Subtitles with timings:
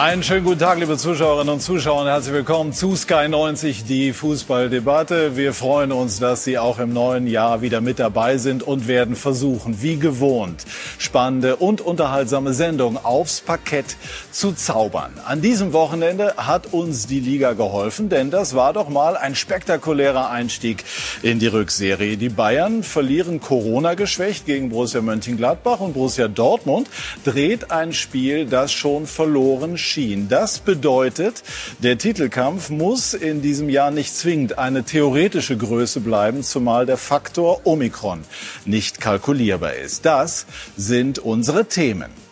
[0.00, 5.36] Einen schönen guten Tag, liebe Zuschauerinnen und Zuschauer, herzlich willkommen zu Sky 90, die Fußballdebatte.
[5.36, 9.16] Wir freuen uns, dass Sie auch im neuen Jahr wieder mit dabei sind und werden
[9.16, 10.64] versuchen, wie gewohnt,
[10.98, 13.96] spannende und unterhaltsame Sendungen aufs Parkett
[14.38, 15.10] zu zaubern.
[15.24, 20.30] An diesem Wochenende hat uns die Liga geholfen, denn das war doch mal ein spektakulärer
[20.30, 20.84] Einstieg
[21.22, 22.16] in die Rückserie.
[22.16, 26.88] Die Bayern verlieren Corona geschwächt gegen Borussia Mönchengladbach und Borussia Dortmund
[27.24, 30.28] dreht ein Spiel, das schon verloren schien.
[30.28, 31.42] Das bedeutet,
[31.80, 37.62] der Titelkampf muss in diesem Jahr nicht zwingend eine theoretische Größe bleiben, zumal der Faktor
[37.64, 38.22] Omikron
[38.64, 40.06] nicht kalkulierbar ist.
[40.06, 42.27] Das sind unsere Themen.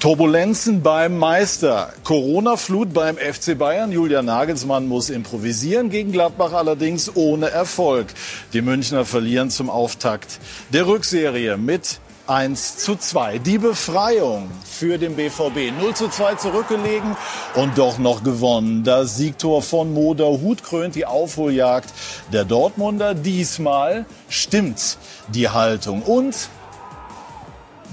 [0.00, 1.92] Turbulenzen beim Meister.
[2.04, 3.92] Corona-Flut beim FC Bayern.
[3.92, 8.06] Julian Nagelsmann muss improvisieren, gegen Gladbach allerdings ohne Erfolg.
[8.54, 10.40] Die Münchner verlieren zum Auftakt
[10.72, 13.40] der Rückserie mit 1 zu 2.
[13.40, 15.78] Die Befreiung für den BVB.
[15.78, 17.14] 0 zu 2 zurückgelegen
[17.54, 18.84] und doch noch gewonnen.
[18.84, 21.92] Das Siegtor von Moder Hut krönt die Aufholjagd
[22.32, 23.12] der Dortmunder.
[23.12, 24.96] Diesmal stimmt
[25.28, 26.00] die Haltung.
[26.00, 26.48] Und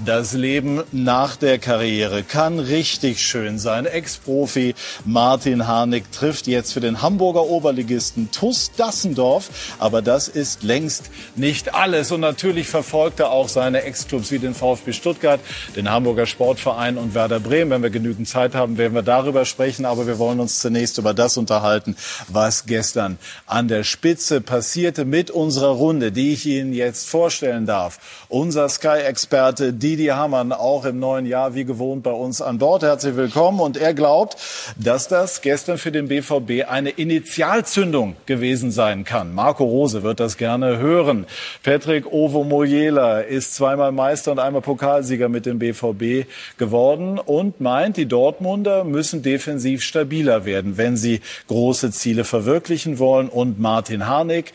[0.04, 3.84] das Leben nach der Karriere kann richtig schön sein.
[3.84, 9.50] Ex-Profi Martin Harnik trifft jetzt für den Hamburger Oberligisten TuS Dassendorf.
[9.78, 12.12] Aber das ist längst nicht alles.
[12.12, 15.40] Und natürlich verfolgt er auch seine Ex-Clubs wie den VfB Stuttgart,
[15.74, 17.70] den Hamburger Sportverein und Werder Bremen.
[17.70, 19.84] Wenn wir genügend Zeit haben, werden wir darüber sprechen.
[19.84, 21.96] Aber wir wollen uns zunächst über das unterhalten,
[22.28, 27.98] was gestern an der Spitze passierte mit unserer Runde, die ich Ihnen jetzt vorstellen darf.
[28.28, 32.82] Unser Sky-Experte Didi Hamann auch im neuen Jahr wie gewohnt bei uns an Bord.
[32.82, 33.58] Herzlich willkommen.
[33.58, 34.36] Und er glaubt,
[34.76, 39.34] dass das gestern für den BVB eine Initialzündung gewesen sein kann.
[39.34, 41.24] Marco Rose wird das gerne hören.
[41.62, 47.96] Patrick Ovo Mojela ist zweimal Meister und einmal Pokalsieger mit dem BVB geworden und meint,
[47.96, 53.30] die Dortmunder müssen defensiv stabiler werden, wenn sie große Ziele verwirklichen wollen.
[53.30, 54.52] Und Martin Harnik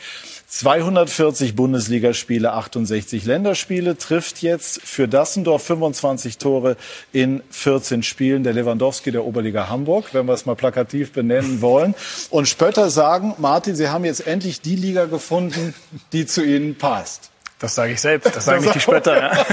[0.53, 6.77] 240 Bundesligaspiele, 68 Länderspiele, trifft jetzt für Dassendorf 25 Tore
[7.11, 8.43] in 14 Spielen.
[8.43, 11.95] Der Lewandowski der Oberliga Hamburg, wenn wir es mal plakativ benennen wollen.
[12.29, 15.73] Und Spötter sagen, Martin, Sie haben jetzt endlich die Liga gefunden,
[16.11, 17.31] die zu Ihnen passt.
[17.57, 19.17] Das sage ich selbst, das sagen nicht die Spötter.
[19.17, 19.45] Ja.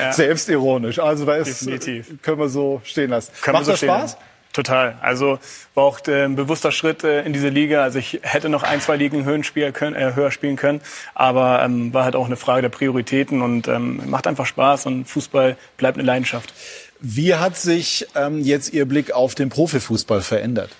[0.00, 0.12] ja.
[0.12, 0.98] Selbstironisch.
[0.98, 2.20] Also da ist, Definitiv.
[2.20, 3.30] können wir so stehen lassen.
[3.42, 4.16] Können Macht das Spaß?
[4.58, 4.96] Total.
[5.02, 5.38] Also
[5.74, 7.84] war auch äh, ein bewusster Schritt äh, in diese Liga.
[7.84, 10.80] Also ich hätte noch ein, zwei Ligen höher spielen können, äh, höher spielen können,
[11.14, 15.04] aber ähm, war halt auch eine Frage der Prioritäten und ähm, macht einfach Spaß und
[15.04, 16.52] Fußball bleibt eine Leidenschaft.
[16.98, 20.70] Wie hat sich ähm, jetzt Ihr Blick auf den Profifußball verändert?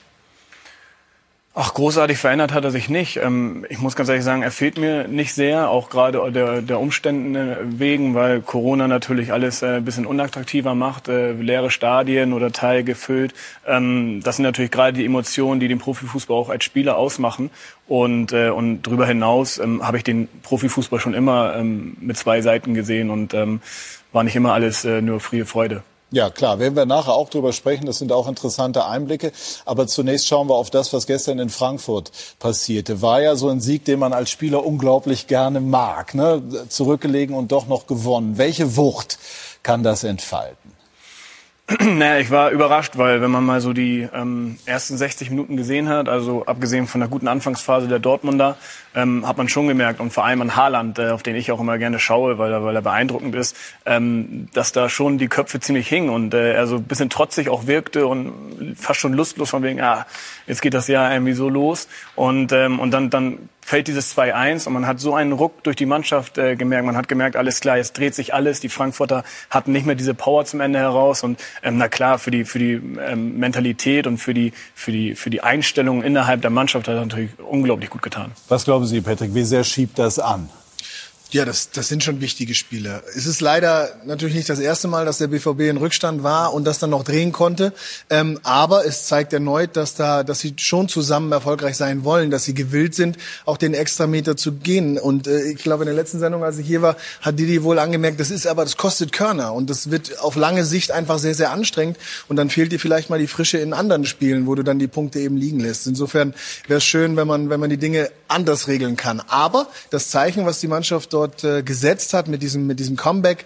[1.54, 3.16] Ach, großartig verändert hat er sich nicht.
[3.16, 6.78] Ähm, ich muss ganz ehrlich sagen, er fehlt mir nicht sehr, auch gerade der, der
[6.78, 12.52] Umständen wegen, weil Corona natürlich alles äh, ein bisschen unattraktiver macht, äh, leere Stadien oder
[12.52, 13.34] Teil gefüllt.
[13.66, 17.50] Ähm, das sind natürlich gerade die Emotionen, die den Profifußball auch als Spieler ausmachen.
[17.88, 22.74] Und, äh, und darüber hinaus ähm, habe ich den Profifußball schon immer mit zwei Seiten
[22.74, 23.34] gesehen und
[24.12, 25.82] war nicht immer alles nur frie Freude.
[26.10, 27.84] Ja, klar, werden wir nachher auch drüber sprechen.
[27.84, 29.30] Das sind auch interessante Einblicke.
[29.66, 33.02] Aber zunächst schauen wir auf das, was gestern in Frankfurt passierte.
[33.02, 36.14] War ja so ein Sieg, den man als Spieler unglaublich gerne mag.
[36.14, 36.42] Ne?
[36.70, 38.38] Zurückgelegen und doch noch gewonnen.
[38.38, 39.18] Welche Wucht
[39.62, 40.67] kann das entfalten?
[41.84, 45.88] Naja, ich war überrascht, weil wenn man mal so die ähm, ersten 60 Minuten gesehen
[45.88, 48.56] hat, also abgesehen von der guten Anfangsphase der Dortmunder,
[48.94, 51.60] ähm, hat man schon gemerkt und vor allem an Haaland, äh, auf den ich auch
[51.60, 55.60] immer gerne schaue, weil er, weil er beeindruckend ist, ähm, dass da schon die Köpfe
[55.60, 59.50] ziemlich hingen und äh, er so ein bisschen trotzig auch wirkte und fast schon lustlos
[59.50, 60.06] von wegen, ah,
[60.46, 61.88] jetzt geht das Jahr irgendwie so los.
[62.14, 65.76] Und ähm, und dann dann fällt dieses 2-1 und man hat so einen Ruck durch
[65.76, 66.86] die Mannschaft äh, gemerkt.
[66.86, 68.60] Man hat gemerkt, alles klar, jetzt dreht sich alles.
[68.60, 72.30] Die Frankfurter hatten nicht mehr diese Power zum Ende heraus und ähm, na klar, für
[72.30, 76.50] die für die ähm, Mentalität und für die für die für die Einstellung innerhalb der
[76.50, 78.32] Mannschaft hat er natürlich unglaublich gut getan.
[78.48, 79.34] Was glauben Sie, Patrick?
[79.34, 80.48] Wie sehr schiebt das an?
[81.30, 83.02] Ja, das, das sind schon wichtige Spiele.
[83.14, 86.64] Es ist leider natürlich nicht das erste Mal, dass der BVB in Rückstand war und
[86.64, 87.74] das dann noch drehen konnte.
[88.08, 92.46] Ähm, aber es zeigt erneut, dass da, dass sie schon zusammen erfolgreich sein wollen, dass
[92.46, 94.96] sie gewillt sind, auch den Extrameter zu gehen.
[94.96, 97.78] Und äh, ich glaube, in der letzten Sendung, als ich hier war, hat Didi wohl
[97.78, 101.34] angemerkt, das ist aber, das kostet Körner und das wird auf lange Sicht einfach sehr,
[101.34, 101.98] sehr anstrengend.
[102.28, 104.88] Und dann fehlt dir vielleicht mal die Frische in anderen Spielen, wo du dann die
[104.88, 105.86] Punkte eben liegen lässt.
[105.86, 106.32] Insofern
[106.68, 109.20] wäre es schön, wenn man, wenn man die Dinge anders regeln kann.
[109.28, 113.44] Aber das Zeichen, was die Mannschaft dort äh, gesetzt hat mit diesem, mit diesem Comeback,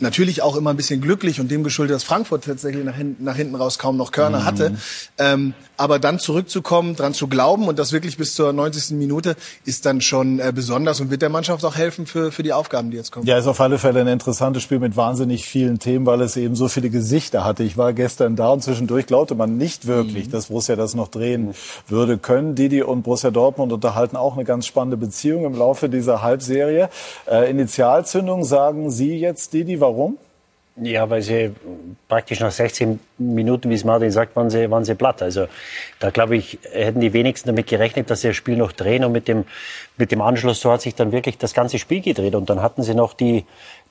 [0.00, 3.36] natürlich auch immer ein bisschen glücklich und dem geschuldet, dass Frankfurt tatsächlich nach hinten, nach
[3.36, 4.44] hinten raus kaum noch Körner mhm.
[4.44, 4.76] hatte.
[5.18, 8.96] Ähm, aber dann zurückzukommen, dran zu glauben und das wirklich bis zur 90.
[8.98, 12.52] Minute ist dann schon äh, besonders und wird der Mannschaft auch helfen für, für die
[12.52, 13.26] Aufgaben, die jetzt kommen.
[13.26, 16.54] Ja, ist auf alle Fälle ein interessantes Spiel mit wahnsinnig vielen Themen, weil es eben
[16.54, 17.62] so viele Gesichter hatte.
[17.62, 20.32] Ich war gestern da und zwischendurch glaubte man nicht wirklich, mhm.
[20.32, 21.54] dass Borussia das noch drehen
[21.88, 22.54] würde können.
[22.54, 26.90] Didi und Borussia Dortmund unterhalten auch eine ganz spannende Beziehung im Laufe dieser Halbserie.
[27.30, 29.89] Äh, Initialzündung sagen Sie jetzt, Didi, warum?
[30.82, 31.50] Ja, weil sie
[32.08, 35.20] praktisch nach 16 Minuten, wie es Martin sagt, waren sie, waren sie platt.
[35.20, 35.46] Also
[35.98, 39.12] da glaube ich, hätten die wenigsten damit gerechnet, dass sie das Spiel noch drehen und
[39.12, 39.44] mit dem,
[39.98, 42.82] mit dem Anschluss, so hat sich dann wirklich das ganze Spiel gedreht und dann hatten
[42.82, 43.44] sie noch die,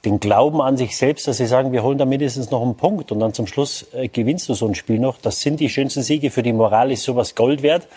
[0.05, 3.11] den Glauben an sich selbst, dass sie sagen, wir holen da mindestens noch einen Punkt
[3.11, 5.17] und dann zum Schluss äh, gewinnst du so ein Spiel noch.
[5.17, 6.31] Das sind die schönsten Siege.
[6.31, 7.87] Für die Moral ist sowas Gold wert,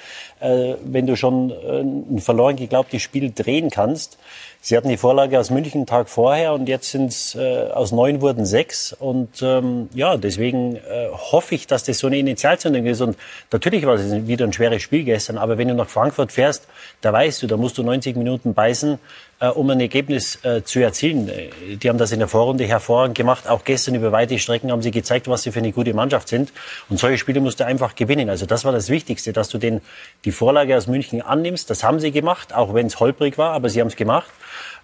[0.40, 4.18] äh, wenn du schon äh, ein verloren geglaubtes Spiel drehen kannst.
[4.64, 7.90] Sie hatten die Vorlage aus München einen Tag vorher und jetzt sind es äh, aus
[7.90, 8.92] neun wurden sechs.
[8.92, 13.00] Und ähm, ja, deswegen äh, hoffe ich, dass das so eine Initialzündung ist.
[13.00, 13.16] Und
[13.50, 16.68] natürlich war es wieder ein schweres Spiel gestern, aber wenn du nach Frankfurt fährst,
[17.00, 19.00] da weißt du, da musst du 90 Minuten beißen,
[19.42, 21.28] äh, um ein Ergebnis äh, zu erzielen.
[21.28, 23.48] Äh, die haben das in der Vorrunde hervorragend gemacht.
[23.48, 26.52] Auch gestern über weite Strecken haben sie gezeigt, was sie für eine gute Mannschaft sind.
[26.88, 28.30] Und solche Spiele musst du einfach gewinnen.
[28.30, 29.80] Also das war das Wichtigste, dass du den,
[30.24, 31.68] die Vorlage aus München annimmst.
[31.70, 34.30] Das haben sie gemacht, auch wenn es holprig war, aber sie haben es gemacht.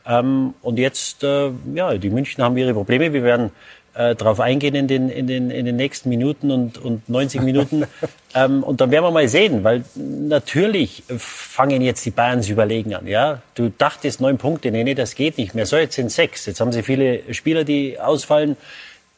[0.05, 3.13] Ähm, und jetzt, äh, ja, die München haben ihre Probleme.
[3.13, 3.53] Wir werden
[3.99, 7.85] äh, darauf eingehen in den, in, den, in den nächsten Minuten und, und 90 Minuten.
[8.35, 13.09] ähm, und dann werden wir mal sehen, weil natürlich fangen jetzt die Bayerns überlegen an.
[13.09, 13.43] Ja?
[13.57, 15.67] Du dachtest neun Punkte, nee, nee, das geht nicht mehr.
[15.67, 16.47] So, jetzt sind sechs.
[16.47, 18.57] Jetzt haben sie viele Spieler, die ausfallen.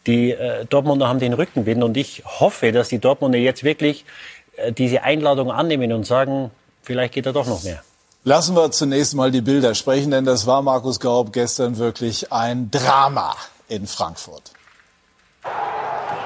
[0.07, 4.07] Die äh, Dortmunder haben den Rückenwind und ich hoffe, dass die Dortmunder jetzt wirklich
[4.57, 6.51] äh, diese Einladung annehmen und sagen,
[6.83, 7.83] vielleicht geht da doch noch mehr.
[8.25, 12.71] Lassen wir zunächst mal die Bilder sprechen, denn das war Markus Gaub gestern wirklich ein
[12.71, 13.37] Drama
[13.69, 14.53] in Frankfurt.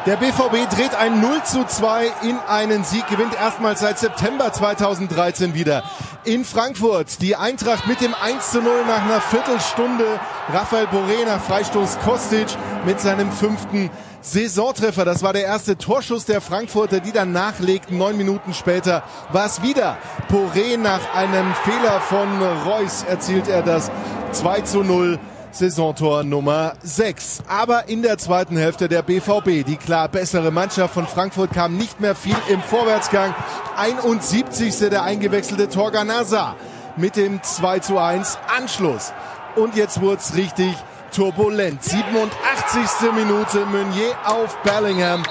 [0.07, 5.55] Der BVB dreht ein 0 zu 2 in einen Sieg, gewinnt erstmals seit September 2013
[5.55, 5.83] wieder
[6.25, 7.23] in Frankfurt.
[7.23, 10.05] Die Eintracht mit dem 1 zu 0 nach einer Viertelstunde.
[10.53, 12.49] Rafael Boré nach Freistoß Kostic
[12.85, 13.89] mit seinem fünften
[14.21, 15.07] Saisontreffer.
[15.07, 17.97] Das war der erste Torschuss der Frankfurter, die dann nachlegten.
[17.97, 19.97] Neun Minuten später war es wieder
[20.31, 20.77] Poré.
[20.77, 22.29] Nach einem Fehler von
[22.67, 23.91] Reus erzielt er das
[24.33, 25.19] 2 zu 0.
[25.55, 27.45] Saisontor Nummer 6.
[27.47, 32.01] Aber in der zweiten Hälfte der BVB, die klar bessere Mannschaft von Frankfurt, kam nicht
[32.01, 33.35] mehr viel im Vorwärtsgang.
[33.77, 34.77] 71.
[34.91, 36.57] der eingewechselte Torgan Hazard
[36.97, 39.13] mit dem 2 zu 1 Anschluss.
[39.55, 40.75] Und jetzt wurde es richtig
[41.15, 41.85] turbulent.
[41.85, 43.13] 87.
[43.15, 45.23] Minute Meunier auf Bellingham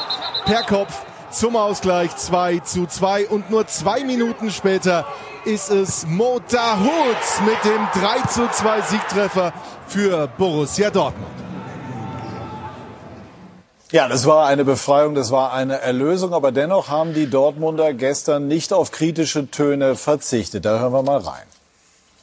[0.46, 5.06] per Kopf zum Ausgleich 2 zu 2 und nur zwei Minuten später
[5.46, 9.54] ist es Mo Dahoud mit dem 3 zu 2 Siegtreffer
[9.88, 11.28] für Borussia Dortmund.
[13.92, 18.48] Ja, das war eine Befreiung, das war eine Erlösung, aber dennoch haben die Dortmunder gestern
[18.48, 20.66] nicht auf kritische Töne verzichtet.
[20.66, 21.44] Da hören wir mal rein.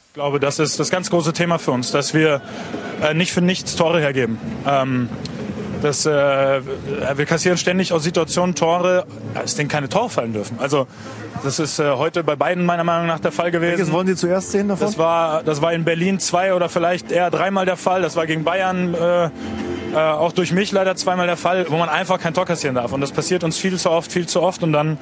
[0.07, 2.41] Ich glaube, das ist das ganz große Thema für uns, dass wir
[3.01, 4.37] äh, nicht für nichts Tore hergeben.
[4.67, 5.07] Ähm,
[5.81, 9.05] das, äh, wir kassieren ständig aus Situationen Tore,
[9.41, 10.57] aus denen keine Tore fallen dürfen.
[10.59, 10.87] Also
[11.43, 13.71] das ist äh, heute bei beiden meiner Meinung nach der Fall gewesen.
[13.77, 14.87] Welches wollen Sie zuerst sehen davon?
[14.87, 18.01] Das war, das war in Berlin zwei oder vielleicht eher dreimal der Fall.
[18.01, 19.29] Das war gegen Bayern äh,
[19.93, 22.91] äh, auch durch mich leider zweimal der Fall, wo man einfach kein Tor kassieren darf.
[22.91, 24.63] Und das passiert uns viel zu oft, viel zu oft.
[24.63, 24.97] Und dann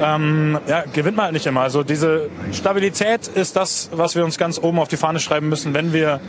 [0.00, 1.60] ähm, ja, gewinnt man halt nicht immer.
[1.60, 5.74] Also diese Stabilität ist das, was wir uns ganz oben auf die Fahne schreiben müssen,
[5.74, 6.20] wenn wir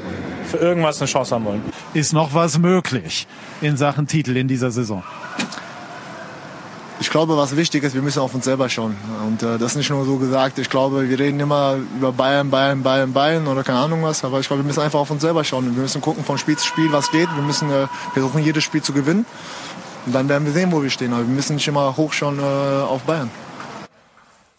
[0.49, 1.61] für irgendwas eine Chance haben wollen.
[1.93, 3.27] Ist noch was möglich
[3.61, 5.03] in Sachen Titel in dieser Saison?
[7.03, 8.95] Ich glaube, was wichtig ist, wir müssen auf uns selber schauen.
[9.27, 10.57] Und äh, das ist nicht nur so gesagt.
[10.57, 14.23] Ich glaube, wir reden immer über Bayern, Bayern, Bayern, Bayern oder keine Ahnung was.
[14.23, 15.75] Aber ich glaube, wir müssen einfach auf uns selber schauen.
[15.75, 17.27] Wir müssen gucken von Spiel zu Spiel, was geht.
[17.35, 19.25] Wir müssen äh, versuchen, jedes Spiel zu gewinnen.
[20.05, 21.11] Und dann werden wir sehen, wo wir stehen.
[21.11, 23.29] Aber wir müssen nicht immer hochschauen äh, auf Bayern.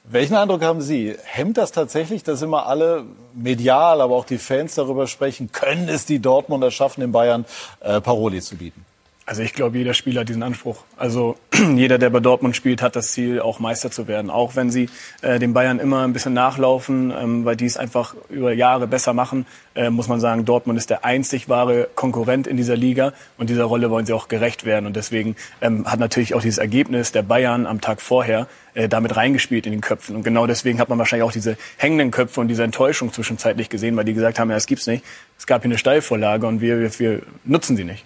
[0.04, 1.16] Welchen Eindruck haben Sie?
[1.24, 6.04] Hemmt das tatsächlich, dass immer alle medial, aber auch die Fans darüber sprechen, können es
[6.04, 7.46] die Dortmunder schaffen, in Bayern
[7.80, 8.84] äh, Paroli zu bieten?
[9.26, 10.84] Also ich glaube, jeder Spieler hat diesen Anspruch.
[10.98, 11.36] Also
[11.76, 14.28] jeder, der bei Dortmund spielt, hat das Ziel, auch Meister zu werden.
[14.28, 14.90] Auch wenn sie
[15.22, 19.14] äh, den Bayern immer ein bisschen nachlaufen, ähm, weil die es einfach über Jahre besser
[19.14, 23.48] machen, äh, muss man sagen, Dortmund ist der einzig wahre Konkurrent in dieser Liga und
[23.48, 24.84] dieser Rolle wollen sie auch gerecht werden.
[24.84, 29.16] Und deswegen ähm, hat natürlich auch dieses Ergebnis der Bayern am Tag vorher äh, damit
[29.16, 30.16] reingespielt in den Köpfen.
[30.16, 33.96] Und genau deswegen hat man wahrscheinlich auch diese hängenden Köpfe und diese Enttäuschung zwischenzeitlich gesehen,
[33.96, 35.02] weil die gesagt haben, ja, das gibt's nicht.
[35.38, 38.04] Es gab hier eine Steilvorlage und wir, wir, wir nutzen sie nicht.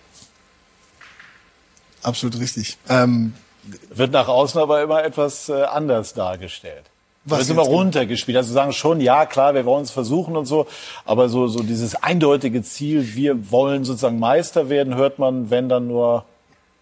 [2.09, 2.79] Absolut richtig.
[2.89, 3.35] Ähm,
[3.95, 6.85] Wird nach außen aber immer etwas äh, anders dargestellt.
[7.25, 8.39] was sind immer runtergespielt.
[8.39, 10.67] Also sagen schon, ja klar, wir wollen es versuchen und so,
[11.05, 15.89] aber so so dieses eindeutige Ziel, wir wollen sozusagen Meister werden, hört man, wenn dann
[15.89, 16.25] nur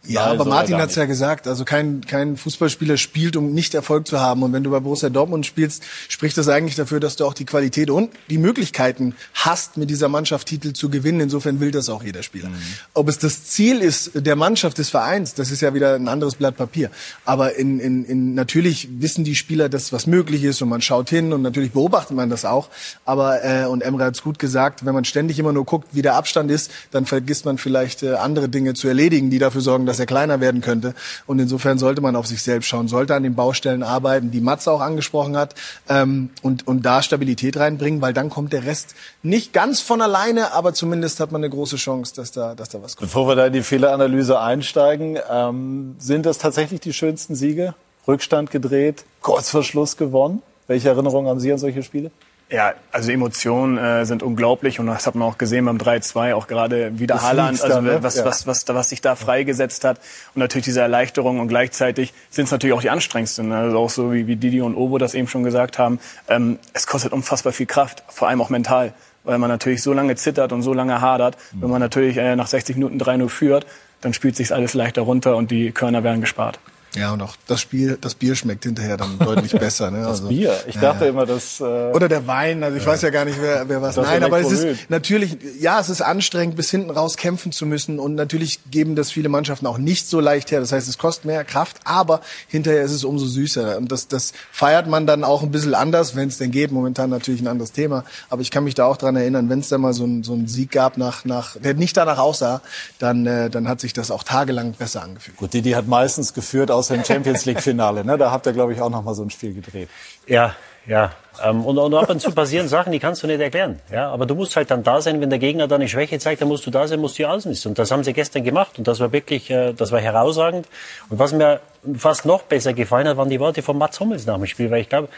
[0.07, 4.07] ja, aber Martin hat es ja gesagt, also kein, kein Fußballspieler spielt, um nicht Erfolg
[4.07, 4.43] zu haben.
[4.43, 7.45] Und wenn du bei Borussia Dortmund spielst, spricht das eigentlich dafür, dass du auch die
[7.45, 11.21] Qualität und die Möglichkeiten hast, mit dieser Mannschaft Titel zu gewinnen.
[11.21, 12.49] Insofern will das auch jeder Spieler.
[12.49, 12.55] Mhm.
[12.95, 16.35] Ob es das Ziel ist der Mannschaft, des Vereins, das ist ja wieder ein anderes
[16.35, 16.91] Blatt Papier.
[17.25, 21.11] Aber in, in, in, natürlich wissen die Spieler, dass was möglich ist und man schaut
[21.11, 22.69] hin und natürlich beobachtet man das auch.
[23.05, 26.03] Aber, äh, und Emre hat es gut gesagt, wenn man ständig immer nur guckt, wie
[26.03, 29.87] der Abstand ist, dann vergisst man vielleicht äh, andere Dinge zu erledigen, die dafür sorgen,
[29.87, 30.95] dass dass er kleiner werden könnte.
[31.27, 34.71] Und insofern sollte man auf sich selbst schauen, sollte an den Baustellen arbeiten, die Matze
[34.71, 35.55] auch angesprochen hat,
[35.89, 40.53] ähm, und, und da Stabilität reinbringen, weil dann kommt der Rest nicht ganz von alleine,
[40.53, 43.11] aber zumindest hat man eine große Chance, dass da, dass da was kommt.
[43.11, 47.75] Bevor wir da in die Fehleranalyse einsteigen, ähm, sind das tatsächlich die schönsten Siege?
[48.07, 50.43] Rückstand gedreht, kurz vor Schluss gewonnen?
[50.67, 52.11] Welche Erinnerungen haben Sie an solche Spiele?
[52.49, 56.47] Ja, also Emotionen äh, sind unglaublich und das hat man auch gesehen beim 3-2, auch
[56.47, 57.99] gerade wieder Haaland, also ne?
[58.03, 58.25] was, ja.
[58.25, 59.99] was, was, was sich da freigesetzt hat
[60.33, 63.57] und natürlich diese Erleichterung und gleichzeitig sind es natürlich auch die anstrengendsten, ne?
[63.57, 65.99] also auch so wie, wie Didi und Ovo das eben schon gesagt haben,
[66.29, 68.93] ähm, es kostet unfassbar viel Kraft, vor allem auch mental,
[69.25, 71.63] weil man natürlich so lange zittert und so lange hadert, mhm.
[71.63, 73.67] wenn man natürlich äh, nach 60 Minuten 3-0 führt,
[74.03, 76.61] dann spielt sich alles leichter runter und die Körner werden gespart.
[76.95, 79.91] Ja, und auch das Spiel, das Bier schmeckt hinterher dann deutlich besser.
[79.91, 79.99] Ne?
[79.99, 80.57] Das also, Bier?
[80.67, 81.61] Ich dachte ja, immer, dass...
[81.61, 82.91] Äh, Oder der Wein, also ich ja.
[82.91, 83.97] weiß ja gar nicht, wer, wer was...
[83.97, 87.67] Das Nein, aber es ist natürlich, ja, es ist anstrengend, bis hinten raus kämpfen zu
[87.67, 90.61] müssen und natürlich geben das viele Mannschaften auch nicht so leicht her.
[90.61, 93.77] Das heißt, es kostet mehr Kraft, aber hinterher ist es umso süßer.
[93.77, 96.73] Und das, das feiert man dann auch ein bisschen anders, wenn es denn geht.
[96.73, 98.05] Momentan natürlich ein anderes Thema.
[98.31, 100.33] Aber ich kann mich da auch dran erinnern, wenn es da mal so, ein, so
[100.33, 102.63] einen Sieg gab, nach, nach, der nicht danach aussah,
[102.99, 105.37] dann, äh, dann hat sich das auch tagelang besser angefühlt.
[105.37, 108.05] Gut, Didi hat meistens geführt, außer im Champions League Finale.
[108.05, 108.17] Ne?
[108.17, 109.89] Da habt ihr, glaube ich, auch noch mal so ein Spiel gedreht.
[110.27, 110.55] Ja,
[110.87, 111.13] ja.
[111.45, 113.81] Ähm, und, und ab und zu passieren Sachen, die kannst du nicht erklären.
[113.93, 116.41] Ja, aber du musst halt dann da sein, wenn der Gegner dann eine Schwäche zeigt,
[116.41, 118.87] dann musst du da sein, musst du außen Und das haben sie gestern gemacht und
[118.89, 120.67] das war wirklich, äh, das war herausragend.
[121.11, 121.61] Und was mir
[121.97, 124.81] fast noch besser gefallen hat, waren die Worte von Mats Hummels nach dem Spiel, weil
[124.81, 125.09] ich glaube,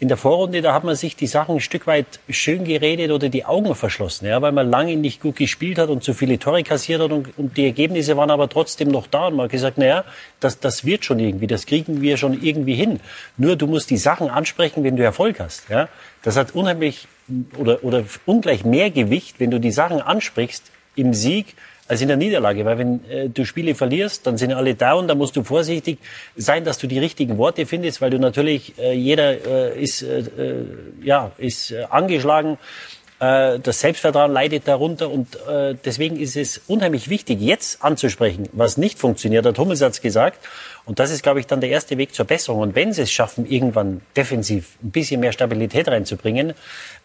[0.00, 3.28] in der Vorrunde, da hat man sich die Sachen ein Stück weit schön geredet oder
[3.28, 6.62] die Augen verschlossen, ja, weil man lange nicht gut gespielt hat und zu viele Tore
[6.62, 9.26] kassiert hat und, und die Ergebnisse waren aber trotzdem noch da.
[9.26, 10.04] Und man hat gesagt, naja,
[10.40, 13.00] das, das wird schon irgendwie, das kriegen wir schon irgendwie hin.
[13.36, 15.68] Nur du musst die Sachen ansprechen, wenn du Erfolg hast.
[15.68, 15.90] Ja.
[16.22, 17.06] Das hat unheimlich
[17.58, 20.64] oder, oder ungleich mehr Gewicht, wenn du die Sachen ansprichst
[20.96, 21.54] im Sieg,
[21.90, 22.64] als in der Niederlage.
[22.64, 25.98] Weil wenn äh, du Spiele verlierst, dann sind alle down, da musst du vorsichtig
[26.36, 30.20] sein, dass du die richtigen Worte findest, weil du natürlich, äh, jeder äh, ist, äh,
[30.20, 30.64] äh
[31.02, 32.58] ja, ist äh, angeschlagen.
[33.18, 38.76] Äh, das Selbstvertrauen leidet darunter und äh, deswegen ist es unheimlich wichtig, jetzt anzusprechen, was
[38.76, 40.38] nicht funktioniert, hat Hummels hat gesagt.
[40.84, 42.60] Und das ist, glaube ich, dann der erste Weg zur Besserung.
[42.60, 46.54] Und wenn sie es schaffen, irgendwann defensiv ein bisschen mehr Stabilität reinzubringen,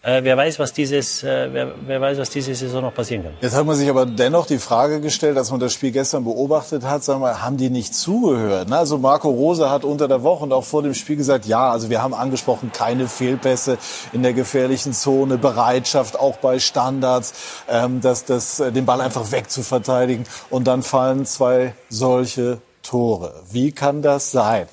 [0.02, 3.32] äh, wer weiß, was dieses, äh, wer, wer weiß, was diese Saison noch passieren kann.
[3.40, 6.84] Jetzt hat man sich aber dennoch die Frage gestellt, als man das Spiel gestern beobachtet
[6.84, 8.68] hat, sagen wir, haben die nicht zugehört?
[8.68, 8.76] Ne?
[8.76, 11.90] Also Marco Rose hat unter der Woche und auch vor dem Spiel gesagt, ja, also
[11.90, 13.78] wir haben angesprochen, keine Fehlpässe
[14.12, 17.34] in der gefährlichen Zone, Bereitschaft auch bei Standards,
[17.68, 20.24] ähm, das, das, äh, den Ball einfach wegzuverteidigen.
[20.50, 23.42] Und dann fallen zwei solche Tore.
[23.50, 24.66] Wie kann das sein?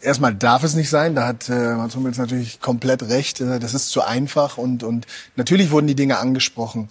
[0.00, 3.40] Erstmal darf es nicht sein, da hat äh, Mats Hummels natürlich komplett recht.
[3.40, 6.90] Äh, das ist zu einfach und, und natürlich wurden die Dinge angesprochen.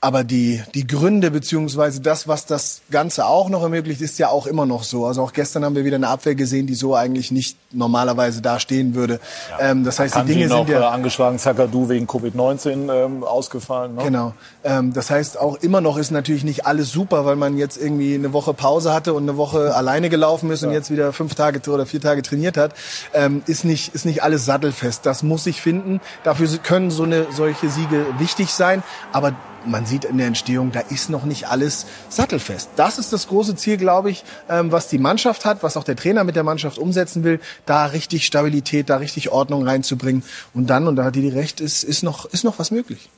[0.00, 4.46] Aber die, die Gründe beziehungsweise das, was das Ganze auch noch ermöglicht, ist ja auch
[4.46, 5.06] immer noch so.
[5.06, 8.60] Also auch gestern haben wir wieder eine Abwehr gesehen, die so eigentlich nicht normalerweise da
[8.60, 9.20] stehen würde.
[9.58, 9.70] Ja.
[9.70, 11.38] Ähm, das heißt, die Dinge sind ja äh, angeschlagen.
[11.38, 13.94] Zakadu wegen Covid-19 ähm, ausgefallen.
[13.94, 14.04] Ne?
[14.04, 14.34] Genau.
[14.64, 18.14] Ähm, das heißt, auch immer noch ist natürlich nicht alles super, weil man jetzt irgendwie
[18.14, 20.68] eine Woche Pause hatte und eine Woche alleine gelaufen ist ja.
[20.68, 22.74] und jetzt wieder fünf Tage oder vier Tage trainiert hat.
[23.14, 25.06] Ähm, ist nicht ist nicht alles sattelfest.
[25.06, 26.00] Das muss sich finden.
[26.22, 28.82] Dafür können so eine solche Siege wichtig sein.
[29.12, 29.32] Aber
[29.66, 32.70] man sieht in der Entstehung, da ist noch nicht alles sattelfest.
[32.76, 35.96] Das ist das große Ziel, glaube ich, ähm, was die Mannschaft hat, was auch der
[35.96, 40.22] Trainer mit der Mannschaft umsetzen will, da richtig Stabilität, da richtig Ordnung reinzubringen.
[40.54, 43.08] Und dann, und da hat die recht, ist, ist, noch, ist noch was möglich.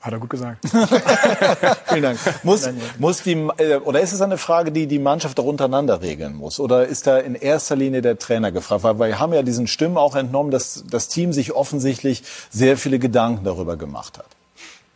[0.00, 0.64] Hat er gut gesagt.
[1.86, 2.18] Vielen Dank.
[2.42, 2.66] Muss,
[2.98, 6.58] muss die, äh, oder ist es eine Frage, die die Mannschaft auch untereinander regeln muss?
[6.58, 8.82] Oder ist da in erster Linie der Trainer gefragt?
[8.82, 12.98] Weil wir haben ja diesen Stimmen auch entnommen, dass das Team sich offensichtlich sehr viele
[12.98, 14.39] Gedanken darüber gemacht hat.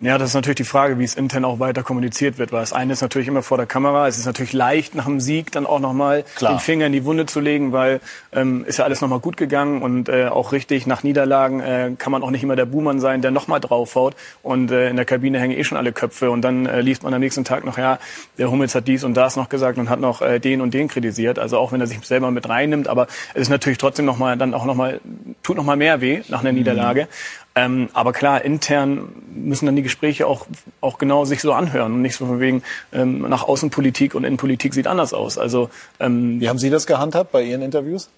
[0.01, 2.73] Ja, das ist natürlich die Frage, wie es intern auch weiter kommuniziert wird, weil das
[2.73, 4.09] eine ist natürlich immer vor der Kamera.
[4.09, 7.27] Es ist natürlich leicht, nach dem Sieg dann auch nochmal den Finger in die Wunde
[7.27, 8.01] zu legen, weil
[8.33, 12.11] ähm, ist ja alles nochmal gut gegangen und äh, auch richtig, nach Niederlagen äh, kann
[12.11, 15.39] man auch nicht immer der Buhmann sein, der nochmal draufhaut und äh, in der Kabine
[15.39, 18.01] hängen eh schon alle Köpfe und dann äh, liest man am nächsten Tag noch, ja,
[18.37, 20.89] der Hummels hat dies und das noch gesagt und hat noch äh, den und den
[20.89, 24.37] kritisiert, also auch wenn er sich selber mit reinnimmt, aber es ist natürlich trotzdem nochmal,
[24.37, 25.01] dann auch nochmal,
[25.45, 26.57] tut nochmal mehr weh nach einer mhm.
[27.57, 30.47] Ähm, aber klar, intern müssen dann die Gespräche auch,
[30.81, 34.75] auch genau sich so anhören und nicht so von wegen ähm, nach Außenpolitik und Innenpolitik
[34.75, 35.39] sieht anders aus.
[35.39, 35.71] Also
[36.01, 38.11] ähm, Wie haben Sie das gehandhabt bei Ihren Interviews?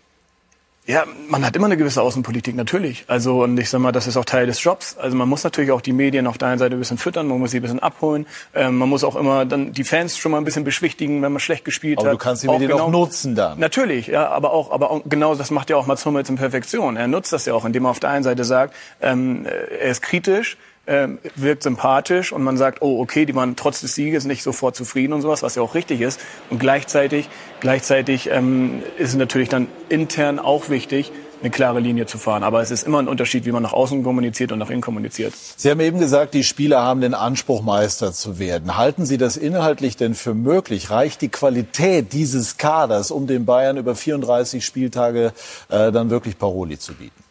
[0.87, 3.05] Ja, man hat immer eine gewisse Außenpolitik, natürlich.
[3.09, 4.97] Also, und ich sag mal, das ist auch Teil des Jobs.
[4.97, 7.41] Also man muss natürlich auch die Medien auf der einen Seite ein bisschen füttern, man
[7.41, 8.25] muss sie ein bisschen abholen.
[8.55, 11.41] Ähm, man muss auch immer dann die Fans schon mal ein bisschen beschwichtigen, wenn man
[11.41, 12.11] schlecht gespielt aber hat.
[12.13, 13.59] Aber du kannst die Medien auch, genau, auch nutzen dann.
[13.59, 16.97] Natürlich, ja, aber auch, aber auch, genau das macht ja auch Mats Hummels in Perfektion.
[16.97, 20.03] Er nutzt das ja auch, indem er auf der einen Seite sagt, ähm, er ist
[20.03, 24.43] kritisch, ähm, wirkt sympathisch und man sagt, oh, okay, die waren trotz des Sieges nicht
[24.43, 26.21] sofort zufrieden und sowas, was ja auch richtig ist.
[26.51, 27.29] Und gleichzeitig,
[27.61, 32.43] gleichzeitig ähm, ist es natürlich dann intern auch wichtig, eine klare Linie zu fahren.
[32.43, 35.35] Aber es ist immer ein Unterschied, wie man nach außen kommuniziert und nach innen kommuniziert.
[35.57, 38.77] Sie haben eben gesagt, die Spieler haben den Anspruch, Meister zu werden.
[38.77, 40.91] Halten Sie das inhaltlich denn für möglich?
[40.91, 45.33] Reicht die Qualität dieses Kaders, um den Bayern über 34 Spieltage
[45.69, 47.26] äh, dann wirklich Paroli zu bieten?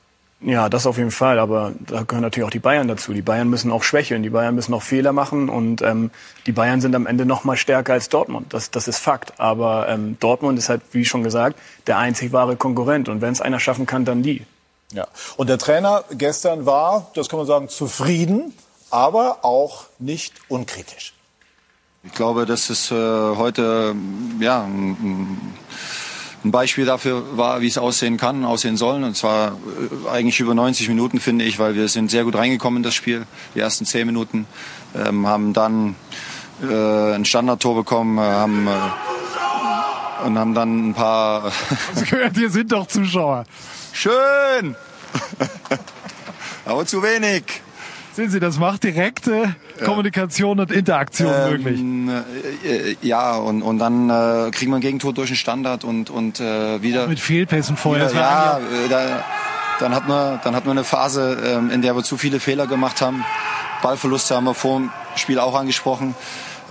[0.45, 1.39] Ja, das auf jeden Fall.
[1.39, 3.13] Aber da gehören natürlich auch die Bayern dazu.
[3.13, 4.21] Die Bayern müssen auch schwächeln.
[4.21, 5.49] Die Bayern müssen auch Fehler machen.
[5.49, 6.11] Und ähm,
[6.45, 8.53] die Bayern sind am Ende noch mal stärker als Dortmund.
[8.53, 9.39] Das, das ist Fakt.
[9.39, 13.09] Aber ähm, Dortmund ist halt, wie schon gesagt, der einzig wahre Konkurrent.
[13.09, 14.45] Und wenn es einer schaffen kann, dann die.
[14.91, 15.07] Ja.
[15.35, 18.53] Und der Trainer gestern war, das kann man sagen, zufrieden,
[18.91, 21.15] aber auch nicht unkritisch.
[22.03, 23.95] Ich glaube, das ist äh, heute
[24.39, 25.57] ja ein, ein
[26.51, 29.03] Beispiel dafür war, wie es aussehen kann, aussehen soll.
[29.03, 32.77] Und zwar äh, eigentlich über 90 Minuten, finde ich, weil wir sind sehr gut reingekommen
[32.77, 33.25] in das Spiel.
[33.55, 34.47] Die ersten 10 Minuten
[34.95, 35.95] ähm, haben dann
[36.61, 41.51] äh, ein Standardtor bekommen, äh, haben äh, und haben dann ein paar.
[41.93, 43.45] Sie gehört, hier sind doch Zuschauer.
[43.91, 44.75] Schön,
[46.65, 47.43] aber zu wenig.
[48.15, 52.23] Sehen Sie, das macht direkte Kommunikation und Interaktion ähm, möglich.
[52.63, 56.09] Äh, äh, ja, und, und dann äh, kriegen wir ein Gegentor durch den Standard und,
[56.09, 57.07] und äh, wieder.
[57.07, 58.09] Mit Fehlpässen vorher.
[58.09, 59.25] Wieder, ja, äh, da,
[59.81, 62.67] dann hat man, dann hat man eine Phase, ähm, in der wir zu viele Fehler
[62.67, 63.25] gemacht haben.
[63.81, 66.15] Ballverluste haben wir vor dem Spiel auch angesprochen.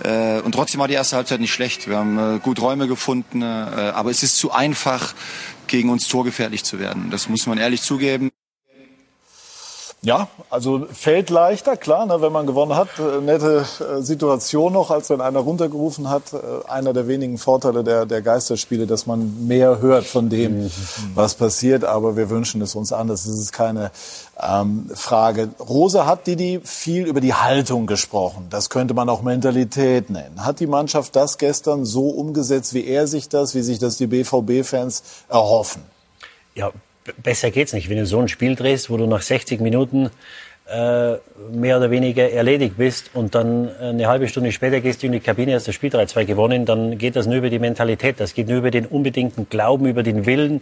[0.03, 1.87] Äh, und trotzdem war die erste Halbzeit nicht schlecht.
[1.87, 5.13] Wir haben äh, gut Räume gefunden, äh, aber es ist zu einfach,
[5.67, 7.11] gegen uns torgefährlich zu werden.
[7.11, 8.31] Das muss man ehrlich zugeben.
[10.05, 12.89] Ja, also fällt leichter, klar, ne, wenn man gewonnen hat.
[12.99, 16.31] Äh, nette äh, Situation noch, als wenn einer runtergerufen hat.
[16.31, 20.71] Äh, einer der wenigen Vorteile der, der Geisterspiele, dass man mehr hört von dem, mhm.
[21.15, 21.83] was passiert.
[21.83, 23.25] Aber wir wünschen es uns anders.
[23.25, 23.89] Das ist keine
[24.39, 25.49] ähm, Frage.
[25.59, 28.45] Rosa hat Didi viel über die Haltung gesprochen.
[28.51, 30.45] Das könnte man auch Mentalität nennen.
[30.45, 34.05] Hat die Mannschaft das gestern so umgesetzt, wie er sich das, wie sich das die
[34.05, 35.81] BVB-Fans erhoffen?
[36.53, 36.71] Ja,
[37.21, 37.89] besser geht's nicht.
[37.89, 40.09] Wenn du so ein Spiel drehst, wo du nach 60 Minuten
[40.67, 41.17] äh,
[41.51, 45.19] mehr oder weniger erledigt bist und dann eine halbe Stunde später gehst du in die
[45.19, 48.19] Kabine, hast das Spiel 3-2 gewonnen, dann geht das nur über die Mentalität.
[48.19, 50.61] Das geht nur über den unbedingten Glauben, über den Willen,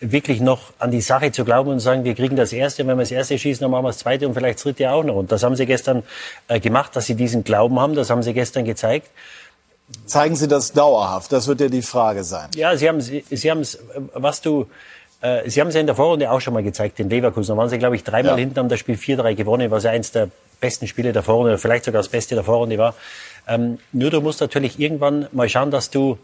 [0.00, 3.02] wirklich noch an die Sache zu glauben und sagen, wir kriegen das Erste, wenn wir
[3.02, 5.16] das Erste schießen, dann machen wir das Zweite und vielleicht das Dritte auch noch.
[5.16, 6.02] Und das haben sie gestern
[6.48, 9.08] äh, gemacht, dass sie diesen Glauben haben, das haben sie gestern gezeigt.
[10.04, 11.32] Zeigen Sie das dauerhaft?
[11.32, 12.50] Das wird ja die Frage sein.
[12.54, 13.78] Ja, Sie haben, Sie, sie haben es,
[14.12, 14.66] was du,
[15.20, 17.54] äh, Sie haben es ja in der Vorrunde auch schon mal gezeigt, den Leverkusen.
[17.54, 18.38] Da waren Sie, glaube ich, dreimal ja.
[18.38, 20.28] hinten, haben das Spiel 4-3 gewonnen, was ja eins der
[20.60, 22.94] besten Spiele der Vorrunde, vielleicht sogar das Beste der Vorrunde war.
[23.46, 26.18] Ähm, nur du musst natürlich irgendwann mal schauen, dass du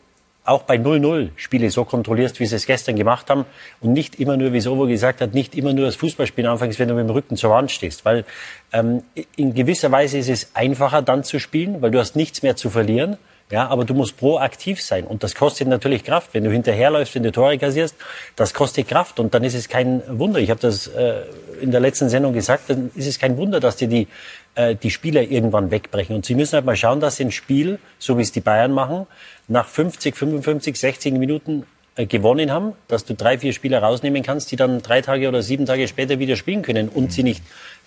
[0.45, 3.47] auch bei 0-0 Spiele so kontrollierst, wie sie es gestern gemacht haben
[3.81, 6.89] und nicht immer nur, wie Sobo gesagt hat, nicht immer nur das Fußballspielen anfängst, wenn
[6.89, 8.05] du mit dem Rücken zur Wand stehst.
[8.05, 8.25] Weil
[8.73, 9.03] ähm,
[9.37, 12.69] in gewisser Weise ist es einfacher dann zu spielen, weil du hast nichts mehr zu
[12.69, 13.17] verlieren.
[13.55, 16.31] Ja, aber du musst proaktiv sein und das kostet natürlich Kraft.
[16.33, 17.95] Wenn du hinterherläufst, wenn du Tore kassierst,
[18.35, 20.41] das kostet Kraft und dann ist es kein Wunder.
[20.41, 21.21] Ich habe das äh,
[21.61, 24.09] in der letzten Sendung gesagt, dann ist es kein Wunder, dass dir die,
[24.57, 26.17] äh, die Spieler irgendwann wegbrechen.
[26.17, 28.73] Und sie müssen halt mal schauen, dass sie ein Spiel, so wie es die Bayern
[28.73, 29.07] machen,
[29.47, 31.65] nach 50, 55, 60 Minuten
[31.95, 35.43] äh, gewonnen haben, dass du drei, vier Spieler rausnehmen kannst, die dann drei Tage oder
[35.43, 37.45] sieben Tage später wieder spielen können und sie nicht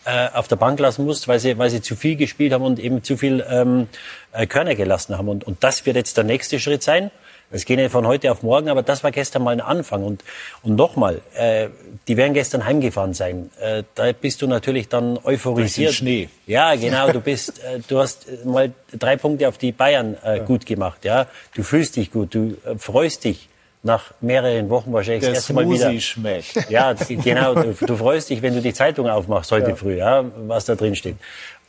[0.08, 2.80] äh, auf der Bank lassen musst, weil sie, weil sie zu viel gespielt haben und
[2.80, 3.88] eben zu viel ähm,
[4.32, 5.28] äh, Körner gelassen haben.
[5.28, 7.12] Und, und das wird jetzt der nächste Schritt sein.
[7.52, 10.04] Das geht nicht von heute auf morgen, aber das war gestern mal ein Anfang.
[10.04, 10.24] Und,
[10.64, 11.68] und nochmal, äh,
[12.08, 13.52] die werden gestern heimgefahren sein.
[13.60, 15.94] Äh, da bist du natürlich dann euphorisiert.
[15.94, 16.30] Schnee.
[16.46, 17.12] Ja, genau.
[17.12, 21.06] Du bist, äh, du hast äh, mal drei Punkte auf die Bayern äh, gut gemacht.
[21.06, 23.47] Ja, du fühlst dich gut, du äh, freust dich
[23.84, 25.86] nach mehreren Wochen wahrscheinlich Der das erste Mal wieder.
[25.86, 26.56] Smoothie schmeckt.
[26.70, 27.56] Ja, genau.
[27.56, 29.76] Du, du freust dich, wenn du die Zeitung aufmachst heute Ja.
[29.76, 31.16] früh, ja, was da drin steht.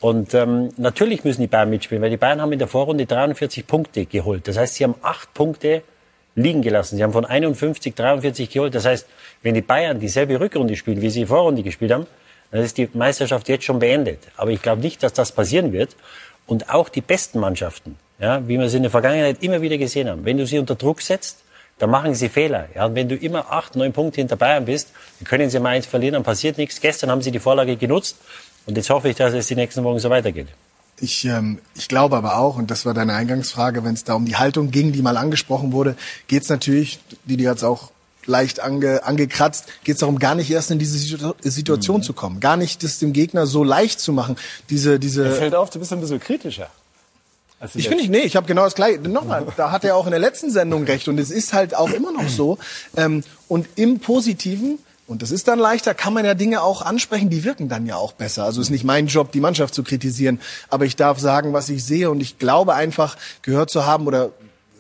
[0.01, 3.67] Und ähm, natürlich müssen die Bayern mitspielen, weil die Bayern haben in der Vorrunde 43
[3.67, 4.47] Punkte geholt.
[4.49, 5.83] Das heißt, sie haben acht Punkte
[6.35, 6.97] liegen gelassen.
[6.97, 8.75] Sie haben von 51 43 geholt.
[8.75, 9.07] Das heißt,
[9.43, 12.07] wenn die Bayern dieselbe Rückrunde spielen, wie sie die Vorrunde gespielt haben,
[12.53, 14.21] dann ist die Meisterschaft jetzt schon beendet.
[14.37, 15.97] Aber ich glaube nicht, dass das passieren wird.
[16.47, 20.09] Und auch die besten Mannschaften, ja, wie wir es in der Vergangenheit immer wieder gesehen
[20.09, 21.43] haben, wenn du sie unter Druck setzt,
[21.79, 22.69] dann machen sie Fehler.
[22.75, 24.89] Ja, und wenn du immer acht, neun Punkte hinter Bayern bist,
[25.21, 26.81] dann können sie mal eins verlieren, dann passiert nichts.
[26.81, 28.17] Gestern haben sie die Vorlage genutzt
[28.67, 30.49] und jetzt hoffe ich, dass es die nächsten Wochen so weitergeht.
[31.01, 34.25] Ich, ähm, ich glaube aber auch, und das war deine Eingangsfrage, wenn es da um
[34.27, 37.93] die Haltung ging, die mal angesprochen wurde, geht es natürlich, Didi hat es auch
[38.27, 42.41] leicht ange, angekratzt, geht es darum, gar nicht erst in diese Situ- Situation zu kommen.
[42.41, 44.37] Gar nicht das dem Gegner so leicht zu machen.
[44.71, 46.69] Diese, diese Fällt auf, du bist ein bisschen kritischer.
[47.61, 49.01] Als die Ich finde nicht, nee, ich habe genau das gleiche.
[49.01, 51.91] Nochmal, da hat er auch in der letzten Sendung recht und es ist halt auch
[51.91, 52.59] immer noch so.
[52.97, 57.31] Ähm, und im Positiven, und das ist dann leichter, kann man ja Dinge auch ansprechen,
[57.31, 58.45] die wirken dann ja auch besser.
[58.45, 61.69] Also es ist nicht mein Job, die Mannschaft zu kritisieren, aber ich darf sagen, was
[61.69, 64.31] ich sehe und ich glaube einfach gehört zu haben oder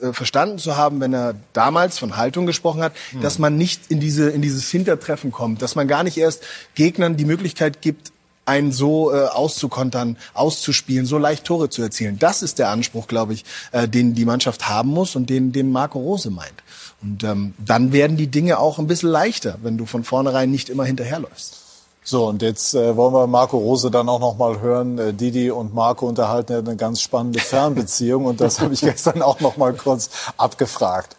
[0.00, 3.98] äh, verstanden zu haben, wenn er damals von Haltung gesprochen hat, dass man nicht in
[3.98, 6.44] diese in dieses Hintertreffen kommt, dass man gar nicht erst
[6.76, 8.12] Gegnern die Möglichkeit gibt,
[8.48, 12.18] einen so äh, auszukontern, auszuspielen, so leicht Tore zu erzielen.
[12.18, 15.70] Das ist der Anspruch, glaube ich, äh, den die Mannschaft haben muss und den, den
[15.70, 16.64] Marco Rose meint.
[17.02, 20.70] Und ähm, dann werden die Dinge auch ein bisschen leichter, wenn du von vornherein nicht
[20.70, 21.58] immer hinterherläufst.
[22.02, 24.98] So, und jetzt äh, wollen wir Marco Rose dann auch noch mal hören.
[24.98, 29.20] Äh, Didi und Marco unterhalten ja eine ganz spannende Fernbeziehung und das habe ich gestern
[29.20, 30.08] auch noch mal kurz
[30.38, 31.16] abgefragt.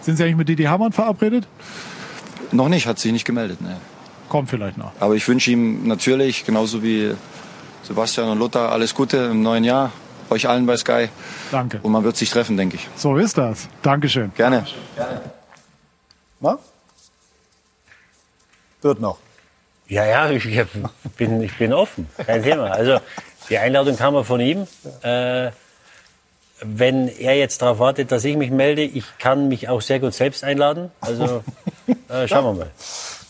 [0.00, 1.46] Sind Sie eigentlich mit Didi Hamann verabredet?
[2.52, 3.60] Noch nicht, hat sich nicht gemeldet.
[3.60, 3.76] Ne.
[4.34, 4.90] Kommt vielleicht noch.
[4.98, 7.14] Aber ich wünsche ihm natürlich, genauso wie
[7.84, 9.92] Sebastian und Lothar, alles Gute im neuen Jahr.
[10.28, 11.08] Euch allen bei Sky.
[11.52, 11.78] Danke.
[11.84, 12.88] Und man wird sich treffen, denke ich.
[12.96, 13.68] So ist das.
[13.82, 14.32] Dankeschön.
[14.34, 14.66] Gerne.
[16.40, 16.58] Na?
[18.82, 19.18] Wird noch.
[19.86, 20.42] Ja, ja, ich
[21.16, 22.08] bin, ich bin offen.
[22.26, 22.72] Kein Thema.
[22.72, 22.98] Also,
[23.48, 24.66] die Einladung kam ja von ihm.
[25.02, 25.52] Äh,
[26.60, 30.12] wenn er jetzt darauf wartet, dass ich mich melde, ich kann mich auch sehr gut
[30.12, 30.90] selbst einladen.
[31.00, 31.44] Also,
[32.08, 32.70] äh, schauen wir mal.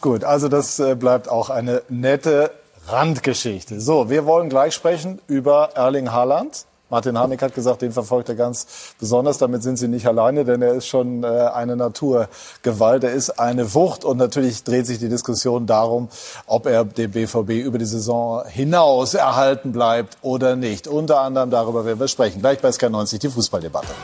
[0.04, 2.50] Gut, also das äh, bleibt auch eine nette
[2.88, 3.80] Randgeschichte.
[3.80, 6.66] So, wir wollen gleich sprechen über Erling Haaland.
[6.90, 8.66] Martin Harnik hat gesagt, den verfolgt er ganz
[9.00, 9.38] besonders.
[9.38, 13.02] Damit sind Sie nicht alleine, denn er ist schon äh, eine Naturgewalt.
[13.02, 16.10] Er ist eine Wucht und natürlich dreht sich die Diskussion darum,
[16.44, 20.86] ob er dem BVB über die Saison hinaus erhalten bleibt oder nicht.
[20.86, 22.40] Unter anderem darüber werden wir sprechen.
[22.40, 23.94] Gleich bei SK90 die Fußballdebatte.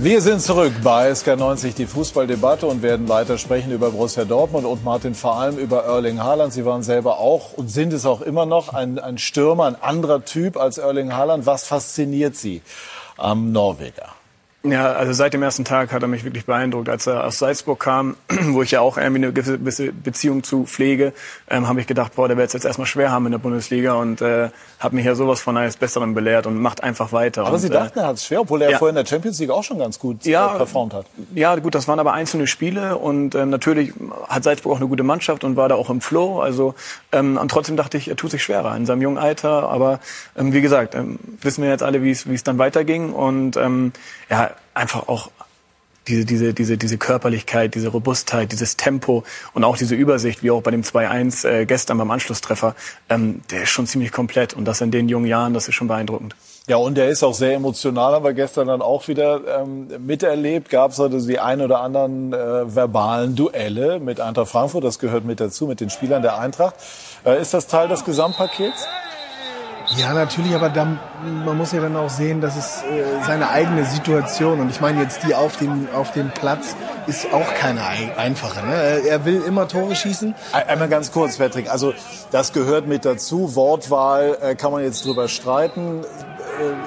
[0.00, 4.84] Wir sind zurück bei SK90, die Fußballdebatte und werden weiter sprechen über Borussia Dortmund und
[4.84, 6.52] Martin vor allem über Erling Haaland.
[6.52, 10.24] Sie waren selber auch und sind es auch immer noch ein, ein Stürmer, ein anderer
[10.24, 11.46] Typ als Erling Haaland.
[11.46, 12.62] Was fasziniert Sie
[13.16, 14.17] am Norweger?
[14.64, 16.88] Ja, also seit dem ersten Tag hat er mich wirklich beeindruckt.
[16.88, 18.16] Als er aus Salzburg kam,
[18.48, 21.12] wo ich ja auch irgendwie eine gewisse Beziehung zu pflege,
[21.48, 23.94] ähm, habe ich gedacht, boah, der wird es jetzt erstmal schwer haben in der Bundesliga
[23.94, 27.42] und äh, habe mich ja sowas von eines Besseren belehrt und macht einfach weiter.
[27.42, 28.78] Aber und, Sie dachten, er hat es schwer, obwohl er ja.
[28.78, 30.54] vorher in der Champions League auch schon ganz gut Ja.
[30.54, 31.06] äh, performt hat.
[31.34, 33.92] Ja, gut, das waren aber einzelne Spiele und ähm, natürlich
[34.28, 36.40] hat Salzburg auch eine gute Mannschaft und war da auch im Flow.
[36.40, 36.74] Also
[37.12, 39.68] ähm, und trotzdem dachte ich, er tut sich schwerer in seinem jungen Alter.
[39.68, 40.00] Aber
[40.36, 43.56] ähm, wie gesagt, ähm, wissen wir jetzt alle, wie es wie es dann weiterging und
[43.56, 43.92] ähm,
[44.28, 44.47] ja
[44.78, 45.30] einfach auch
[46.08, 50.62] diese, diese, diese, diese Körperlichkeit, diese Robustheit, dieses Tempo und auch diese Übersicht, wie auch
[50.62, 52.74] bei dem 2-1 äh, gestern beim Anschlusstreffer,
[53.10, 54.54] ähm, der ist schon ziemlich komplett.
[54.54, 56.34] Und das in den jungen Jahren, das ist schon beeindruckend.
[56.66, 60.68] Ja, und er ist auch sehr emotional, haben wir gestern dann auch wieder ähm, miterlebt.
[60.68, 65.24] Gab es also die ein oder anderen äh, verbalen Duelle mit Eintracht Frankfurt, das gehört
[65.24, 66.74] mit dazu, mit den Spielern der Eintracht.
[67.24, 68.86] Äh, ist das Teil des Gesamtpakets?
[69.96, 71.00] Ja, natürlich, aber dann,
[71.46, 75.02] man muss ja dann auch sehen, dass es äh, seine eigene Situation und ich meine
[75.02, 78.64] jetzt die auf dem auf dem Platz ist auch keine ei- einfache.
[78.66, 78.74] Ne?
[78.74, 80.34] Er- will immer Tore schießen.
[80.52, 81.70] Ein- Einmal ganz kurz, Patrick.
[81.70, 81.94] Also
[82.30, 83.54] das gehört mit dazu.
[83.56, 86.04] Wortwahl äh, kann man jetzt drüber streiten.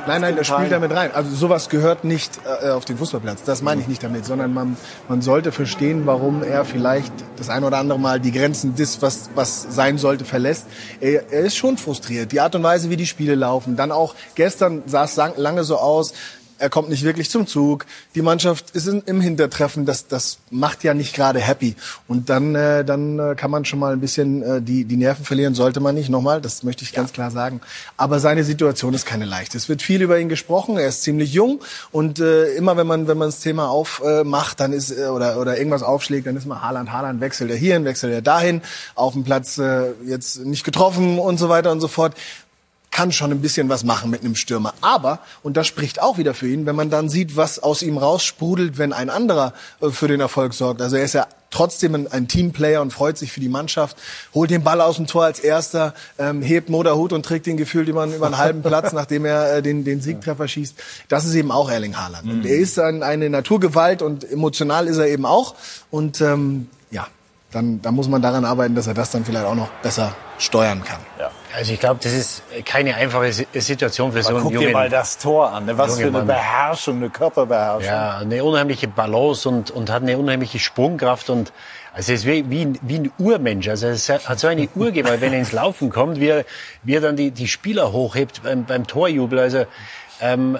[0.08, 1.12] Nein, nein, das spielt damit rein.
[1.14, 3.44] Also sowas gehört nicht äh, auf den Fußballplatz.
[3.44, 7.64] Das meine ich nicht damit, sondern man, man sollte verstehen, warum er vielleicht das ein
[7.64, 10.68] oder andere Mal die Grenzen des, was, was sein sollte, verlässt.
[11.00, 12.32] Er, er ist schon frustriert.
[12.32, 13.76] Die Art und Weise, wie die Spiele laufen.
[13.76, 16.14] Dann auch gestern sah es lange so aus,
[16.62, 20.84] er kommt nicht wirklich zum Zug, die Mannschaft ist in, im Hintertreffen, das, das macht
[20.84, 21.76] ja nicht gerade happy.
[22.08, 25.26] Und dann, äh, dann äh, kann man schon mal ein bisschen äh, die, die Nerven
[25.26, 27.62] verlieren, sollte man nicht, nochmal, das möchte ich ganz klar sagen.
[27.98, 29.58] Aber seine Situation ist keine leichte.
[29.58, 31.62] Es wird viel über ihn gesprochen, er ist ziemlich jung.
[31.92, 35.58] Und äh, immer wenn man, wenn man das Thema aufmacht, dann ist, äh, oder, oder
[35.58, 38.62] irgendwas aufschlägt, dann ist mal Haaland, Haaland wechselt er hierhin, wechselt er dahin,
[38.94, 42.14] auf dem Platz äh, jetzt nicht getroffen und so weiter und so fort
[42.92, 44.74] kann schon ein bisschen was machen mit einem Stürmer.
[44.82, 47.98] Aber, und das spricht auch wieder für ihn, wenn man dann sieht, was aus ihm
[47.98, 50.82] raussprudelt, wenn ein anderer äh, für den Erfolg sorgt.
[50.82, 53.98] Also er ist ja trotzdem ein, ein Teamplayer und freut sich für die Mannschaft,
[54.34, 57.88] holt den Ball aus dem Tor als erster, ähm, hebt Moderhut und trägt den gefühlt
[57.88, 60.76] über, über einen halben Platz, nachdem er äh, den, den Siegtreffer schießt.
[61.08, 62.30] Das ist eben auch Erling Haaland.
[62.30, 65.56] Und er ist ein, eine Naturgewalt und emotional ist er eben auch.
[65.92, 67.08] Und ähm, ja,
[67.52, 70.84] dann, dann muss man daran arbeiten, dass er das dann vielleicht auch noch besser steuern
[70.84, 71.00] kann.
[71.20, 71.32] Ja.
[71.56, 74.68] Also ich glaube, das ist keine einfache Situation für so einen Guck jungen...
[74.68, 75.66] dir mal das Tor an.
[75.66, 75.78] Ne?
[75.78, 76.28] Was für eine Mann.
[76.28, 77.84] Beherrschung, eine Körperbeherrschung.
[77.84, 81.52] Ja, eine unheimliche Balance und, und hat eine unheimliche Sprungkraft und
[81.94, 83.68] also es ist wie, wie, ein, wie ein Urmensch.
[83.68, 86.46] Also es hat so eine Urgewalt, wenn er ins Laufen kommt, wie er,
[86.84, 89.40] wie er dann die, die Spieler hochhebt beim, beim Torjubel.
[89.40, 89.66] Also
[90.22, 90.58] ähm,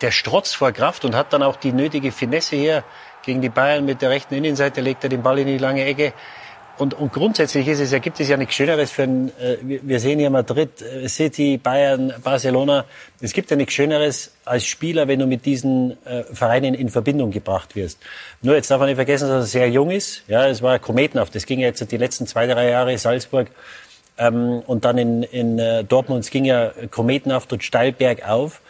[0.00, 2.84] der strotzt vor Kraft und hat dann auch die nötige Finesse her
[3.24, 6.12] gegen die Bayern mit der rechten Innenseite, legt er den Ball in die lange Ecke.
[6.78, 10.00] Und, und grundsätzlich ist es, ja, gibt es ja nichts Schöneres für ein, äh, wir
[10.00, 12.86] sehen hier Madrid, äh, City, Bayern, Barcelona.
[13.20, 17.30] Es gibt ja nichts Schöneres als Spieler, wenn du mit diesen äh, Vereinen in Verbindung
[17.30, 17.98] gebracht wirst.
[18.40, 20.22] Nur jetzt darf man nicht vergessen, dass er sehr jung ist.
[20.28, 21.34] Ja, es war kometenhaft.
[21.34, 23.48] Das ging ja jetzt die letzten zwei, drei Jahre Salzburg
[24.18, 26.24] ähm, und dann in, in äh, Dortmund.
[26.24, 28.60] Es ging ja kometenhaft und steil bergauf.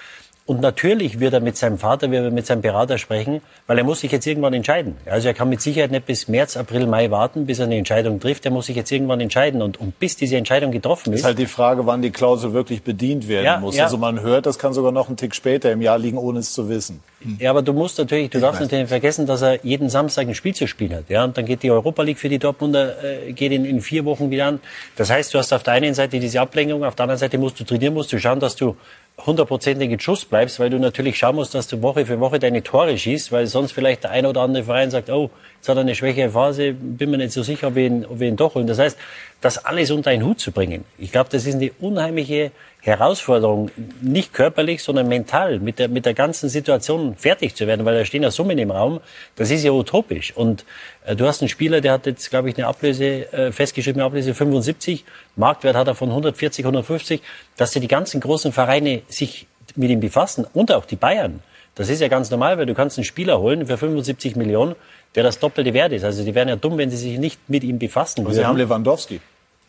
[0.45, 3.85] Und natürlich wird er mit seinem Vater, wird er mit seinem Berater sprechen, weil er
[3.85, 4.97] muss sich jetzt irgendwann entscheiden.
[5.07, 8.19] Also er kann mit Sicherheit nicht bis März, April, Mai warten, bis er eine Entscheidung
[8.19, 8.45] trifft.
[8.45, 9.63] Er muss sich jetzt irgendwann entscheiden.
[9.63, 12.83] Und, und bis diese Entscheidung getroffen ist ist, halt die Frage, wann die Klausel wirklich
[12.83, 13.77] bedient werden Ja, muss.
[13.77, 13.85] ja.
[13.85, 16.53] Also man hört, das kann sogar noch einen Tick später im Jahr liegen, ohne es
[16.53, 17.01] zu wissen.
[17.39, 20.35] Ja, aber du musst natürlich, du darfst natürlich nicht vergessen, dass er jeden Samstag ein
[20.35, 21.05] Spiel zu spielen hat.
[21.09, 22.97] Ja, und dann geht die Europa League für die Dortmunder,
[23.29, 24.61] äh, geht in, in vier Wochen wieder an.
[24.97, 27.61] Das heißt, du hast auf der einen Seite diese Ablenkung, auf der anderen Seite musst
[27.61, 28.75] du trainieren, musst du schauen, dass du
[29.19, 32.63] hundertprozentig in Schuss bleibst, weil du natürlich schauen musst, dass du Woche für Woche deine
[32.63, 35.83] Tore schießt, weil sonst vielleicht der ein oder andere Verein sagt, oh, jetzt hat er
[35.83, 38.55] eine schwächere Phase, bin mir nicht so sicher, ob wir ihn, ob wir ihn doch
[38.55, 38.67] holen.
[38.67, 38.99] Das heißt,
[39.41, 42.53] das alles unter einen Hut zu bringen, ich glaube, das ist eine unheimliche
[42.85, 47.97] Herausforderung, nicht körperlich, sondern mental, mit der, mit der ganzen Situation fertig zu werden, weil
[47.97, 49.01] da stehen ja Summen im Raum,
[49.37, 50.37] das ist ja utopisch.
[50.37, 50.65] Und
[51.05, 54.35] äh, du hast einen Spieler, der hat jetzt, glaube ich, eine Ablöse, äh, festgeschriebene Ablöse
[54.35, 55.05] 75,
[55.37, 57.23] Marktwert hat er von 140, 150,
[57.57, 61.41] dass die ganzen großen Vereine sich mit ihm befassen und auch die Bayern.
[61.77, 64.75] Das ist ja ganz normal, weil du kannst einen Spieler holen für 75 Millionen,
[65.15, 66.03] der das doppelte Wert ist.
[66.03, 68.57] Also die wären ja dumm, wenn sie sich nicht mit ihm befassen Aber Sie haben
[68.57, 69.21] Lewandowski.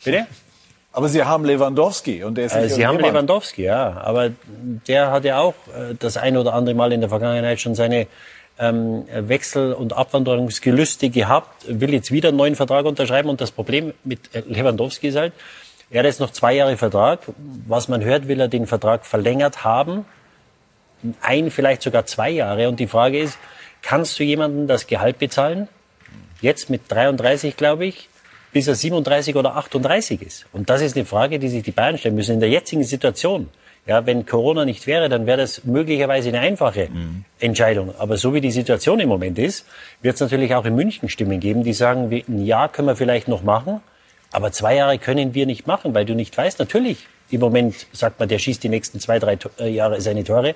[0.04, 0.26] Bitte?
[0.94, 3.00] Aber Sie haben Lewandowski und der ist Äh, Sie haben.
[3.00, 3.98] Lewandowski, ja.
[3.98, 4.30] Aber
[4.88, 8.08] der hat ja auch äh, das ein oder andere Mal in der Vergangenheit schon seine
[8.60, 13.28] ähm, Wechsel- und Abwanderungsgelüste gehabt, will jetzt wieder einen neuen Vertrag unterschreiben.
[13.28, 15.34] Und das Problem mit äh, Lewandowski ist halt,
[15.90, 17.20] er hat jetzt noch zwei Jahre Vertrag.
[17.68, 20.06] Was man hört, will er den Vertrag verlängert haben.
[21.22, 22.70] Ein, vielleicht sogar zwei Jahre.
[22.70, 23.40] Und die Frage ist,
[23.82, 25.68] kannst du jemandem das Gehalt bezahlen?
[26.40, 28.10] Jetzt mit 33, glaube ich,
[28.54, 30.46] bis er 37 oder 38 ist.
[30.54, 33.50] Und das ist eine Frage, die sich die Bayern stellen müssen in der jetzigen Situation.
[33.86, 36.88] Ja, wenn Corona nicht wäre, dann wäre das möglicherweise eine einfache
[37.40, 37.94] Entscheidung.
[37.98, 39.66] Aber so wie die Situation im Moment ist,
[40.02, 43.28] wird es natürlich auch in München Stimmen geben, die sagen, ein Jahr können wir vielleicht
[43.28, 43.82] noch machen,
[44.32, 48.20] aber zwei Jahre können wir nicht machen, weil du nicht weißt, natürlich, im Moment sagt
[48.20, 50.56] man, der schießt die nächsten zwei, drei äh, Jahre seine Tore.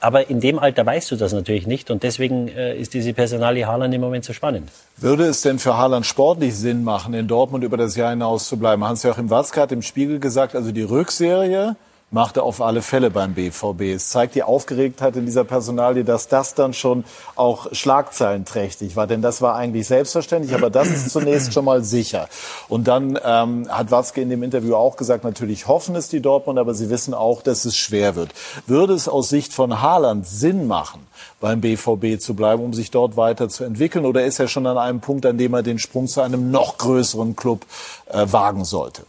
[0.00, 1.90] Aber in dem Alter weißt du das natürlich nicht.
[1.90, 4.70] Und deswegen äh, ist diese Personalie Haaland im Moment so spannend.
[4.96, 8.58] Würde es denn für Haaland sportlich Sinn machen, in Dortmund über das Jahr hinaus zu
[8.58, 8.84] bleiben?
[8.84, 11.76] Hans-Joachim Watzke hat im Spiegel gesagt, also die Rückserie
[12.10, 13.82] macht er auf alle Fälle beim BVB.
[13.94, 17.04] Es zeigt die Aufgeregtheit in dieser Personalie, dass das dann schon
[17.36, 19.06] auch schlagzeilenträchtig war.
[19.06, 22.28] Denn das war eigentlich selbstverständlich, aber das ist zunächst schon mal sicher.
[22.68, 26.58] Und dann ähm, hat Watzke in dem Interview auch gesagt, natürlich hoffen es die Dortmund,
[26.58, 28.32] aber sie wissen auch, dass es schwer wird.
[28.66, 31.06] Würde es aus Sicht von Haaland Sinn machen,
[31.40, 34.06] beim BVB zu bleiben, um sich dort weiterzuentwickeln?
[34.06, 36.78] Oder ist er schon an einem Punkt, an dem er den Sprung zu einem noch
[36.78, 37.66] größeren Club
[38.06, 39.02] äh, wagen sollte?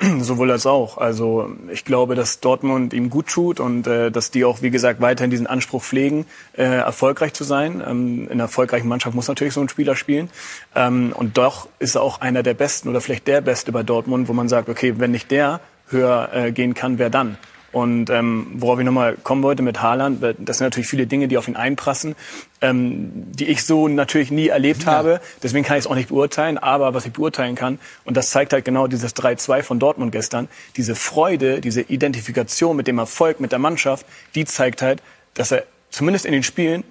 [0.20, 0.98] Sowohl als auch.
[0.98, 5.00] Also ich glaube, dass Dortmund ihm gut tut und äh, dass die auch, wie gesagt,
[5.00, 6.26] weiterhin diesen Anspruch pflegen,
[6.56, 7.82] äh, erfolgreich zu sein.
[7.86, 10.30] Ähm, in einer erfolgreichen Mannschaft muss natürlich so ein Spieler spielen.
[10.74, 14.28] Ähm, und doch ist er auch einer der Besten oder vielleicht der Beste bei Dortmund,
[14.28, 17.36] wo man sagt, okay, wenn nicht der höher äh, gehen kann, wer dann?
[17.72, 21.38] Und ähm, worauf ich nochmal kommen wollte mit Haaland, das sind natürlich viele Dinge, die
[21.38, 22.14] auf ihn einprassen,
[22.60, 25.20] ähm, die ich so natürlich nie erlebt habe.
[25.42, 26.58] Deswegen kann ich es auch nicht beurteilen.
[26.58, 30.48] Aber was ich beurteilen kann, und das zeigt halt genau dieses 3-2 von Dortmund gestern,
[30.76, 34.04] diese Freude, diese Identifikation mit dem Erfolg, mit der Mannschaft,
[34.34, 36.84] die zeigt halt, dass er zumindest in den Spielen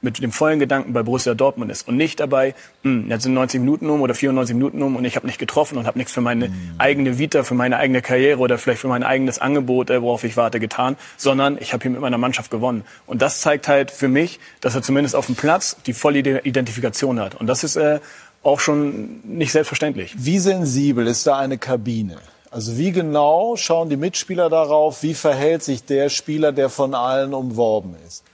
[0.00, 3.60] mit dem vollen Gedanken bei Borussia Dortmund ist und nicht dabei, hm, jetzt sind 90
[3.60, 6.20] Minuten um oder 94 Minuten um und ich habe nicht getroffen und habe nichts für
[6.20, 6.74] meine mhm.
[6.78, 10.36] eigene Vita, für meine eigene Karriere oder vielleicht für mein eigenes Angebot, äh, worauf ich
[10.36, 12.84] warte, getan, sondern ich habe hier mit meiner Mannschaft gewonnen.
[13.06, 17.20] Und das zeigt halt für mich, dass er zumindest auf dem Platz die volle Identifikation
[17.20, 17.34] hat.
[17.34, 18.00] Und das ist äh,
[18.42, 20.14] auch schon nicht selbstverständlich.
[20.16, 22.18] Wie sensibel ist da eine Kabine?
[22.50, 27.34] Also wie genau schauen die Mitspieler darauf, wie verhält sich der Spieler, der von allen
[27.34, 28.24] umworben ist?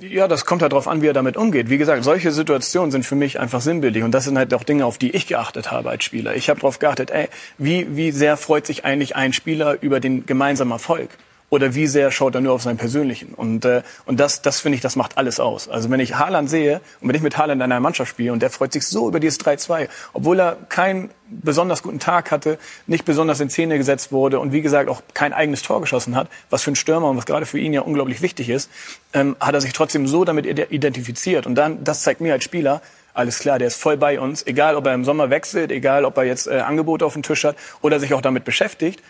[0.00, 1.68] Ja, das kommt halt darauf an, wie er damit umgeht.
[1.68, 4.02] Wie gesagt, solche Situationen sind für mich einfach sinnbildlich.
[4.02, 6.34] Und das sind halt auch Dinge, auf die ich geachtet habe als Spieler.
[6.34, 10.24] Ich habe darauf geachtet, ey, wie, wie sehr freut sich eigentlich ein Spieler über den
[10.24, 11.10] gemeinsamen Erfolg?
[11.54, 13.32] Oder wie sehr schaut er nur auf seinen persönlichen.
[13.34, 15.68] Und, äh, und das, das finde ich, das macht alles aus.
[15.68, 18.42] Also wenn ich Haaland sehe und wenn ich mit Haaland in einer Mannschaft spiele und
[18.42, 23.04] der freut sich so über dieses 3-2, obwohl er keinen besonders guten Tag hatte, nicht
[23.04, 26.62] besonders in Szene gesetzt wurde und wie gesagt auch kein eigenes Tor geschossen hat, was
[26.62, 28.70] für einen Stürmer und was gerade für ihn ja unglaublich wichtig ist,
[29.12, 31.46] ähm, hat er sich trotzdem so damit identifiziert.
[31.46, 32.82] Und dann, das zeigt mir als Spieler,
[33.14, 36.16] alles klar, der ist voll bei uns, egal ob er im Sommer wechselt, egal ob
[36.16, 39.00] er jetzt äh, Angebote auf dem Tisch hat oder sich auch damit beschäftigt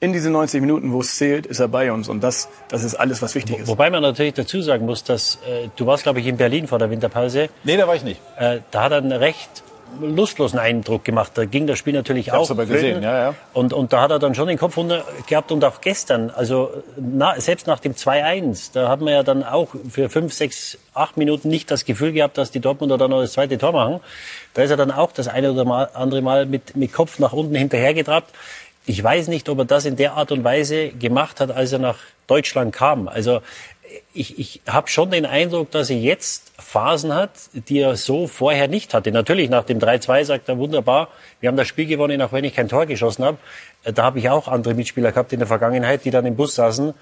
[0.00, 2.08] in diese 90 Minuten, wo es zählt, ist er bei uns.
[2.08, 3.68] Und das, das ist alles, was wichtig ist.
[3.68, 6.78] Wobei man natürlich dazu sagen muss, dass äh, du warst, glaube ich, in Berlin vor
[6.78, 7.50] der Winterpause.
[7.64, 8.20] Nee, da war ich nicht.
[8.38, 9.62] Äh, da hat er einen recht
[10.00, 11.32] lustlosen Eindruck gemacht.
[11.34, 12.50] Da ging das Spiel natürlich ich auch.
[12.50, 13.34] aber gesehen, ja, ja.
[13.52, 16.70] Und, und da hat er dann schon den Kopf runter gehabt und auch gestern, also
[16.96, 21.16] na, selbst nach dem 2-1, da hat man ja dann auch für fünf, sechs, acht
[21.16, 24.00] Minuten nicht das Gefühl gehabt, dass die Dortmunder dann noch das zweite Tor machen.
[24.54, 27.54] Da ist er dann auch das eine oder andere Mal mit, mit Kopf nach unten
[27.54, 28.30] hinterhergetrabt.
[28.90, 31.78] Ich weiß nicht, ob er das in der Art und Weise gemacht hat, als er
[31.78, 33.06] nach Deutschland kam.
[33.06, 33.40] Also
[34.12, 38.66] ich, ich habe schon den Eindruck, dass er jetzt Phasen hat, die er so vorher
[38.66, 39.12] nicht hatte.
[39.12, 41.06] Natürlich nach dem 3-2 sagt er wunderbar,
[41.38, 43.38] wir haben das Spiel gewonnen, auch wenn ich kein Tor geschossen habe.
[43.84, 46.92] Da habe ich auch andere Mitspieler gehabt in der Vergangenheit, die dann im Bus saßen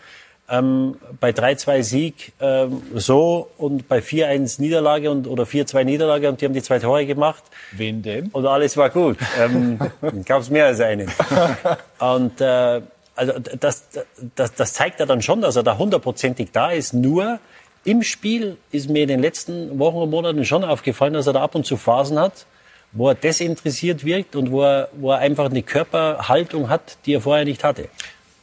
[0.50, 6.40] ähm, bei 3-2 Sieg ähm, so und bei 4-1 Niederlage und, oder 4-2 Niederlage und
[6.40, 7.42] die haben die zwei Tore gemacht.
[7.72, 8.28] Wen denn?
[8.28, 9.18] Und alles war gut.
[9.38, 9.78] Ähm,
[10.24, 11.10] Gab es mehr als einen.
[11.98, 12.80] Und äh,
[13.14, 13.88] also das,
[14.36, 16.94] das, das zeigt ja dann schon, dass er da hundertprozentig da ist.
[16.94, 17.40] Nur
[17.84, 21.42] im Spiel ist mir in den letzten Wochen und Monaten schon aufgefallen, dass er da
[21.42, 22.46] ab und zu Phasen hat,
[22.92, 27.20] wo er desinteressiert wirkt und wo er, wo er einfach eine Körperhaltung hat, die er
[27.20, 27.88] vorher nicht hatte.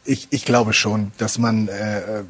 [0.06, 2.24] Ich, ich glaube schon, dass man äh,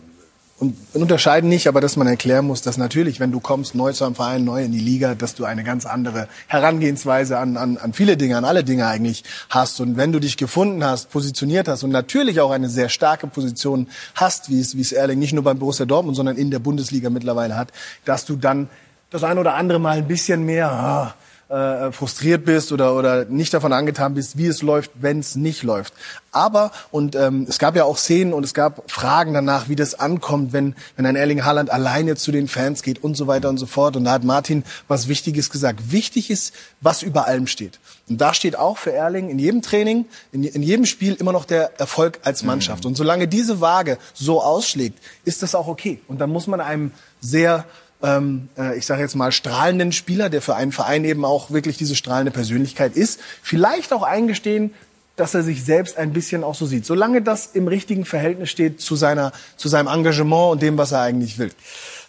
[0.57, 4.05] und unterscheiden nicht, aber dass man erklären muss, dass natürlich, wenn du kommst neu zu
[4.05, 7.91] einem Verein, neu in die Liga, dass du eine ganz andere Herangehensweise an, an, an
[7.91, 9.81] viele Dinge, an alle Dinge eigentlich hast.
[9.81, 13.87] Und wenn du dich gefunden hast, positioniert hast und natürlich auch eine sehr starke Position
[14.15, 17.09] hast, wie es, wie es Erling nicht nur beim Borussia Dortmund, sondern in der Bundesliga
[17.09, 17.73] mittlerweile hat,
[18.05, 18.69] dass du dann
[19.09, 21.15] das ein oder andere Mal ein bisschen mehr ah,
[21.49, 25.63] äh, frustriert bist oder, oder nicht davon angetan bist, wie es läuft, wenn es nicht
[25.63, 25.93] läuft.
[26.31, 29.97] Aber, und ähm, es gab ja auch Szenen und es gab Fragen danach, wie das
[29.97, 33.57] ankommt, wenn, wenn ein Erling Haaland alleine zu den Fans geht und so weiter und
[33.57, 33.95] so fort.
[33.95, 35.91] Und da hat Martin was Wichtiges gesagt.
[35.91, 37.79] Wichtig ist, was über allem steht.
[38.09, 41.45] Und da steht auch für Erling in jedem Training, in, in jedem Spiel immer noch
[41.45, 42.83] der Erfolg als Mannschaft.
[42.83, 42.89] Mhm.
[42.89, 45.99] Und solange diese Waage so ausschlägt, ist das auch okay.
[46.07, 47.65] Und dann muss man einem sehr
[48.05, 51.77] ähm, äh, ich sage jetzt mal, strahlenden Spieler, der für einen Verein eben auch wirklich
[51.77, 54.73] diese strahlende Persönlichkeit ist, vielleicht auch eingestehen,
[55.15, 56.85] dass er sich selbst ein bisschen auch so sieht.
[56.85, 61.01] Solange das im richtigen Verhältnis steht zu seiner, zu seinem Engagement und dem, was er
[61.01, 61.51] eigentlich will.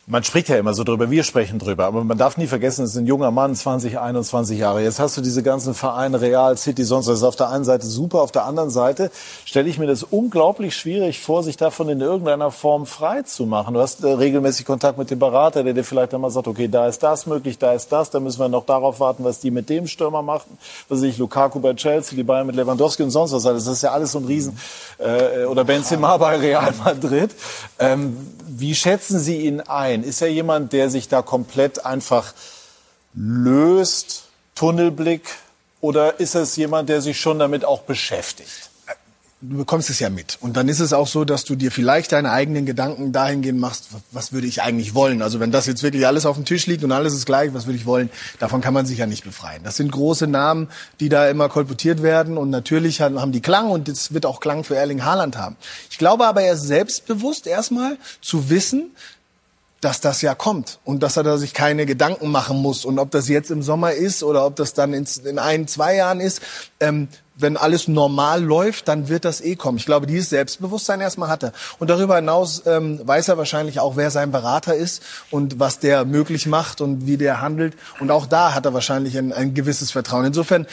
[0.09, 2.90] Man spricht ja immer so drüber, wir sprechen drüber, aber man darf nie vergessen, es
[2.92, 4.81] ist ein junger Mann, 20, 21 Jahre.
[4.81, 7.25] Jetzt hast du diese ganzen Vereine, Real, City, sonst was.
[7.25, 9.11] Auf der einen Seite super, auf der anderen Seite
[9.45, 13.75] stelle ich mir das unglaublich schwierig vor, sich davon in irgendeiner Form frei zu machen.
[13.75, 16.87] Du hast äh, regelmäßig Kontakt mit dem Berater, der dir vielleicht einmal sagt, okay, da
[16.87, 19.69] ist das möglich, da ist das, da müssen wir noch darauf warten, was die mit
[19.69, 20.57] dem Stürmer machen.
[20.88, 23.42] Was ich, Lukaku bei Chelsea, die Bayern mit Lewandowski und sonst was.
[23.42, 24.57] Das ist ja alles so ein Riesen,
[24.99, 27.33] äh, oder Benzema bei Real Madrid.
[27.81, 28.16] Ähm,
[28.49, 29.95] wie schätzen Sie ihn ein?
[30.02, 32.35] Ist er jemand, der sich da komplett einfach
[33.14, 35.22] löst, Tunnelblick,
[35.80, 38.70] oder ist es jemand, der sich schon damit auch beschäftigt?
[39.42, 40.38] du bekommst es ja mit.
[40.40, 43.88] Und dann ist es auch so, dass du dir vielleicht deine eigenen Gedanken dahingehend machst,
[44.11, 45.20] was würde ich eigentlich wollen?
[45.20, 47.66] Also wenn das jetzt wirklich alles auf dem Tisch liegt und alles ist gleich, was
[47.66, 48.11] würde ich wollen?
[48.38, 49.62] Davon kann man sich ja nicht befreien.
[49.62, 50.68] Das sind große Namen,
[51.00, 54.64] die da immer kolportiert werden und natürlich haben die Klang und es wird auch Klang
[54.64, 55.56] für Erling Haaland haben.
[55.90, 58.90] Ich glaube aber, er ist selbstbewusst erstmal zu wissen,
[59.80, 63.10] dass das ja kommt und dass er da sich keine Gedanken machen muss und ob
[63.10, 66.40] das jetzt im Sommer ist oder ob das dann in, in ein, zwei Jahren ist.
[66.80, 67.08] Ähm,
[67.38, 69.76] wenn alles normal läuft, dann wird das eh kommen.
[69.76, 71.52] Ich glaube, dieses Selbstbewusstsein erstmal hat er.
[71.78, 76.06] Und darüber hinaus ähm, weiß er wahrscheinlich auch, wer sein Berater ist und was der
[76.06, 77.76] möglich macht und wie der handelt.
[78.00, 80.24] Und auch da hat er wahrscheinlich ein, ein gewisses Vertrauen.
[80.24, 80.66] Insofern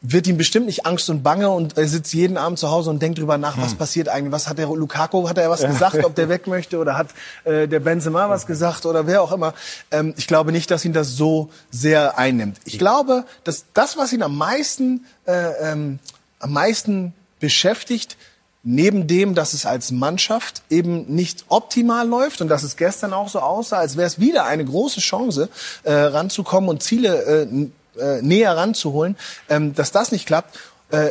[0.00, 3.02] wird ihm bestimmt nicht Angst und Bange und er sitzt jeden Abend zu Hause und
[3.02, 6.14] denkt drüber nach, was passiert eigentlich, was hat der Lukaku, hat er was gesagt, ob
[6.14, 7.08] der weg möchte oder hat
[7.44, 9.54] äh, der Benzema was gesagt oder wer auch immer.
[9.90, 12.58] Ähm, ich glaube nicht, dass ihn das so sehr einnimmt.
[12.64, 15.98] Ich glaube, dass das, was ihn am meisten, äh, ähm,
[16.38, 18.16] am meisten beschäftigt,
[18.62, 23.28] neben dem, dass es als Mannschaft eben nicht optimal läuft und dass es gestern auch
[23.28, 25.48] so aussah, als wäre es wieder eine große Chance,
[25.82, 27.68] äh, ranzukommen und Ziele äh,
[27.98, 29.16] äh, näher ranzuholen,
[29.48, 30.58] ähm, dass das nicht klappt,
[30.90, 31.10] äh,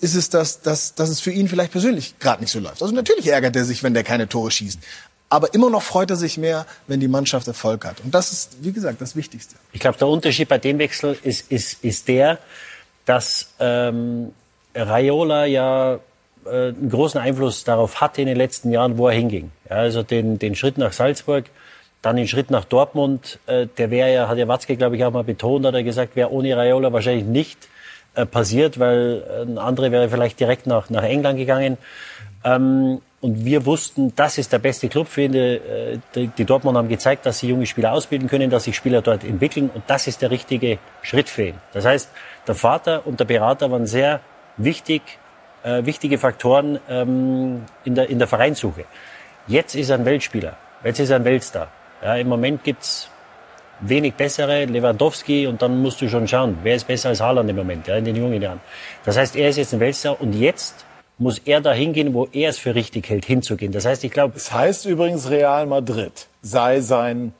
[0.00, 2.82] ist es, dass, dass, dass es für ihn vielleicht persönlich gerade nicht so läuft.
[2.82, 4.78] Also natürlich ärgert er sich, wenn der keine Tore schießt.
[5.30, 8.00] Aber immer noch freut er sich mehr, wenn die Mannschaft Erfolg hat.
[8.02, 9.56] Und das ist, wie gesagt, das Wichtigste.
[9.72, 12.38] Ich glaube, der Unterschied bei dem Wechsel ist, ist, ist der,
[13.04, 14.32] dass ähm,
[14.74, 15.98] Raiola ja
[16.46, 19.50] äh, einen großen Einfluss darauf hatte in den letzten Jahren, wo er hinging.
[19.68, 21.44] Ja, also den, den Schritt nach Salzburg,
[22.08, 25.12] dann den Schritt nach Dortmund, äh, der wäre ja, hat ja Watzke, glaube ich, auch
[25.12, 27.68] mal betont, hat er gesagt, wäre ohne Raiola wahrscheinlich nicht
[28.14, 31.76] äh, passiert, weil äh, ein anderer wäre vielleicht direkt nach, nach England gegangen.
[32.44, 35.34] Ähm, und wir wussten, das ist der beste Club für ihn.
[35.34, 39.02] Äh, die, die Dortmund haben gezeigt, dass sie junge Spieler ausbilden können, dass sich Spieler
[39.02, 39.70] dort entwickeln.
[39.74, 41.56] Und das ist der richtige Schritt für ihn.
[41.74, 42.10] Das heißt,
[42.46, 44.20] der Vater und der Berater waren sehr
[44.56, 45.02] wichtig,
[45.62, 48.86] äh, wichtige Faktoren ähm, in, der, in der Vereinssuche.
[49.46, 50.56] Jetzt ist er ein Weltspieler.
[50.82, 51.68] Jetzt ist er ein Weltstar.
[52.02, 53.10] Ja, Im Moment gibt's
[53.80, 57.56] wenig bessere, Lewandowski, und dann musst du schon schauen, wer ist besser als Haaland im
[57.56, 58.60] Moment, ja, in den jungen Jahren.
[59.04, 60.84] Das heißt, er ist jetzt ein Weltstar und jetzt
[61.18, 63.72] muss er da hingehen, wo er es für richtig hält, hinzugehen.
[63.72, 67.32] Das heißt, ich glaube, Es heißt übrigens, Real Madrid sei sein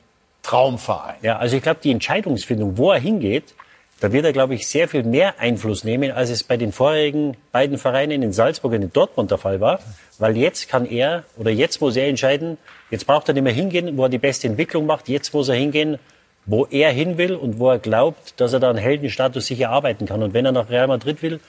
[0.43, 1.15] Traumverein.
[1.21, 3.53] ja, also ich glaube, die Entscheidungsfindung, wo er hingeht,
[3.99, 7.35] da wird er, glaube ich, sehr viel mehr Einfluss nehmen, als es bei den vorherigen
[7.51, 9.79] beiden Vereinen in Salzburg und in Dortmund der Fall war.
[10.17, 12.57] Weil jetzt kann er, oder jetzt muss er entscheiden,
[12.91, 15.55] jetzt braucht er nicht mehr hingehen, wo er die beste Entwicklung macht, jetzt muss er
[15.55, 15.97] hingehen,
[16.45, 20.05] wo er hin will und wo er glaubt, dass er da einen Heldenstatus sich erarbeiten
[20.05, 20.23] kann.
[20.23, 21.39] Und wenn er nach Real Madrid will,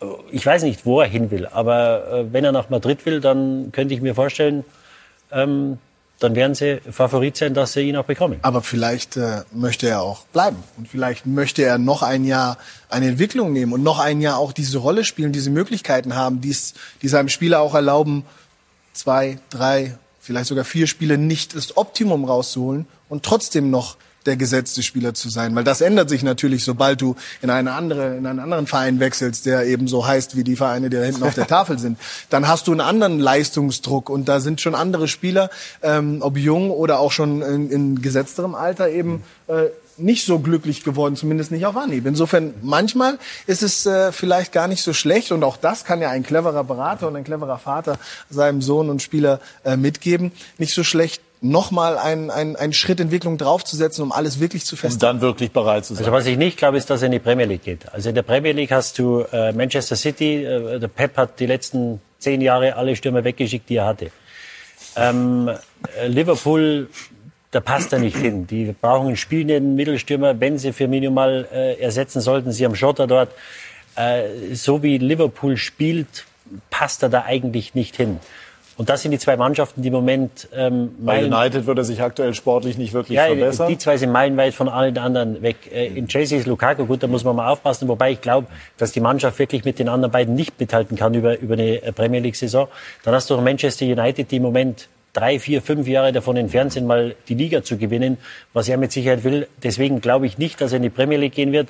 [0.00, 3.20] äh, ich weiß nicht, wo er hin will, aber äh, wenn er nach Madrid will,
[3.20, 4.64] dann könnte ich mir vorstellen,
[5.32, 5.78] ähm,
[6.20, 8.38] dann werden sie Favorit sein, dass sie ihn auch bekommen.
[8.42, 10.62] Aber vielleicht äh, möchte er auch bleiben.
[10.76, 12.56] Und vielleicht möchte er noch ein Jahr
[12.88, 16.74] eine Entwicklung nehmen und noch ein Jahr auch diese Rolle spielen, diese Möglichkeiten haben, die's,
[17.02, 18.24] die seinem Spieler auch erlauben,
[18.92, 23.96] zwei, drei, vielleicht sogar vier Spiele nicht das Optimum rauszuholen und trotzdem noch
[24.26, 25.54] der gesetzte Spieler zu sein.
[25.54, 29.46] Weil das ändert sich natürlich, sobald du in, eine andere, in einen anderen Verein wechselst,
[29.46, 31.98] der eben so heißt wie die Vereine, die da hinten auf der Tafel sind.
[32.30, 35.50] Dann hast du einen anderen Leistungsdruck und da sind schon andere Spieler,
[35.82, 39.66] ähm, ob jung oder auch schon in, in gesetzterem Alter eben äh,
[39.96, 42.06] nicht so glücklich geworden, zumindest nicht auf Anhieb.
[42.06, 46.10] Insofern, manchmal ist es äh, vielleicht gar nicht so schlecht und auch das kann ja
[46.10, 47.98] ein cleverer Berater und ein cleverer Vater
[48.30, 53.36] seinem Sohn und Spieler äh, mitgeben, nicht so schlecht nochmal einen, einen, einen Schritt Entwicklung
[53.36, 55.00] draufzusetzen, um alles wirklich zu Um festigen.
[55.00, 56.04] dann wirklich bereit zu sein.
[56.04, 57.92] Also was ich nicht glaube, ist, dass er in die Premier League geht.
[57.92, 61.46] Also in der Premier League hast du äh, Manchester City, äh, der Pep hat die
[61.46, 64.10] letzten zehn Jahre alle Stürmer weggeschickt, die er hatte.
[64.96, 65.50] Ähm,
[66.00, 66.88] äh, Liverpool,
[67.50, 68.46] da passt er nicht hin.
[68.46, 72.52] Die brauchen einen spielenden Mittelstürmer, wenn sie Firmino mal äh, ersetzen sollten.
[72.52, 73.30] Sie haben Schotter dort.
[73.96, 76.24] Äh, so wie Liverpool spielt,
[76.70, 78.18] passt er da eigentlich nicht hin.
[78.76, 82.02] Und das sind die zwei Mannschaften, die im Moment ähm, Bei United wird er sich
[82.02, 83.68] aktuell sportlich nicht wirklich ja, verbessern.
[83.68, 85.56] die zwei sind meilenweit von allen anderen weg.
[85.72, 87.86] Äh, In Chelsea ist Lukaku gut, da muss man mal aufpassen.
[87.86, 91.38] Wobei ich glaube, dass die Mannschaft wirklich mit den anderen beiden nicht mithalten kann über,
[91.38, 92.66] über eine äh, Premier League-Saison.
[93.04, 96.86] Dann hast du Manchester United, die im Moment drei, vier, fünf Jahre davon entfernt sind,
[96.86, 98.18] mal die Liga zu gewinnen,
[98.52, 99.46] was er mit Sicherheit will.
[99.62, 101.68] Deswegen glaube ich nicht, dass er in die Premier League gehen wird.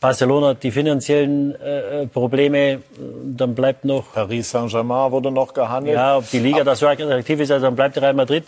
[0.00, 2.82] Barcelona hat die finanziellen äh, äh, Probleme,
[3.24, 5.94] dann bleibt noch Paris Saint-Germain wurde noch gehandelt.
[5.94, 8.44] ja, ob die Liga da so attraktiv ist, also dann bleibt Real Madrid,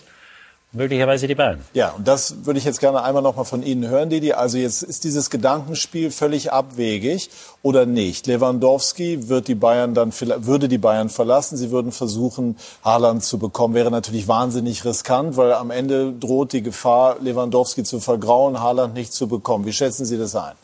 [0.72, 1.60] möglicherweise die Bayern.
[1.72, 4.32] Ja, und das würde ich jetzt gerne einmal noch mal von Ihnen hören, Didi.
[4.32, 7.30] Also jetzt ist dieses Gedankenspiel völlig abwegig
[7.62, 8.26] oder nicht?
[8.26, 11.56] Lewandowski wird die Bayern dann würde die Bayern verlassen.
[11.56, 13.74] Sie würden versuchen, Haaland zu bekommen.
[13.74, 19.12] Wäre natürlich wahnsinnig riskant, weil am Ende droht die Gefahr, Lewandowski zu vergrauen, Haaland nicht
[19.12, 19.64] zu bekommen.
[19.64, 20.54] Wie schätzen Sie das ein?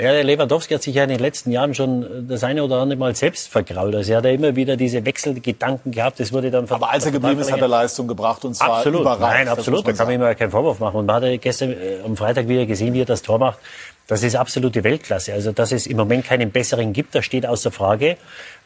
[0.00, 2.98] Ja, der Lewandowski hat sich ja in den letzten Jahren schon das eine oder andere
[2.98, 3.94] Mal selbst vergrault.
[3.94, 6.18] Also er hat ja immer wieder diese Wechselgedanken gehabt.
[6.20, 9.02] Das wurde dann Aber als er geblieben ist, hat er Leistung gebracht und zwar Absolut,
[9.02, 9.46] überragend.
[9.46, 9.86] nein, absolut.
[9.86, 10.96] Da kann man ihm ja keinen Vorwurf machen.
[10.96, 13.58] Und man hat ja gestern äh, am Freitag wieder gesehen, wie er das Tor macht.
[14.06, 15.34] Das ist absolute Weltklasse.
[15.34, 18.16] Also, dass es im Moment keinen besseren gibt, das steht außer Frage.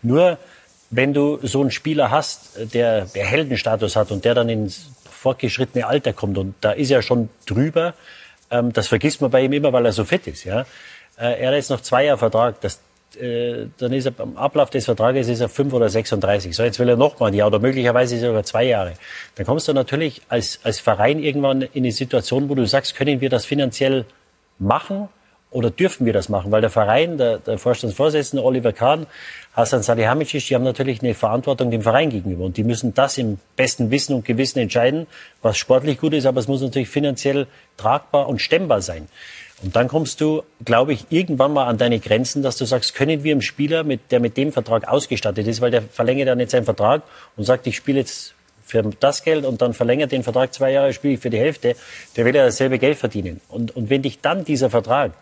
[0.02, 0.38] Nur,
[0.90, 5.86] wenn du so einen Spieler hast, der, der Heldenstatus hat und der dann ins fortgeschrittene
[5.86, 7.94] Alter kommt und da ist er schon drüber,
[8.50, 10.64] ähm, das vergisst man bei ihm immer, weil er so fit ist, ja.
[11.18, 12.80] Äh, er hat jetzt noch zwei Jahre Vertrag, das
[13.16, 16.54] äh, dann ist er am Ablauf des Vertrages ist er fünf oder 36.
[16.54, 18.94] So, jetzt will er noch mal ein Jahr oder möglicherweise sogar zwei Jahre.
[19.36, 23.20] Dann kommst du natürlich als, als Verein irgendwann in die Situation, wo du sagst, können
[23.20, 24.04] wir das finanziell
[24.58, 25.08] machen
[25.50, 26.50] oder dürfen wir das machen?
[26.50, 29.06] Weil der Verein, der, der Vorstandsvorsitzende Oliver Kahn,
[29.54, 32.44] Hasan Salihamidzic, die haben natürlich eine Verantwortung dem Verein gegenüber.
[32.44, 35.06] Und die müssen das im besten Wissen und Gewissen entscheiden,
[35.42, 37.46] was sportlich gut ist, aber es muss natürlich finanziell
[37.76, 39.08] tragbar und stemmbar sein.
[39.64, 43.24] Und dann kommst du, glaube ich, irgendwann mal an deine Grenzen, dass du sagst, können
[43.24, 46.50] wir einem Spieler, mit, der mit dem Vertrag ausgestattet ist, weil der verlängert ja nicht
[46.50, 47.02] seinen Vertrag
[47.36, 50.92] und sagt, ich spiele jetzt für das Geld und dann verlängert den Vertrag zwei Jahre,
[50.92, 51.76] spiele ich für die Hälfte,
[52.14, 53.40] der will ja dasselbe Geld verdienen.
[53.48, 55.12] Und, und wenn dich dann dieser Vertrag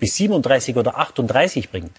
[0.00, 1.92] bis 37 oder 38 bringt,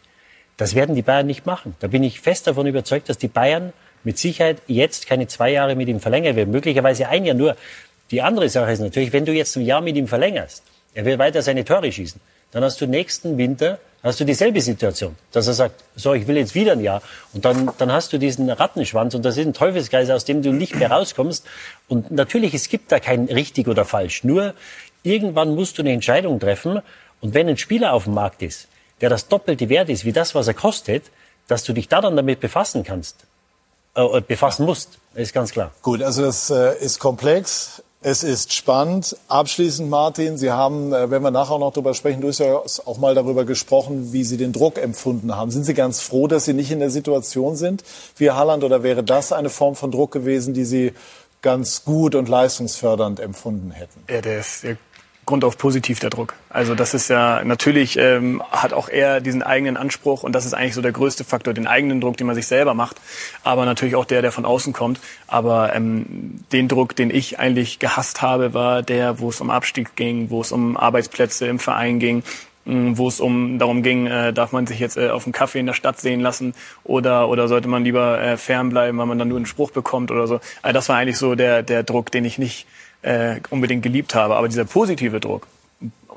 [0.57, 1.73] das werden die Bayern nicht machen.
[1.79, 3.71] Da bin ich fest davon überzeugt, dass die Bayern
[4.03, 6.51] mit Sicherheit jetzt keine zwei Jahre mit ihm verlängern werden.
[6.51, 7.55] Möglicherweise ein Jahr nur.
[8.11, 10.63] Die andere Sache ist natürlich, wenn du jetzt ein Jahr mit ihm verlängerst,
[10.93, 12.19] er will weiter seine Tore schießen,
[12.51, 16.37] dann hast du nächsten Winter hast du dieselbe Situation, dass er sagt, so, ich will
[16.37, 17.01] jetzt wieder ein Jahr.
[17.33, 20.51] Und dann, dann hast du diesen Rattenschwanz und das ist ein Teufelskreis, aus dem du
[20.51, 21.45] nicht mehr rauskommst.
[21.87, 24.23] Und natürlich, es gibt da kein richtig oder falsch.
[24.23, 24.53] Nur
[25.03, 26.81] irgendwann musst du eine Entscheidung treffen
[27.21, 28.67] und wenn ein Spieler auf dem Markt ist,
[28.99, 31.03] der das doppelte Wert ist wie das, was er kostet,
[31.47, 33.25] dass du dich da dann damit befassen kannst,
[33.95, 35.71] äh, befassen musst, ist ganz klar.
[35.81, 37.81] Gut, also das äh, ist komplex.
[38.05, 39.15] Es ist spannend.
[39.29, 43.45] Abschließend, Martin, Sie haben, äh, wenn wir nachher noch darüber sprechen, durchaus auch mal darüber
[43.45, 45.51] gesprochen, wie Sie den Druck empfunden haben.
[45.51, 47.85] Sind Sie ganz froh, dass Sie nicht in der Situation sind
[48.17, 50.91] wie Halland oder wäre das eine Form von Druck gewesen, die Sie
[51.41, 54.03] ganz gut und leistungsfördernd empfunden hätten?
[54.09, 54.77] Ja, der ist der
[55.25, 56.33] Grund auf positiv der Druck.
[56.49, 60.53] Also das ist ja natürlich ähm, hat auch er diesen eigenen Anspruch und das ist
[60.53, 62.99] eigentlich so der größte Faktor, den eigenen Druck, den man sich selber macht,
[63.43, 64.99] aber natürlich auch der, der von außen kommt.
[65.27, 69.95] Aber ähm, den Druck, den ich eigentlich gehasst habe, war der, wo es um Abstieg
[69.95, 72.23] ging, wo es um Arbeitsplätze im Verein ging,
[72.65, 75.65] wo es um darum ging, äh, darf man sich jetzt äh, auf einen Kaffee in
[75.65, 76.53] der Stadt sehen lassen
[76.83, 80.27] oder oder sollte man lieber äh, fernbleiben, weil man dann nur einen Spruch bekommt oder
[80.27, 80.39] so.
[80.61, 82.65] Also das war eigentlich so der der Druck, den ich nicht
[83.03, 84.35] äh, unbedingt geliebt habe.
[84.35, 85.47] Aber dieser positive Druck,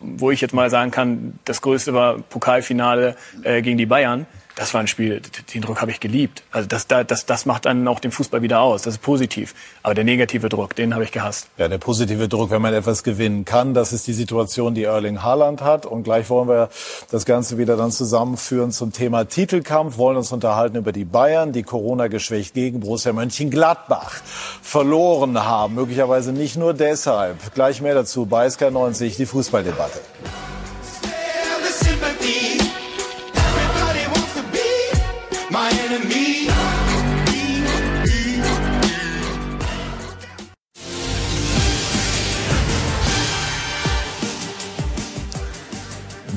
[0.00, 4.26] wo ich jetzt mal sagen kann, das größte war Pokalfinale äh, gegen die Bayern
[4.56, 5.20] das war ein Spiel,
[5.52, 6.42] den Druck habe ich geliebt.
[6.50, 8.82] Also das, das, das macht dann auch den Fußball wieder aus.
[8.82, 9.54] Das ist positiv.
[9.82, 11.48] Aber der negative Druck, den habe ich gehasst.
[11.58, 15.22] Ja, der positive Druck, wenn man etwas gewinnen kann, das ist die Situation, die Erling
[15.22, 15.84] Haaland hat.
[15.84, 16.70] Und gleich wollen wir
[17.10, 21.62] das Ganze wieder dann zusammenführen zum Thema Titelkampf, wollen uns unterhalten über die Bayern, die
[21.62, 24.22] Corona geschwächt gegen Borussia Mönchengladbach
[24.62, 25.74] verloren haben.
[25.74, 27.36] Möglicherweise nicht nur deshalb.
[27.52, 30.00] Gleich mehr dazu bei SK90, die Fußballdebatte.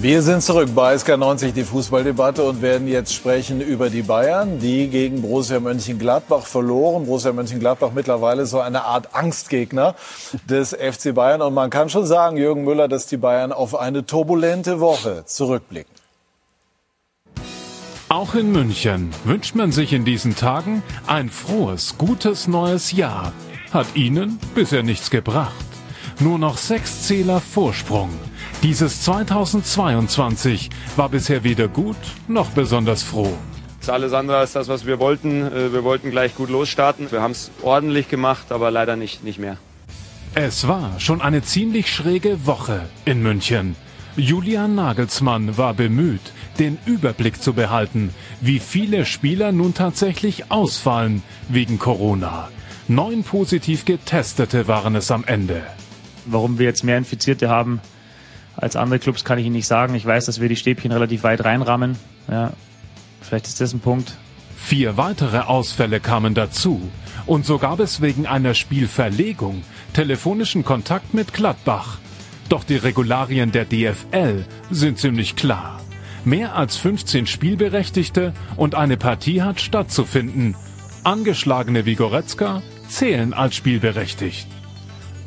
[0.02, 4.88] Wir sind zurück bei SK90, die Fußballdebatte, und werden jetzt sprechen über die Bayern, die
[4.88, 7.06] gegen Borussia Mönchengladbach verloren.
[7.06, 9.96] Borussia Mönchengladbach mittlerweile so eine Art Angstgegner
[10.50, 11.42] des FC Bayern.
[11.42, 15.94] Und man kann schon sagen, Jürgen Müller, dass die Bayern auf eine turbulente Woche zurückblicken.
[18.08, 23.34] Auch in München wünscht man sich in diesen Tagen ein frohes, gutes neues Jahr.
[23.74, 25.66] Hat ihnen bisher nichts gebracht.
[26.22, 28.12] Nur noch sechs Zähler Vorsprung.
[28.62, 31.96] Dieses 2022 war bisher weder gut
[32.28, 33.32] noch besonders froh.
[33.78, 35.44] Das ist alles andere als das, was wir wollten.
[35.44, 37.10] Äh, wir wollten gleich gut losstarten.
[37.10, 39.56] Wir haben es ordentlich gemacht, aber leider nicht, nicht mehr.
[40.36, 43.78] Es war schon eine ziemlich schräge Woche in München.
[44.18, 51.80] Julian Nagelsmann war bemüht, den Überblick zu behalten, wie viele Spieler nun tatsächlich ausfallen wegen
[51.80, 52.50] Corona.
[52.90, 55.64] Neun positiv Getestete waren es am Ende.
[56.26, 57.80] Warum wir jetzt mehr Infizierte haben
[58.62, 59.96] als andere Clubs, kann ich Ihnen nicht sagen.
[59.96, 61.98] Ich weiß, dass wir die Stäbchen relativ weit reinrahmen.
[62.30, 62.52] Ja,
[63.22, 64.16] vielleicht ist das ein Punkt.
[64.56, 66.92] Vier weitere Ausfälle kamen dazu.
[67.26, 72.00] Und so gab es wegen einer Spielverlegung telefonischen Kontakt mit Gladbach.
[72.50, 75.80] Doch die Regularien der DFL sind ziemlich klar.
[76.26, 80.56] Mehr als 15 Spielberechtigte und eine Partie hat stattzufinden.
[81.04, 84.48] Angeschlagene Vigoretzka zählen als spielberechtigt.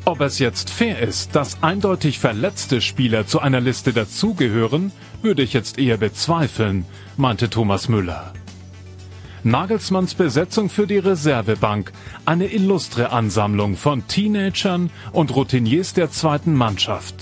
[0.05, 4.91] Ob es jetzt fair ist, dass eindeutig verletzte Spieler zu einer Liste dazugehören,
[5.21, 6.85] würde ich jetzt eher bezweifeln,
[7.15, 8.33] meinte Thomas Müller.
[9.43, 11.93] Nagelsmanns Besetzung für die Reservebank,
[12.25, 17.15] eine illustre Ansammlung von Teenagern und Routiniers der zweiten Mannschaft.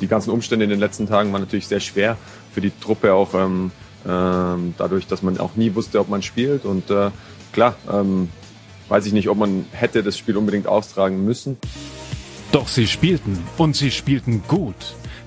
[0.00, 2.16] Die ganzen Umstände in den letzten Tagen waren natürlich sehr schwer
[2.54, 3.72] für die Truppe, auch ähm,
[4.08, 6.64] ähm, dadurch, dass man auch nie wusste, ob man spielt.
[6.64, 7.10] Und äh,
[7.52, 8.30] klar, ähm,
[8.92, 11.56] weiß ich nicht, ob man hätte das Spiel unbedingt austragen müssen.
[12.52, 14.76] Doch sie spielten und sie spielten gut.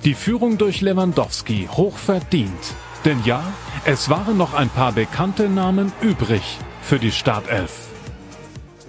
[0.04, 2.76] Die Führung durch Lewandowski hoch verdient.
[3.06, 3.44] Denn ja,
[3.84, 7.88] es waren noch ein paar bekannte Namen übrig für die Startelf.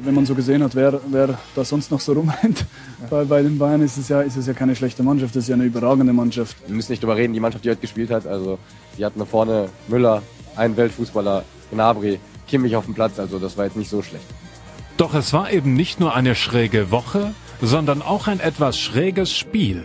[0.00, 2.66] Wenn man so gesehen hat, wer, wer da sonst noch so rumrennt
[3.08, 5.48] bei, bei den Bayern, ist es, ja, ist es ja keine schlechte Mannschaft, das ist
[5.48, 6.54] ja eine überragende Mannschaft.
[6.66, 8.58] Wir müssen nicht drüber reden, die Mannschaft, die heute gespielt hat, also
[8.98, 10.22] die hatten da vorne Müller,
[10.54, 14.26] einen Weltfußballer, Gnabry, Kimmich auf dem Platz, also das war jetzt nicht so schlecht.
[14.96, 19.82] Doch es war eben nicht nur eine schräge Woche, sondern auch ein etwas schräges Spiel.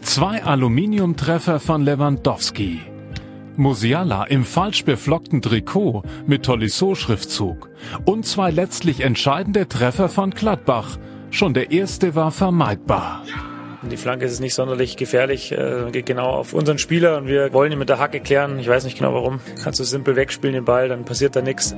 [0.00, 2.80] Zwei Aluminiumtreffer von Lewandowski.
[3.56, 7.68] Musiala im falsch beflockten Trikot mit Tolisso-Schriftzug
[8.04, 10.96] und zwei letztlich entscheidende Treffer von Gladbach.
[11.30, 13.22] Schon der erste war vermeidbar.
[13.82, 17.72] Die Flanke ist nicht sonderlich gefährlich, äh, geht genau auf unseren Spieler und wir wollen
[17.72, 18.58] ihn mit der Hacke klären.
[18.58, 19.40] Ich weiß nicht genau warum.
[19.62, 21.74] Kannst du simpel wegspielen den Ball, dann passiert da nichts.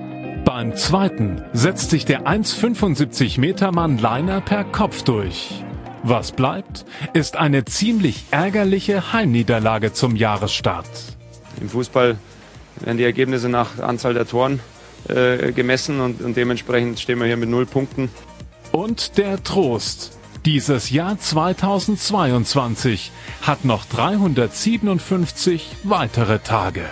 [0.54, 5.64] Beim zweiten setzt sich der 1,75 Meter Mann Leiner per Kopf durch.
[6.02, 6.84] Was bleibt,
[7.14, 10.90] ist eine ziemlich ärgerliche Heimniederlage zum Jahresstart.
[11.58, 12.18] Im Fußball
[12.80, 14.60] werden die Ergebnisse nach Anzahl der Toren
[15.08, 18.10] äh, gemessen und, und dementsprechend stehen wir hier mit null Punkten.
[18.72, 20.18] Und der Trost.
[20.44, 26.84] Dieses Jahr 2022 hat noch 357 weitere Tage.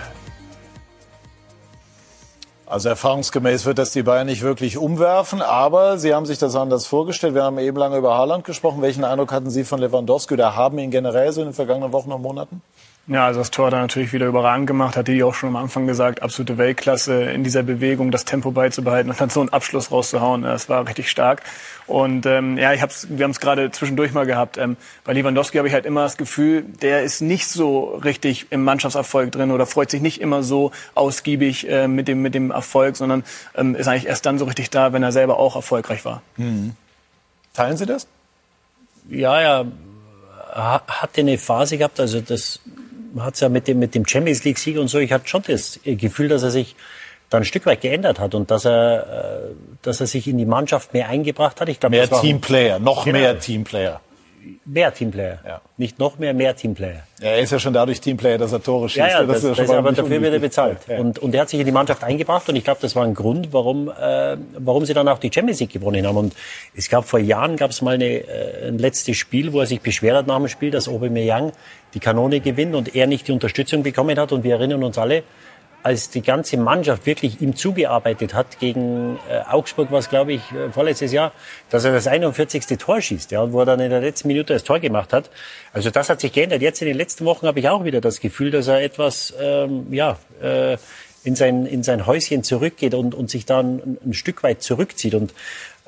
[2.71, 6.85] Also erfahrungsgemäß wird das die Bayern nicht wirklich umwerfen, aber Sie haben sich das anders
[6.85, 7.35] vorgestellt.
[7.35, 8.81] Wir haben eben lange über Haaland gesprochen.
[8.81, 12.13] Welchen Eindruck hatten Sie von Lewandowski oder haben ihn generell so in den vergangenen Wochen
[12.13, 12.61] und Monaten?
[13.11, 15.57] Ja, also das Tor hat er natürlich wieder überragend gemacht, hat die auch schon am
[15.57, 19.91] Anfang gesagt, absolute Weltklasse in dieser Bewegung, das Tempo beizubehalten und dann so einen Abschluss
[19.91, 21.41] rauszuhauen, das war richtig stark.
[21.87, 24.57] Und ähm, ja, ich hab's, wir haben es gerade zwischendurch mal gehabt.
[24.57, 28.63] Ähm, bei Lewandowski habe ich halt immer das Gefühl, der ist nicht so richtig im
[28.63, 32.95] Mannschaftserfolg drin oder freut sich nicht immer so ausgiebig äh, mit dem mit dem Erfolg,
[32.95, 36.21] sondern ähm, ist eigentlich erst dann so richtig da, wenn er selber auch erfolgreich war.
[36.37, 36.77] Mhm.
[37.53, 38.07] Teilen Sie das?
[39.09, 39.65] Ja, er
[40.55, 42.61] hatte eine Phase gehabt, also das
[43.19, 45.43] hat es ja mit dem, mit dem Champions League Sieg und so, ich hatte schon
[45.47, 46.75] das Gefühl, dass er sich
[47.29, 50.45] da ein Stück weit geändert hat und dass er, äh, dass er sich in die
[50.45, 51.69] Mannschaft mehr eingebracht hat.
[51.69, 53.19] Ich glaube, mehr Teamplayer, noch genau.
[53.19, 54.01] mehr Teamplayer.
[54.65, 55.39] Mehr Teamplayer.
[55.45, 55.61] Ja.
[55.77, 57.03] Nicht noch mehr, mehr Teamplayer.
[57.19, 58.97] Ja, er ist ja schon dadurch Teamplayer, dass er Tore schießt.
[58.97, 60.77] Ja, ja, das, das, ist, ja das aber dafür wird er bezahlt.
[60.87, 63.13] Und, und er hat sich in die Mannschaft eingebracht und ich glaube, das war ein
[63.13, 66.17] Grund, warum, äh, warum sie dann auch die Champions League gewonnen haben.
[66.17, 66.33] Und
[66.75, 69.81] es gab vor Jahren gab es mal eine, äh, ein letztes Spiel, wo er sich
[69.81, 71.51] beschwert hat nach dem Spiel, dass Aubameyang
[71.93, 74.31] die Kanone gewinnt und er nicht die Unterstützung bekommen hat.
[74.31, 75.23] Und wir erinnern uns alle,
[75.83, 80.41] als die ganze Mannschaft wirklich ihm zugearbeitet hat, gegen äh, Augsburg war es, glaube ich,
[80.51, 81.31] äh, vorletztes Jahr,
[81.69, 82.65] dass er das 41.
[82.77, 85.29] Tor schießt, ja, wo er dann in der letzten Minute das Tor gemacht hat.
[85.73, 86.61] Also das hat sich geändert.
[86.61, 89.91] Jetzt in den letzten Wochen habe ich auch wieder das Gefühl, dass er etwas, ähm,
[89.91, 90.77] ja, äh,
[91.23, 95.13] in sein, in sein Häuschen zurückgeht und, und sich dann ein, ein Stück weit zurückzieht.
[95.13, 95.33] Und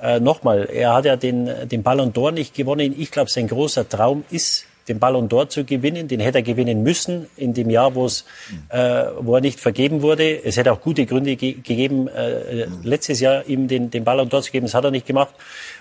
[0.02, 2.94] äh, nochmal, er hat ja den, den Ballon d'Or nicht gewonnen.
[2.98, 6.08] Ich glaube, sein großer Traum ist den Ballon d'Or zu gewinnen.
[6.08, 8.26] Den hätte er gewinnen müssen in dem Jahr, wo es,
[8.70, 10.44] äh, wo er nicht vergeben wurde.
[10.44, 14.42] Es hätte auch gute Gründe ge gegeben, äh, letztes Jahr ihm den, den Ballon d'Or
[14.42, 14.66] zu geben.
[14.66, 15.34] Das hat er nicht gemacht.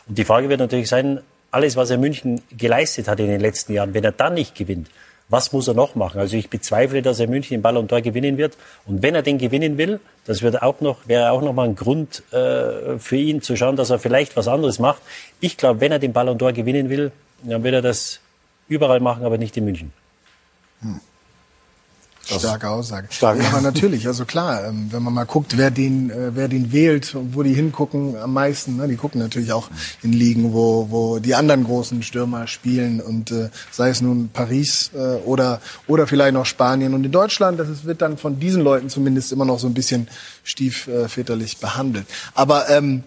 [0.08, 3.74] Und die Frage wird natürlich sein, alles, was er München geleistet hat in den letzten
[3.74, 4.88] Jahren, wenn er dann nicht gewinnt,
[5.28, 6.20] was muss er noch machen?
[6.20, 8.56] Also ich bezweifle, dass er München den Ballon d'Or gewinnen wird.
[8.86, 11.74] Und wenn er den gewinnen will, das wird auch noch, wäre auch noch mal ein
[11.74, 15.00] Grund äh, für ihn zu schauen, dass er vielleicht was anderes macht.
[15.40, 18.20] Ich glaube, wenn er den Ballon d'Or gewinnen will, dann wird er das
[18.72, 19.92] überall machen, aber nicht in München.
[20.80, 21.00] Hm.
[22.24, 23.08] Starke Aussage.
[23.10, 23.40] Stark.
[23.40, 26.72] Ja, aber natürlich, also klar, ähm, wenn man mal guckt, wer den, äh, wer den
[26.72, 29.68] wählt, wo die hingucken am meisten, ne, die gucken natürlich auch
[30.02, 34.92] in Ligen, wo, wo die anderen großen Stürmer spielen und äh, sei es nun Paris
[34.94, 38.62] äh, oder, oder vielleicht noch Spanien und in Deutschland, das ist, wird dann von diesen
[38.62, 40.08] Leuten zumindest immer noch so ein bisschen
[40.44, 42.06] stiefväterlich behandelt.
[42.34, 43.02] Aber ähm,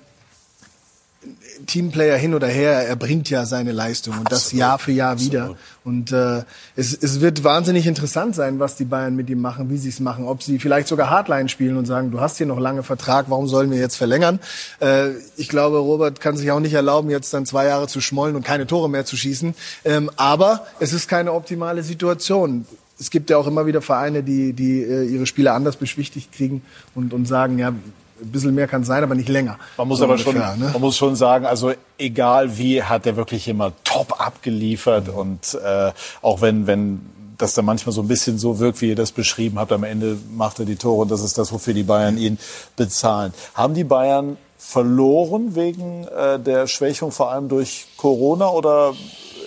[1.66, 5.42] Teamplayer hin oder her, er bringt ja seine Leistung und das Jahr für Jahr wieder.
[5.42, 5.58] Absolut.
[5.84, 6.44] Und äh,
[6.76, 10.00] es, es wird wahnsinnig interessant sein, was die Bayern mit ihm machen, wie sie es
[10.00, 13.26] machen, ob sie vielleicht sogar Hardline spielen und sagen, du hast hier noch lange Vertrag,
[13.30, 14.40] warum sollen wir jetzt verlängern?
[14.80, 18.36] Äh, ich glaube, Robert kann sich auch nicht erlauben, jetzt dann zwei Jahre zu schmollen
[18.36, 19.54] und keine Tore mehr zu schießen.
[19.84, 22.66] Ähm, aber es ist keine optimale Situation
[23.00, 26.62] es gibt ja auch immer wieder Vereine, die, die äh, ihre Spieler anders beschwichtigt kriegen
[26.94, 27.74] und, und sagen, ja,
[28.22, 29.58] ein bisschen mehr kann sein, aber nicht länger.
[29.78, 30.70] Man muss so aber ungefähr, schon, ne?
[30.72, 35.14] man muss schon sagen, also egal wie, hat er wirklich immer top abgeliefert mhm.
[35.14, 35.92] und äh,
[36.22, 37.02] auch wenn, wenn
[37.38, 40.18] das dann manchmal so ein bisschen so wirkt, wie ihr das beschrieben habt, am Ende
[40.36, 42.38] macht er die Tore und das ist das, wofür die Bayern ihn
[42.78, 43.34] bezahlen.
[43.54, 48.94] Haben die Bayern verloren wegen äh, der Schwächung, vor allem durch Corona, oder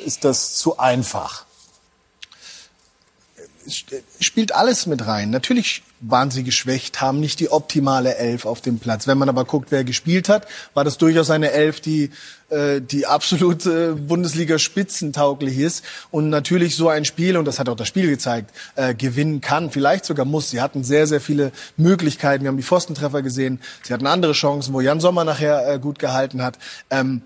[0.04, 1.47] ist das zu einfach?
[4.20, 5.30] Spielt alles mit rein.
[5.30, 9.06] Natürlich waren sie geschwächt, haben nicht die optimale Elf auf dem Platz.
[9.06, 12.10] Wenn man aber guckt, wer gespielt hat, war das durchaus eine Elf, die
[12.50, 17.76] äh, die absolut äh, Bundesliga-Spitzentauglich ist und natürlich so ein Spiel, und das hat auch
[17.76, 20.50] das Spiel gezeigt, äh, gewinnen kann, vielleicht sogar muss.
[20.50, 22.44] Sie hatten sehr, sehr viele Möglichkeiten.
[22.44, 23.60] Wir haben die Pfostentreffer gesehen.
[23.82, 26.58] Sie hatten andere Chancen, wo Jan Sommer nachher äh, gut gehalten hat.
[26.90, 27.22] Ähm,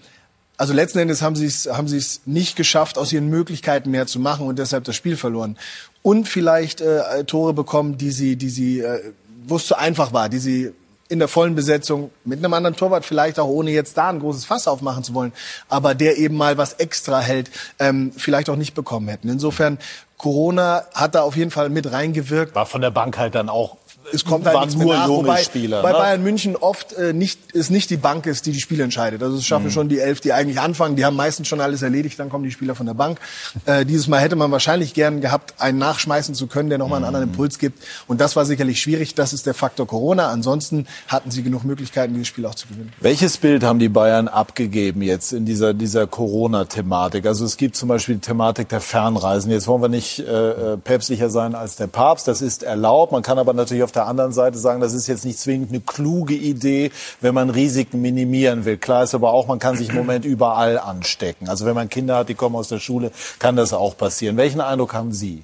[0.62, 4.06] also letzten Endes haben sie es haben sie es nicht geschafft, aus ihren Möglichkeiten mehr
[4.06, 5.58] zu machen und deshalb das Spiel verloren.
[6.02, 9.12] Und vielleicht äh, Tore bekommen, die sie, die sie, äh,
[9.44, 10.70] wo es zu einfach war, die sie
[11.08, 14.44] in der vollen Besetzung mit einem anderen Torwart vielleicht auch ohne jetzt da ein großes
[14.44, 15.32] Fass aufmachen zu wollen,
[15.68, 17.50] aber der eben mal was extra hält,
[17.80, 19.28] ähm, vielleicht auch nicht bekommen hätten.
[19.28, 19.78] Insofern
[20.16, 22.54] Corona hat da auf jeden Fall mit reingewirkt.
[22.54, 23.78] War von der Bank halt dann auch
[24.12, 25.82] es kommt halt nichts nur nach, junge wobei Spieler.
[25.82, 25.98] bei ne?
[25.98, 29.22] Bayern München oft äh, nicht es nicht die Bank ist, die die Spiele entscheidet.
[29.22, 29.70] Also es schaffen Mhm.
[29.70, 30.96] schon die elf, die eigentlich anfangen.
[30.96, 33.18] Die haben meistens schon alles erledigt, dann kommen die Spieler von der Bank.
[33.66, 37.07] Äh, dieses Mal hätte man wahrscheinlich gern gehabt, einen nachschmeißen zu können, der nochmal einen
[37.07, 37.82] anderen Impuls gibt.
[38.09, 39.14] Und das war sicherlich schwierig.
[39.14, 40.28] Das ist der Faktor Corona.
[40.30, 42.92] Ansonsten hatten sie genug Möglichkeiten, dieses Spiel auch zu gewinnen.
[43.00, 47.26] Welches Bild haben die Bayern abgegeben jetzt in dieser, dieser Corona-Thematik?
[47.26, 49.50] Also es gibt zum Beispiel die Thematik der Fernreisen.
[49.50, 52.28] Jetzt wollen wir nicht äh, äh, päpstlicher sein als der Papst.
[52.28, 53.12] Das ist erlaubt.
[53.12, 55.80] Man kann aber natürlich auf der anderen Seite sagen, das ist jetzt nicht zwingend eine
[55.80, 56.90] kluge Idee,
[57.20, 58.76] wenn man Risiken minimieren will.
[58.76, 61.49] Klar ist aber auch, man kann sich im Moment überall anstecken.
[61.49, 64.36] Also wenn man Kinder hat, die kommen aus der Schule, kann das auch passieren.
[64.36, 65.43] Welchen Eindruck haben Sie?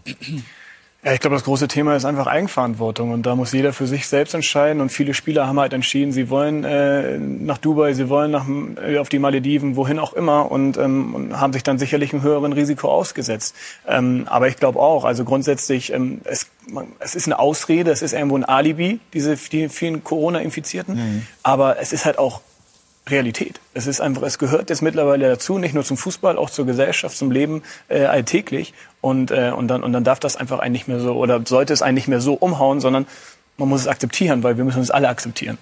[1.08, 4.06] Ja, ich glaube, das große Thema ist einfach Eigenverantwortung und da muss jeder für sich
[4.06, 8.30] selbst entscheiden und viele Spieler haben halt entschieden, sie wollen äh, nach Dubai, sie wollen
[8.30, 8.44] nach,
[8.86, 12.20] äh, auf die Malediven, wohin auch immer und, ähm, und haben sich dann sicherlich einem
[12.20, 13.56] höheren Risiko ausgesetzt.
[13.86, 18.02] Ähm, aber ich glaube auch, also grundsätzlich, ähm, es, man, es ist eine Ausrede, es
[18.02, 22.42] ist irgendwo ein Alibi, diese die vielen Corona-Infizierten, aber es ist halt auch
[23.10, 23.60] Realität.
[23.74, 27.16] Es ist einfach, es gehört jetzt mittlerweile dazu, nicht nur zum Fußball, auch zur Gesellschaft,
[27.16, 28.74] zum Leben äh, alltäglich.
[29.00, 31.72] Und, äh, und, dann, und dann darf das einfach einen nicht mehr so, oder sollte
[31.72, 33.06] es einen nicht mehr so umhauen, sondern
[33.58, 35.58] man muss es akzeptieren, weil wir müssen uns alle akzeptieren.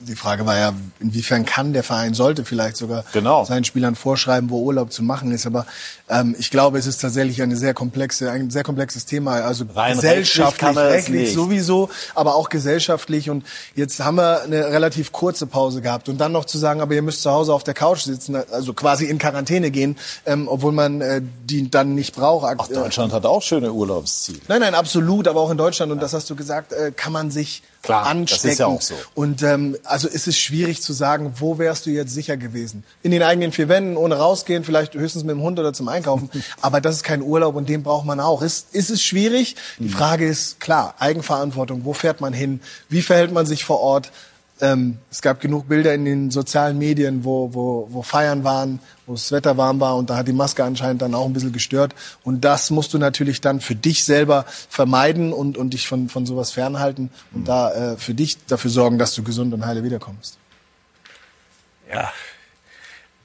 [0.00, 3.44] Die Frage war ja, inwiefern kann der Verein, sollte vielleicht sogar Genau.
[3.44, 5.44] seinen Spielern vorschreiben, wo Urlaub zu machen ist.
[5.44, 5.66] Aber
[6.08, 9.32] ähm, ich glaube, es ist tatsächlich eine sehr komplexe, ein sehr komplexes Thema.
[9.32, 13.28] Also Rein gesellschaftlich, rechtlich sowieso, aber auch gesellschaftlich.
[13.28, 16.08] Und jetzt haben wir eine relativ kurze Pause gehabt.
[16.08, 18.72] Und dann noch zu sagen, aber ihr müsst zu Hause auf der Couch sitzen, also
[18.72, 22.56] quasi in Quarantäne gehen, ähm, obwohl man äh, die dann nicht braucht.
[22.58, 24.38] Ach, Deutschland hat auch schöne Urlaubsziele.
[24.48, 27.17] Nein, nein, absolut, aber auch in Deutschland, und das hast du gesagt, äh, kann man
[27.30, 28.48] sich Klar, das anstecken.
[28.50, 28.94] ist ja auch so.
[29.14, 32.84] Und ähm, also ist es schwierig zu sagen, wo wärst du jetzt sicher gewesen?
[33.02, 36.30] In den eigenen vier Wänden, ohne rausgehen, vielleicht höchstens mit dem Hund oder zum Einkaufen.
[36.60, 38.42] aber das ist kein Urlaub und den braucht man auch.
[38.42, 39.56] Ist, ist es schwierig?
[39.78, 39.84] Mhm.
[39.84, 42.60] Die Frage ist, klar, Eigenverantwortung, wo fährt man hin?
[42.88, 44.10] Wie verhält man sich vor Ort?
[44.60, 49.12] Ähm, es gab genug Bilder in den sozialen Medien, wo, wo, wo Feiern waren, wo
[49.12, 51.94] das Wetter warm war und da hat die Maske anscheinend dann auch ein bisschen gestört.
[52.24, 56.26] Und das musst du natürlich dann für dich selber vermeiden und, und dich von, von
[56.26, 60.38] sowas fernhalten und da äh, für dich dafür sorgen, dass du gesund und heile wiederkommst.
[61.92, 62.12] Ja.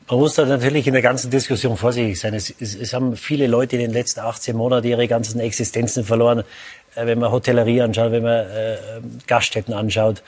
[0.10, 2.34] Man muss da natürlich in der ganzen Diskussion vorsichtig sein.
[2.34, 6.44] Es, es, es haben viele Leute in den letzten 18 Monaten ihre ganzen Existenzen verloren.
[6.96, 8.78] Äh, wenn man Hotellerie anschaut, wenn man äh,
[9.28, 10.22] Gaststätten anschaut,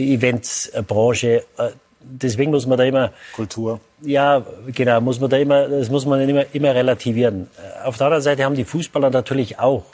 [0.00, 1.44] Eventsbranche.
[1.58, 1.70] Äh,
[2.00, 3.80] deswegen muss man da immer Kultur.
[4.02, 7.48] ja, genau, muss man da immer, das muss man immer, immer relativieren.
[7.56, 9.84] Äh, Auf der anderen Seite haben die Fußballer natürlich auch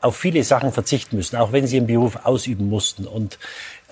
[0.00, 3.06] auf viele Sachen verzichten müssen, auch wenn sie ihren Beruf ausüben mussten.
[3.06, 3.38] Und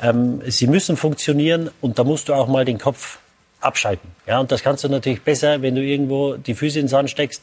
[0.01, 3.19] ähm, sie müssen funktionieren und da musst du auch mal den Kopf
[3.61, 4.11] abschalten.
[4.27, 7.43] Ja, und das kannst du natürlich besser, wenn du irgendwo die Füße ins Sand steckst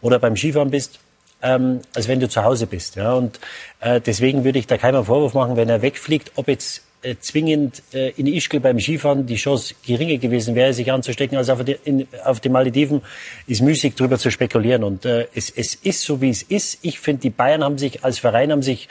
[0.00, 1.00] oder beim Skifahren bist,
[1.42, 2.94] ähm, als wenn du zu Hause bist.
[2.94, 3.40] Ja, und
[3.80, 7.82] äh, deswegen würde ich da keinen Vorwurf machen, wenn er wegfliegt, ob jetzt äh, zwingend
[7.92, 11.76] äh, in Ischgl beim Skifahren die Chance geringer gewesen wäre, sich anzustecken, als auf, die,
[11.84, 13.02] in, auf den Malediven,
[13.46, 14.82] ist müßig drüber zu spekulieren.
[14.84, 16.78] Und äh, es, es ist so, wie es ist.
[16.82, 18.88] Ich finde, die Bayern haben sich als Verein haben sich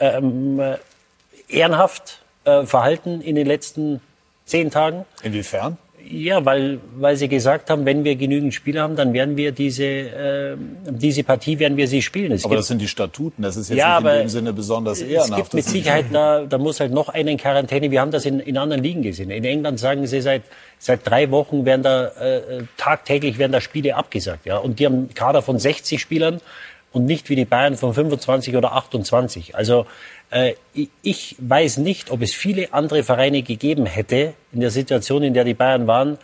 [0.00, 0.76] ähm, äh,
[1.48, 4.00] ehrenhaft äh, verhalten in den letzten
[4.44, 5.04] zehn Tagen.
[5.22, 5.78] Inwiefern?
[6.06, 9.84] Ja, weil, weil sie gesagt haben, wenn wir genügend Spieler haben, dann werden wir diese,
[9.84, 10.56] äh,
[10.90, 12.32] diese Partie werden wir sie spielen.
[12.32, 13.42] Es Aber gibt- das sind die Statuten.
[13.42, 15.36] Das ist jetzt Ja, nicht in dem Sinne besonders es ehrenhaft.
[15.36, 17.90] gibt mit Sicherheit, da, da muss halt noch einer in Quarantäne.
[17.90, 19.30] Wir haben das in, in anderen Ligen gesehen.
[19.30, 20.42] In England sagen sie seit,
[20.78, 24.44] seit drei Wochen werden da, äh, tagtäglich werden da Spiele abgesagt.
[24.46, 24.58] Ja?
[24.58, 26.40] Und die haben einen Kader von 60 Spielern
[26.92, 29.54] und nicht wie die Bayern von 25 oder 28.
[29.56, 29.84] Also äh,
[30.74, 35.34] ich- ich weiß nicht, ob es viele andere Vereine gegeben hätte in der Situation, in
[35.34, 36.18] der die Bayern waren,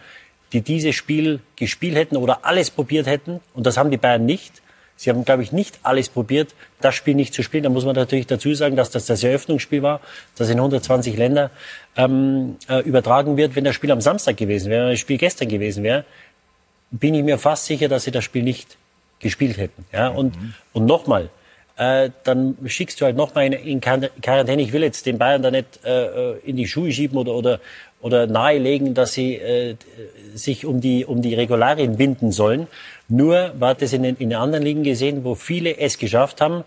[0.53, 3.41] die dieses Spiel gespielt hätten oder alles probiert hätten.
[3.55, 4.63] Und das haben die Bayern nicht.
[4.97, 7.63] Sie haben, glaube ich, nicht alles probiert, das Spiel nicht zu spielen.
[7.63, 10.01] Da muss man natürlich dazu sagen, dass das das Eröffnungsspiel war,
[10.37, 11.51] das in 120 Länder
[11.97, 13.55] ähm, äh, übertragen wird.
[13.57, 16.05] Wenn das Spiel am Samstag gewesen wäre, wenn das Spiel gestern gewesen wäre,
[16.91, 18.77] bin ich mir fast sicher, dass sie das Spiel nicht
[19.21, 19.87] gespielt hätten.
[19.93, 20.09] Ja?
[20.09, 20.35] Und,
[20.73, 21.31] und nochmal,
[21.81, 24.61] äh, dann schickst du halt nochmal in, Quarantäne.
[24.61, 27.61] Ich will jetzt den Bayern da nicht äh, in die Schuhe schieben oder, oder,
[28.03, 29.77] oder nahelegen, dass sie äh,
[30.35, 32.67] sich um die, um die Regularien binden sollen.
[33.09, 36.65] Nur war das in den, in den anderen Ligen gesehen, wo viele es geschafft haben,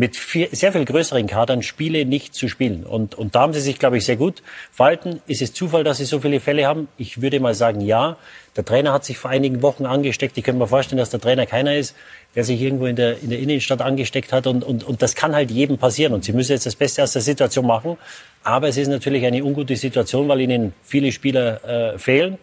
[0.00, 2.84] mit viel, sehr viel größeren Kadern Spiele nicht zu spielen.
[2.84, 4.42] Und, und da haben sie sich, glaube ich, sehr gut
[4.72, 5.20] verhalten.
[5.26, 6.88] Ist es Zufall, dass sie so viele Fälle haben?
[6.96, 8.16] Ich würde mal sagen, ja.
[8.56, 10.38] Der Trainer hat sich vor einigen Wochen angesteckt.
[10.38, 11.94] Ich könnte mir vorstellen, dass der Trainer keiner ist,
[12.34, 14.46] der sich irgendwo in der, in der Innenstadt angesteckt hat.
[14.46, 16.14] Und, und, und das kann halt jedem passieren.
[16.14, 17.98] Und sie müssen jetzt das Beste aus der Situation machen.
[18.42, 22.38] Aber es ist natürlich eine ungute Situation, weil ihnen viele Spieler äh, fehlen.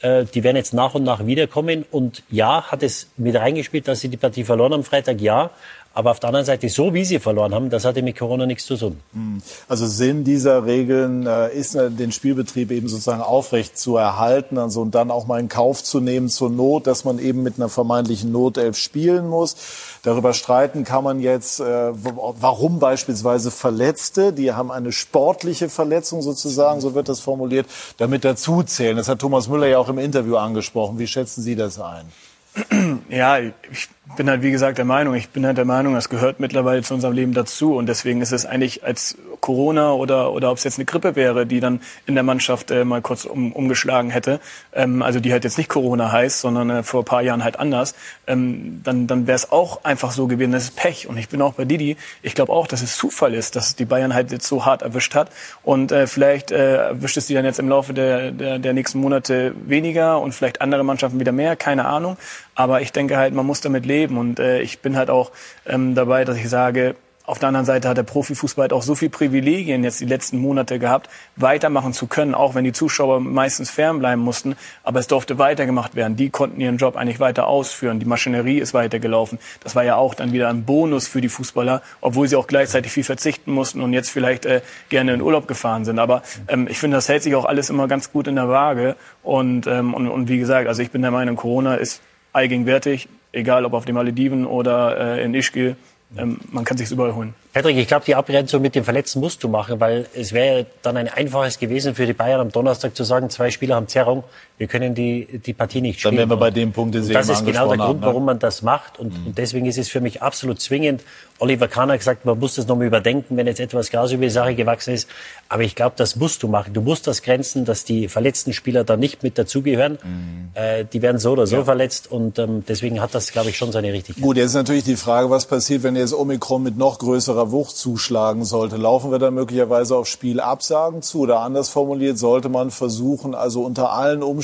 [0.00, 1.84] Äh, die werden jetzt nach und nach wiederkommen.
[1.90, 5.20] Und ja, hat es mit reingespielt, dass sie die Partie verloren am Freitag?
[5.20, 5.50] Ja.
[5.94, 8.66] Aber auf der anderen Seite, so wie sie verloren haben, das hatte mit Corona nichts
[8.66, 8.98] zu tun.
[9.12, 9.40] Hm.
[9.68, 14.80] Also Sinn dieser Regeln äh, ist, äh, den Spielbetrieb eben sozusagen aufrecht zu erhalten also,
[14.82, 17.68] und dann auch mal in Kauf zu nehmen zur Not, dass man eben mit einer
[17.68, 19.56] vermeintlichen Notelf spielen muss.
[20.02, 26.80] Darüber streiten kann man jetzt, äh, warum beispielsweise Verletzte, die haben eine sportliche Verletzung sozusagen,
[26.80, 27.66] so wird das formuliert,
[27.98, 28.96] damit dazuzählen.
[28.96, 30.98] Das hat Thomas Müller ja auch im Interview angesprochen.
[30.98, 32.06] Wie schätzen Sie das ein?
[33.08, 36.40] Ja, ich bin halt wie gesagt der Meinung, ich bin halt der Meinung, das gehört
[36.40, 37.74] mittlerweile zu unserem Leben dazu.
[37.74, 41.44] Und deswegen ist es eigentlich als Corona oder oder ob es jetzt eine Grippe wäre,
[41.44, 44.40] die dann in der Mannschaft äh, mal kurz um, umgeschlagen hätte,
[44.72, 47.58] ähm, also die halt jetzt nicht Corona heißt, sondern äh, vor ein paar Jahren halt
[47.58, 47.94] anders,
[48.26, 51.08] ähm, dann dann wäre es auch einfach so gewesen, das ist Pech.
[51.08, 53.84] Und ich bin auch bei Didi, ich glaube auch, dass es Zufall ist, dass die
[53.84, 55.30] Bayern halt jetzt so hart erwischt hat.
[55.62, 58.98] Und äh, vielleicht äh, erwischt es die dann jetzt im Laufe der, der der nächsten
[58.98, 62.16] Monate weniger und vielleicht andere Mannschaften wieder mehr, keine Ahnung,
[62.54, 64.16] aber ich denke halt, man muss damit leben.
[64.16, 65.32] Und äh, ich bin halt auch
[65.66, 66.94] ähm, dabei, dass ich sage,
[67.26, 70.38] auf der anderen Seite hat der Profifußball halt auch so viel Privilegien jetzt die letzten
[70.38, 74.56] Monate gehabt, weitermachen zu können, auch wenn die Zuschauer meistens fernbleiben mussten.
[74.82, 76.16] Aber es durfte weitergemacht werden.
[76.16, 77.98] Die konnten ihren Job eigentlich weiter ausführen.
[77.98, 79.38] Die Maschinerie ist weitergelaufen.
[79.60, 82.92] Das war ja auch dann wieder ein Bonus für die Fußballer, obwohl sie auch gleichzeitig
[82.92, 84.60] viel verzichten mussten und jetzt vielleicht äh,
[84.90, 85.98] gerne in Urlaub gefahren sind.
[85.98, 88.96] Aber ähm, ich finde, das hält sich auch alles immer ganz gut in der Waage.
[89.22, 92.02] Und, ähm, und, und wie gesagt, also ich bin der Meinung, Corona ist
[92.34, 95.76] allgegenwärtig, egal ob auf den Malediven oder äh, in Ischgl.
[96.16, 97.34] Ähm, man kann sich überall holen.
[97.52, 100.96] Patrick, ich glaube, die Abgrenzung mit dem Verletzten musst du machen, weil es wäre dann
[100.96, 104.24] ein einfaches gewesen für die Bayern am Donnerstag zu sagen, zwei Spieler haben Zerrung,
[104.56, 106.14] wir können die, die Partie nicht spielen.
[106.14, 108.06] Dann wären wir bei dem Punkt, den Sie Das ist genau der Grund, haben, ne?
[108.06, 109.00] warum man das macht.
[109.00, 109.26] Und, mhm.
[109.26, 111.02] und, deswegen ist es für mich absolut zwingend.
[111.40, 114.30] Oliver Kahn hat gesagt, man muss das nochmal überdenken, wenn jetzt etwas Gras über die
[114.30, 115.08] Sache gewachsen ist.
[115.48, 116.72] Aber ich glaube, das musst du machen.
[116.72, 119.98] Du musst das grenzen, dass die verletzten Spieler da nicht mit dazugehören.
[120.04, 120.50] Mhm.
[120.54, 121.64] Äh, die werden so oder so ja.
[121.64, 122.12] verletzt.
[122.12, 124.22] Und ähm, deswegen hat das, glaube ich, schon seine Richtigkeit.
[124.22, 127.76] Gut, jetzt ist natürlich die Frage, was passiert, wenn jetzt Omikron mit noch größerer Wucht
[127.76, 128.76] zuschlagen sollte.
[128.76, 131.22] Laufen wir dann möglicherweise auf Spielabsagen zu?
[131.22, 134.43] Oder anders formuliert, sollte man versuchen, also unter allen Umständen,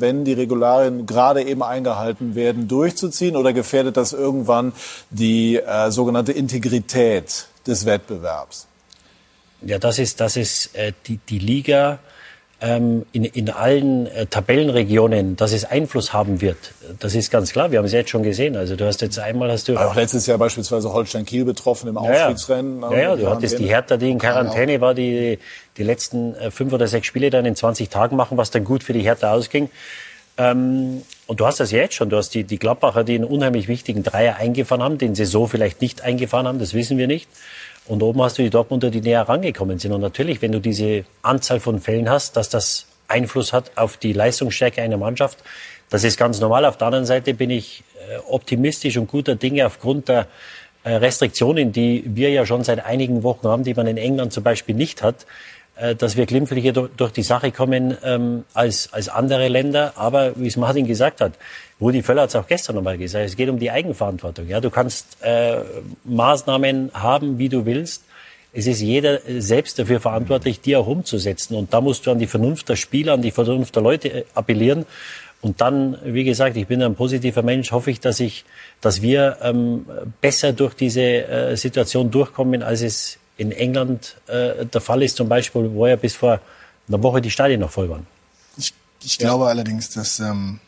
[0.00, 3.36] wenn die Regularien gerade eben eingehalten werden, durchzuziehen?
[3.36, 4.72] Oder gefährdet das irgendwann
[5.10, 8.66] die äh, sogenannte Integrität des Wettbewerbs?
[9.62, 11.98] Ja, das ist, das ist äh, die, die Liga
[12.60, 16.56] in, in allen äh, Tabellenregionen, dass es Einfluss haben wird.
[16.98, 17.70] Das ist ganz klar.
[17.70, 18.56] Wir haben es jetzt schon gesehen.
[18.56, 21.96] Also du hast jetzt einmal hast du auch letztes Jahr beispielsweise Holstein Kiel betroffen im
[21.96, 22.82] Aufstiegsrennen.
[22.82, 25.38] Ja, ja, ja du hattest die Hertha, die in Quarantäne war, die
[25.76, 28.82] die letzten äh, fünf oder sechs Spiele dann in 20 Tagen machen, was dann gut
[28.82, 29.70] für die Hertha ausging.
[30.36, 32.10] Ähm, und du hast das jetzt schon.
[32.10, 35.46] Du hast die, die Gladbacher, die einen unheimlich wichtigen Dreier eingefahren haben, den sie so
[35.46, 37.28] vielleicht nicht eingefahren haben, das wissen wir nicht.
[37.88, 39.92] Und oben hast du die Dortmunder, die näher rangekommen sind.
[39.92, 44.12] Und natürlich, wenn du diese Anzahl von Fällen hast, dass das Einfluss hat auf die
[44.12, 45.38] Leistungsstärke einer Mannschaft,
[45.88, 46.66] das ist ganz normal.
[46.66, 50.26] Auf der anderen Seite bin ich äh, optimistisch und guter Dinge aufgrund der
[50.84, 54.44] äh, Restriktionen, die wir ja schon seit einigen Wochen haben, die man in England zum
[54.44, 55.26] Beispiel nicht hat,
[55.98, 59.92] dass wir glimpflicher durch die Sache kommen ähm, als, als andere Länder.
[59.96, 61.32] Aber wie es Martin gesagt hat,
[61.80, 64.48] Rudi Völler hat es auch gestern nochmal gesagt, es geht um die Eigenverantwortung.
[64.48, 65.58] Ja, du kannst äh,
[66.04, 68.04] Maßnahmen haben, wie du willst.
[68.52, 71.54] Es ist jeder selbst dafür verantwortlich, die auch umzusetzen.
[71.54, 74.24] Und da musst du an die Vernunft der Spieler, an die Vernunft der Leute äh,
[74.34, 74.86] appellieren.
[75.40, 78.44] Und dann, wie gesagt, ich bin ein positiver Mensch, hoffe ich, dass ich,
[78.80, 79.86] dass wir ähm,
[80.20, 85.28] besser durch diese äh, Situation durchkommen, als es in England äh, der Fall ist, zum
[85.28, 86.40] Beispiel, wo ja bis vor
[86.88, 88.06] einer Woche die Stadien noch voll waren.
[88.58, 90.60] Ich, ich glaube allerdings, dass ähm,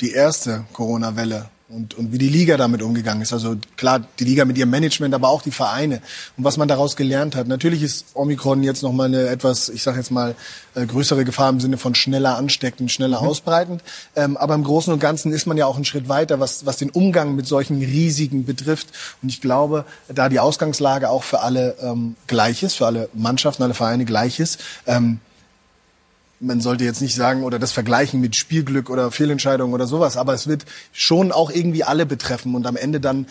[0.00, 3.32] die erste Corona-Welle und, und wie die Liga damit umgegangen ist.
[3.32, 6.00] Also klar, die Liga mit ihrem Management, aber auch die Vereine
[6.36, 7.48] und was man daraus gelernt hat.
[7.48, 10.34] Natürlich ist Omikron jetzt nochmal eine etwas, ich sage jetzt mal,
[10.74, 13.28] äh, größere Gefahr im Sinne von schneller ansteckend, schneller mhm.
[13.28, 13.82] ausbreitend.
[14.16, 16.76] Ähm, aber im Großen und Ganzen ist man ja auch einen Schritt weiter, was, was
[16.76, 18.88] den Umgang mit solchen Risiken betrifft.
[19.22, 23.62] Und ich glaube, da die Ausgangslage auch für alle ähm, gleich ist, für alle Mannschaften,
[23.62, 25.20] alle Vereine gleich ist, ähm,
[26.44, 30.34] man sollte jetzt nicht sagen oder das vergleichen mit Spielglück oder Fehlentscheidungen oder sowas, aber
[30.34, 33.26] es wird schon auch irgendwie alle betreffen und am Ende dann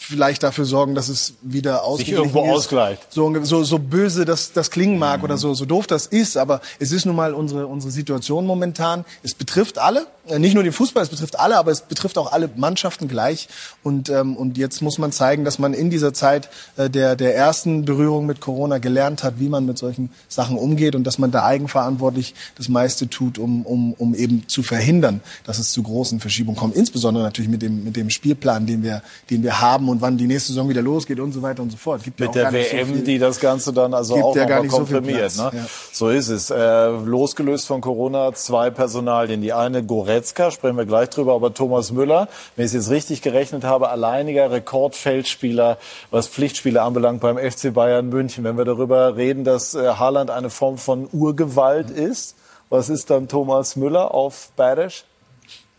[0.00, 2.50] vielleicht dafür sorgen, dass es wieder ausgeglichen irgendwo ist.
[2.50, 3.12] ausgleicht.
[3.12, 6.60] So, so, so böse das, das klingen mag oder so, so doof das ist, aber
[6.78, 9.04] es ist nun mal unsere, unsere Situation momentan.
[9.24, 10.06] Es betrifft alle,
[10.38, 13.48] nicht nur den Fußball, es betrifft alle, aber es betrifft auch alle Mannschaften gleich.
[13.82, 17.34] Und, ähm, und jetzt muss man zeigen, dass man in dieser Zeit äh, der, der
[17.36, 21.30] ersten Berührung mit Corona gelernt hat, wie man mit solchen Sachen umgeht und dass man
[21.30, 26.20] da eigenverantwortlich das meiste tut, um, um, um eben zu verhindern, dass es zu großen
[26.20, 26.76] Verschiebungen kommt.
[26.76, 30.26] Insbesondere natürlich mit dem, mit dem Spielplan, den wir, den wir haben und wann die
[30.26, 32.02] nächste Saison wieder losgeht und so weiter und so fort.
[32.02, 34.36] Gibt ja Mit auch der nicht so WM, viel- die das Ganze dann also auch
[34.36, 35.28] ja gar nicht so ne?
[35.36, 35.66] ja.
[35.92, 36.50] So ist es.
[36.50, 39.42] Äh, losgelöst von Corona zwei Personalien.
[39.42, 39.82] Die eine
[40.18, 43.88] Goretzka, sprechen wir gleich drüber, aber Thomas Müller, wenn ich es jetzt richtig gerechnet habe,
[43.88, 45.78] alleiniger Rekordfeldspieler,
[46.10, 48.42] was Pflichtspiele anbelangt beim FC Bayern München.
[48.42, 52.36] Wenn wir darüber reden, dass äh, Haaland eine Form von Urgewalt ist,
[52.68, 55.04] was ist dann Thomas Müller auf Bayerisch?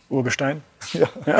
[0.09, 0.63] Urgestein.
[0.93, 1.07] Ja.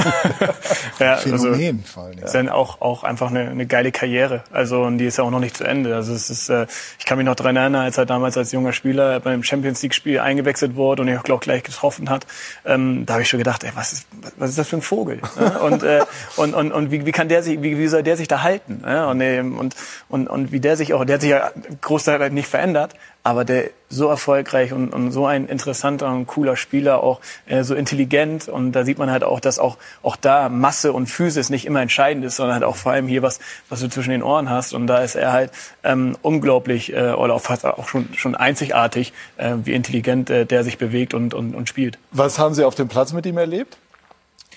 [1.00, 2.26] ja, Phänomen vor allen Dingen.
[2.26, 4.44] Ist dann auch, auch einfach eine, eine geile Karriere.
[4.52, 5.96] Also, und die ist ja auch noch nicht zu Ende.
[5.96, 6.68] Also, es ist, äh,
[7.00, 9.96] ich kann mich noch daran erinnern, als er damals als junger Spieler beim Champions League
[9.96, 12.28] Spiel eingewechselt wurde und ich auch gleich getroffen hat.
[12.66, 15.22] Ähm, da habe ich schon gedacht, ey, was ist, was ist das für ein Vogel?
[15.62, 16.02] Und, äh,
[16.36, 18.84] und, und, und wie, wie kann der sich, wie, wie soll der sich da halten?
[18.84, 19.22] Und,
[19.58, 19.76] und,
[20.10, 23.70] und, und wie der sich auch, der hat sich ja großteils nicht verändert, aber der
[23.90, 28.72] so erfolgreich und, und so ein interessanter und cooler Spieler, auch äh, so intelligent und
[28.72, 32.26] da sieht man halt auch, dass auch, auch da Masse und Physis nicht immer entscheidend
[32.26, 34.88] ist, sondern halt auch vor allem hier was, was du zwischen den Ohren hast und
[34.88, 35.52] da ist er halt
[35.84, 40.64] ähm, unglaublich äh, oder auch fast auch schon, schon einzigartig, äh, wie intelligent äh, der
[40.64, 42.00] sich bewegt und, und, und spielt.
[42.12, 43.78] Was haben Sie auf dem Platz mit ihm erlebt?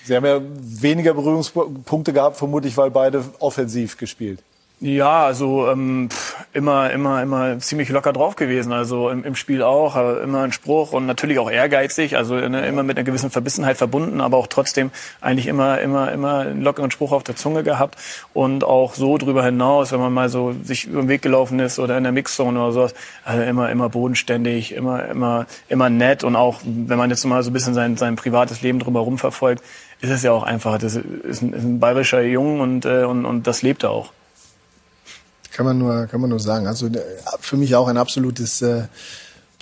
[0.05, 4.39] Sie haben ja weniger Berührungspunkte gehabt, vermutlich, weil beide offensiv gespielt.
[4.83, 6.09] Ja, also ähm,
[6.51, 8.73] immer, immer, immer ziemlich locker drauf gewesen.
[8.73, 12.17] Also im, im Spiel auch, immer ein Spruch und natürlich auch ehrgeizig.
[12.17, 16.39] Also ne, immer mit einer gewissen Verbissenheit verbunden, aber auch trotzdem eigentlich immer, immer, immer
[16.39, 17.95] einen lockeren Spruch auf der Zunge gehabt
[18.33, 21.79] und auch so drüber hinaus, wenn man mal so sich über den Weg gelaufen ist
[21.79, 26.35] oder in der Mixzone oder sowas, also immer, immer bodenständig, immer, immer, immer nett und
[26.35, 29.63] auch wenn man jetzt mal so ein bisschen sein, sein privates Leben drumherum verfolgt,
[30.01, 33.23] ist es ja auch einfach, das ist ein, ist ein bayerischer Jung und, äh, und,
[33.23, 34.11] und das lebt er auch.
[35.53, 36.67] Kann man nur, kann man nur sagen.
[36.67, 36.99] Also äh,
[37.39, 38.85] für mich auch ein absolutes äh,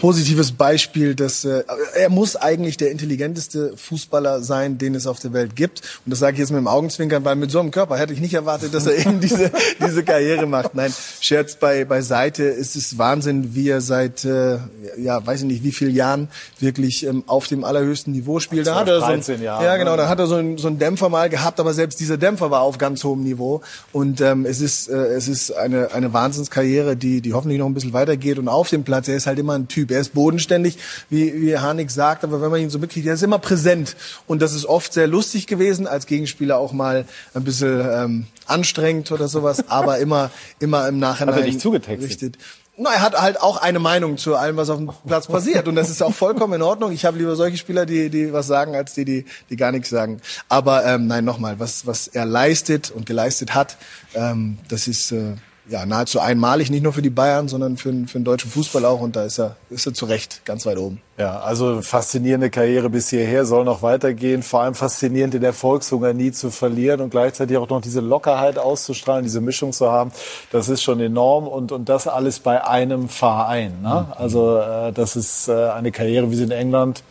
[0.02, 1.64] positives Beispiel, dass äh,
[1.96, 5.82] er muss eigentlich der intelligenteste Fußballer sein, den es auf der Welt gibt.
[6.06, 8.20] Und das sage ich jetzt mit dem Augenzwinkern, weil mit so einem Körper hätte ich
[8.20, 10.74] nicht erwartet, dass er eben diese diese Karriere macht.
[10.74, 12.50] Nein, Scherz bei beiseite.
[12.50, 14.58] Es ist Wahnsinn, wie er seit äh,
[14.98, 16.30] ja weiß ich nicht wie vielen Jahren
[16.60, 18.66] wirklich ähm, auf dem allerhöchsten Niveau spielt.
[18.66, 19.98] Da 12, hat er so 13 ein, Jahre, ja genau, ne?
[19.98, 22.62] da hat er so einen, so einen Dämpfer mal gehabt, aber selbst dieser Dämpfer war
[22.62, 23.62] auf ganz hohem Niveau.
[23.92, 27.76] Und ähm, es ist äh, es ist eine eine Wahnsinnskarriere, die die hoffentlich noch ein
[27.76, 28.40] bisschen weitergeht.
[28.40, 29.91] Und auf dem Platz, er ist halt immer ein Typ.
[29.92, 30.78] Er ist bodenständig,
[31.10, 33.96] wie wie Harnik sagt, aber wenn man ihn so mitkriegt, er ist immer präsent.
[34.28, 39.12] Und das ist oft sehr lustig gewesen, als Gegenspieler auch mal ein bisschen ähm, anstrengend
[39.12, 42.10] oder sowas, aber immer immer im Nachhinein Hat er dich zugetextet?
[42.10, 42.38] richtet.
[42.78, 45.68] Na, er hat halt auch eine Meinung zu allem, was auf dem Platz passiert.
[45.68, 46.92] Und das ist auch vollkommen in Ordnung.
[46.92, 49.90] Ich habe lieber solche Spieler, die, die was sagen, als die, die, die gar nichts
[49.90, 50.22] sagen.
[50.50, 53.78] Aber ähm, nein, nochmal, was, was er leistet und geleistet hat,
[54.16, 55.34] ähm, das ist äh,
[55.70, 58.84] ja nahezu einmalig, nicht nur für die Bayern, sondern für, den- für den deutschen Fußball
[58.84, 59.00] auch.
[59.00, 61.02] Und da ist er, ist er zu Recht ganz weit oben.
[61.18, 64.42] Ja, also faszinierende Karriere bis hierher, soll noch weitergehen.
[64.44, 69.24] Vor allem faszinierend, den Erfolgshunger nie zu verlieren und gleichzeitig auch noch diese Lockerheit auszustrahlen,
[69.24, 70.12] diese Mischung zu haben.
[70.52, 73.82] Das ist schon enorm und, und das alles bei einem Verein.
[73.82, 74.08] Ne?
[74.18, 77.04] Also äh, das ist äh, eine Karriere, wie sie in England.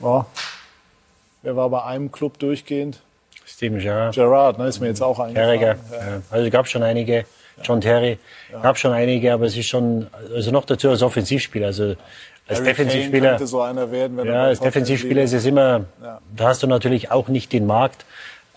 [0.00, 0.24] Oh,
[1.42, 3.00] wer war bei einem Club durchgehend?
[3.44, 4.14] Steven Gerrard.
[4.14, 5.72] Gerrard, ne, ist mir jetzt auch Carragher.
[5.72, 5.78] eingefallen.
[5.90, 6.22] Ja.
[6.30, 7.24] Also gab schon einige.
[7.62, 8.18] John Terry.
[8.62, 11.66] Gab schon einige, aber es ist schon, also noch dazu als Offensivspieler.
[11.66, 11.96] Also
[12.48, 13.46] als Harry Defensivspieler.
[13.46, 15.84] so einer werden, wenn er Ja, als Defensivspieler ist es immer,
[16.36, 18.04] da hast du natürlich auch nicht den Markt.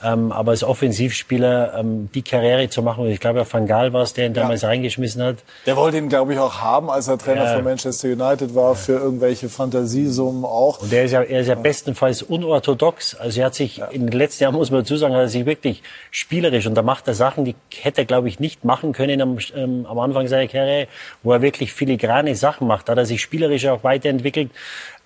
[0.04, 4.02] Ähm, aber als Offensivspieler ähm, die Karriere zu machen, und ich glaube, Van Gaal war
[4.04, 5.38] es, der ihn damals reingeschmissen hat.
[5.66, 7.56] Der wollte ihn, glaube ich, auch haben, als er Trainer Ja.
[7.56, 10.82] von Manchester United war, für irgendwelche Fantasiesummen auch.
[10.82, 13.16] Und er ist ja, er ist ja bestenfalls unorthodox.
[13.16, 15.46] Also er hat sich in den letzten Jahren, muss man dazu sagen, hat er sich
[15.46, 15.82] wirklich
[16.12, 19.38] spielerisch und da macht er Sachen, die hätte er, glaube ich, nicht machen können am,
[19.56, 20.88] ähm, am Anfang seiner Karriere,
[21.24, 22.88] wo er wirklich filigrane Sachen macht.
[22.90, 24.52] Da hat er sich spielerisch auch weiterentwickelt.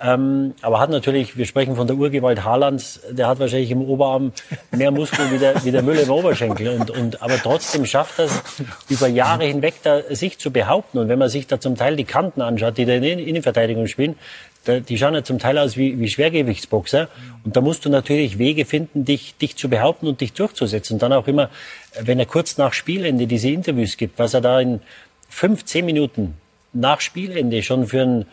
[0.01, 4.31] Ähm, aber hat natürlich, wir sprechen von der Urgewalt Haalands, der hat wahrscheinlich im Oberarm
[4.71, 6.69] mehr Muskeln wie der, wie der Müller im Oberschenkel.
[6.79, 8.41] Und, und, aber trotzdem schafft er es,
[8.87, 10.99] über Jahre hinweg da, sich zu behaupten.
[10.99, 13.87] Und wenn man sich da zum Teil die Kanten anschaut, die da in der Innenverteidigung
[13.87, 14.15] spielen,
[14.63, 17.09] da, die schauen ja zum Teil aus wie, wie Schwergewichtsboxer.
[17.43, 20.93] Und da musst du natürlich Wege finden, dich, dich zu behaupten und dich durchzusetzen.
[20.93, 21.49] Und dann auch immer,
[21.99, 24.79] wenn er kurz nach Spielende diese Interviews gibt, was er da in
[25.27, 26.35] fünf, zehn Minuten
[26.71, 28.25] nach Spielende schon für ein,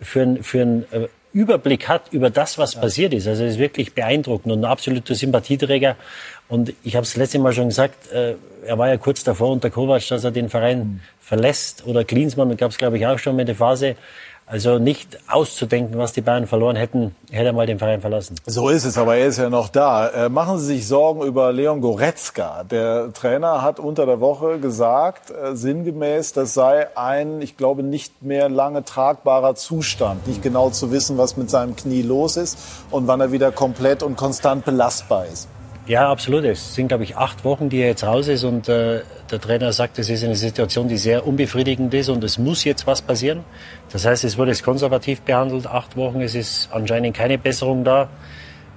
[0.00, 2.80] für ein, für ein äh, Überblick hat über das, was ja.
[2.80, 3.28] passiert ist.
[3.28, 5.96] Also es ist wirklich beeindruckend und ein absoluter Sympathieträger.
[6.48, 8.34] Und ich habe es letzte Mal schon gesagt, äh,
[8.66, 11.00] er war ja kurz davor unter Kovac, dass er den Verein mhm.
[11.20, 11.86] verlässt.
[11.86, 13.96] Oder Klinsmann gab es, glaube ich, auch schon mal eine Phase.
[14.50, 18.34] Also nicht auszudenken, was die Bayern verloren hätten, hätte er mal den Verein verlassen.
[18.46, 20.08] So ist es, aber er ist ja noch da.
[20.08, 22.64] Äh, machen Sie sich Sorgen über Leon Goretzka.
[22.64, 28.22] Der Trainer hat unter der Woche gesagt, äh, sinngemäß, das sei ein, ich glaube, nicht
[28.24, 30.26] mehr lange tragbarer Zustand.
[30.26, 32.58] Nicht genau zu wissen, was mit seinem Knie los ist
[32.90, 35.46] und wann er wieder komplett und konstant belastbar ist.
[35.90, 36.44] Ja, absolut.
[36.44, 38.44] Es sind, glaube ich, acht Wochen, die er jetzt raus ist.
[38.44, 42.38] Und äh, der Trainer sagt, es ist eine Situation, die sehr unbefriedigend ist und es
[42.38, 43.40] muss jetzt was passieren.
[43.90, 46.20] Das heißt, es wurde jetzt konservativ behandelt, acht Wochen.
[46.20, 48.08] Es ist anscheinend keine Besserung da.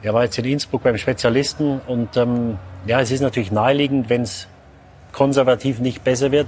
[0.02, 2.58] Er war jetzt in Innsbruck beim Spezialisten und ähm,
[2.88, 4.48] ja, es ist natürlich naheliegend, wenn es
[5.12, 6.48] konservativ nicht besser wird,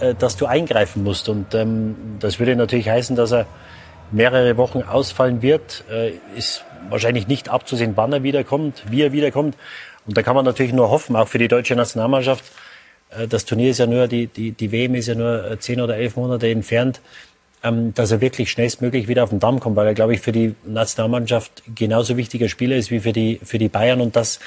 [0.00, 1.30] äh, dass du eingreifen musst.
[1.30, 3.46] Und ähm, das würde natürlich heißen, dass er
[4.12, 5.84] mehrere Wochen ausfallen wird.
[5.90, 9.56] Äh, ist wahrscheinlich nicht abzusehen, wann er wiederkommt, wie er wiederkommt.
[10.06, 12.44] Und da kann man natürlich nur hoffen, auch für die deutsche Nationalmannschaft.
[13.10, 15.80] Äh, das Turnier ist ja nur, die, die, die WM ist ja nur äh, zehn
[15.80, 17.00] oder elf Monate entfernt,
[17.62, 20.32] ähm, dass er wirklich schnellstmöglich wieder auf den Damm kommt, weil er, glaube ich, für
[20.32, 24.00] die Nationalmannschaft genauso wichtiger Spieler ist wie für die, für die Bayern.
[24.00, 24.38] Und das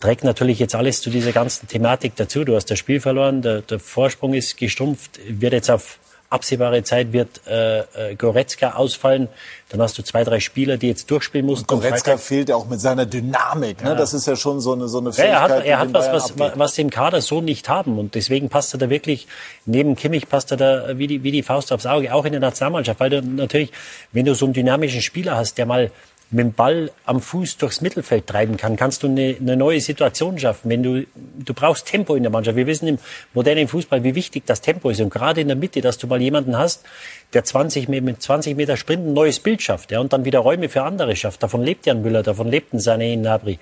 [0.00, 2.44] trägt natürlich jetzt alles zu dieser ganzen Thematik dazu.
[2.44, 5.98] Du hast das Spiel verloren, der, der Vorsprung ist gestumpft, wird jetzt auf
[6.30, 9.28] absehbare Zeit wird äh, äh, Goretzka ausfallen.
[9.68, 11.72] Dann hast du zwei, drei Spieler, die jetzt durchspielen mussten.
[11.72, 13.82] Und Goretzka fehlt ja auch mit seiner Dynamik.
[13.82, 13.90] Ne?
[13.90, 13.94] Ja.
[13.96, 15.50] Das ist ja schon so eine, so eine Fähigkeit.
[15.50, 17.98] Ja, er hat, er hat was, was, was sie im Kader so nicht haben.
[17.98, 19.26] Und deswegen passt er da wirklich,
[19.66, 22.40] neben Kimmich passt er da wie die, wie die Faust aufs Auge, auch in der
[22.40, 23.00] Nationalmannschaft.
[23.00, 23.72] Weil du natürlich,
[24.12, 25.90] wenn du so einen dynamischen Spieler hast, der mal
[26.30, 30.38] mit dem Ball am Fuß durchs Mittelfeld treiben kann, kannst du eine, eine, neue Situation
[30.38, 30.70] schaffen.
[30.70, 32.56] Wenn du, du brauchst Tempo in der Mannschaft.
[32.56, 32.98] Wir wissen im
[33.34, 35.00] modernen Fußball, wie wichtig das Tempo ist.
[35.00, 36.84] Und gerade in der Mitte, dass du mal jemanden hast,
[37.32, 40.68] der 20, mit 20 Meter Sprint ein neues Bild schafft, ja, und dann wieder Räume
[40.68, 41.42] für andere schafft.
[41.42, 43.58] Davon lebt Jan Müller, davon lebt ein Sané in Nabri.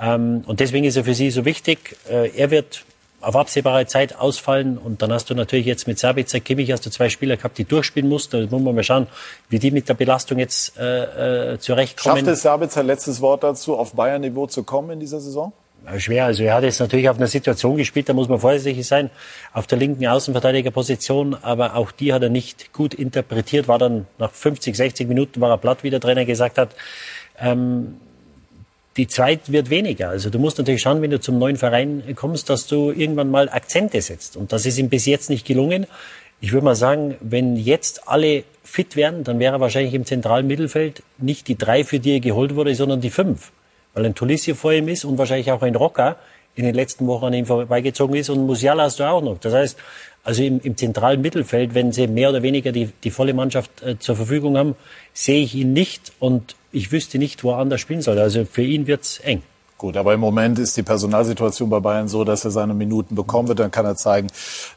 [0.00, 1.96] Ähm, und deswegen ist er für sie so wichtig.
[2.10, 2.84] Äh, er wird
[3.20, 4.78] absehbare Zeit ausfallen.
[4.78, 7.64] Und dann hast du natürlich jetzt mit Sabitzer, Kimmich hast du zwei Spieler gehabt, die
[7.64, 8.40] durchspielen mussten.
[8.40, 9.06] Da muss man mal schauen,
[9.48, 12.18] wie die mit der Belastung jetzt äh, äh, zurechtkommen.
[12.18, 15.52] Schafft es Sabitzer, letztes Wort dazu, auf Bayern-Niveau zu kommen in dieser Saison?
[15.96, 16.26] Schwer.
[16.26, 19.10] Also er hat jetzt natürlich auf einer Situation gespielt, da muss man vorsichtig sein,
[19.52, 24.30] auf der linken Außenverteidigerposition, aber auch die hat er nicht gut interpretiert, war dann nach
[24.30, 26.76] 50, 60 Minuten war er platt, wie der Trainer gesagt hat.
[27.38, 27.96] Ähm,
[28.96, 30.08] die Zeit wird weniger.
[30.08, 33.48] Also du musst natürlich schauen, wenn du zum neuen Verein kommst, dass du irgendwann mal
[33.48, 34.36] Akzente setzt.
[34.36, 35.86] Und das ist ihm bis jetzt nicht gelungen.
[36.40, 41.02] Ich würde mal sagen, wenn jetzt alle fit wären, dann wäre wahrscheinlich im zentralen Mittelfeld
[41.18, 43.52] nicht die drei, für die er geholt wurde, sondern die fünf.
[43.94, 46.16] Weil ein Tolisso vor ihm ist und wahrscheinlich auch ein Rocker
[46.54, 49.38] in den letzten Wochen an ihm vorbeigezogen ist und Musiala hast du auch noch.
[49.38, 49.78] Das heißt,
[50.24, 53.98] also im, im zentralen Mittelfeld, wenn sie mehr oder weniger die, die volle Mannschaft äh,
[53.98, 54.76] zur Verfügung haben,
[55.12, 58.18] sehe ich ihn nicht und ich wüsste nicht, wo er anders spielen soll.
[58.18, 59.42] Also für ihn wird's eng.
[59.80, 63.48] Gut, aber im Moment ist die Personalsituation bei Bayern so, dass er seine Minuten bekommen
[63.48, 63.60] wird.
[63.60, 64.28] Dann kann er zeigen,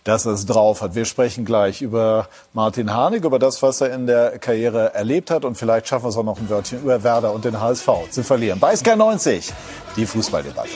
[0.05, 0.95] dass er es drauf hat.
[0.95, 5.43] Wir sprechen gleich über Martin Harnik, über das, was er in der Karriere erlebt hat.
[5.43, 8.23] Und vielleicht schaffen wir es auch noch ein Wörtchen über Werder und den HSV zu
[8.23, 8.61] verlieren.
[8.61, 9.51] Bei SK90,
[9.97, 10.69] die Fußballdebatte.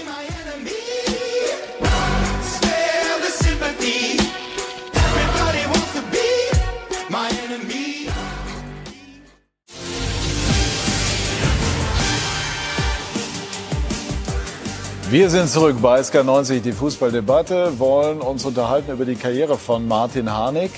[15.10, 20.30] Wir sind zurück bei SK90, die Fußballdebatte, wollen uns unterhalten über die Karriere von Martin
[20.30, 20.72] Harnik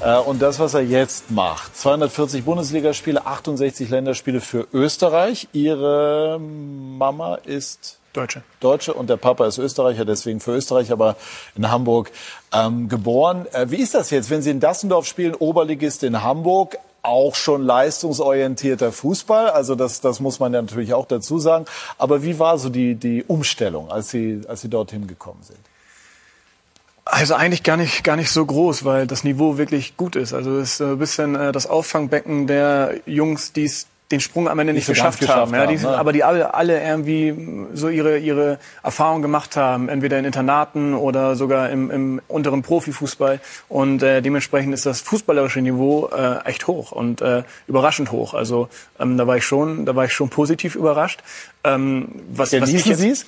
[0.00, 1.76] äh, und das, was er jetzt macht.
[1.76, 5.48] 240 Bundesligaspiele, 68 Länderspiele für Österreich.
[5.52, 8.44] Ihre Mama ist Deutsche.
[8.60, 11.16] Deutsche und der Papa ist Österreicher, deswegen für Österreich, aber
[11.56, 12.12] in Hamburg
[12.52, 13.46] ähm, geboren.
[13.52, 17.62] Äh, wie ist das jetzt, wenn Sie in Dassendorf spielen, Oberligist in Hamburg, auch schon
[17.62, 19.50] leistungsorientierter Fußball.
[19.50, 21.64] Also das, das muss man ja natürlich auch dazu sagen.
[21.98, 25.58] Aber wie war so die, die Umstellung, als Sie, als Sie dorthin gekommen sind?
[27.04, 30.32] Also eigentlich gar nicht, gar nicht so groß, weil das Niveau wirklich gut ist.
[30.32, 34.58] Also es ist ein bisschen äh, das Auffangbecken der Jungs, die es den Sprung am
[34.58, 35.52] Ende nicht, nicht geschafft, geschafft, haben.
[35.52, 35.96] haben ja, die, ne?
[35.96, 37.34] Aber die alle, alle irgendwie
[37.74, 43.40] so ihre, ihre Erfahrung gemacht haben, entweder in Internaten oder sogar im, im unteren Profifußball.
[43.68, 48.34] Und äh, dementsprechend ist das fußballerische Niveau äh, echt hoch und äh, überraschend hoch.
[48.34, 48.68] Also
[49.00, 51.20] ähm, da war ich schon, da war ich schon positiv überrascht.
[51.64, 53.26] Ähm, was, was Genießen Sie es?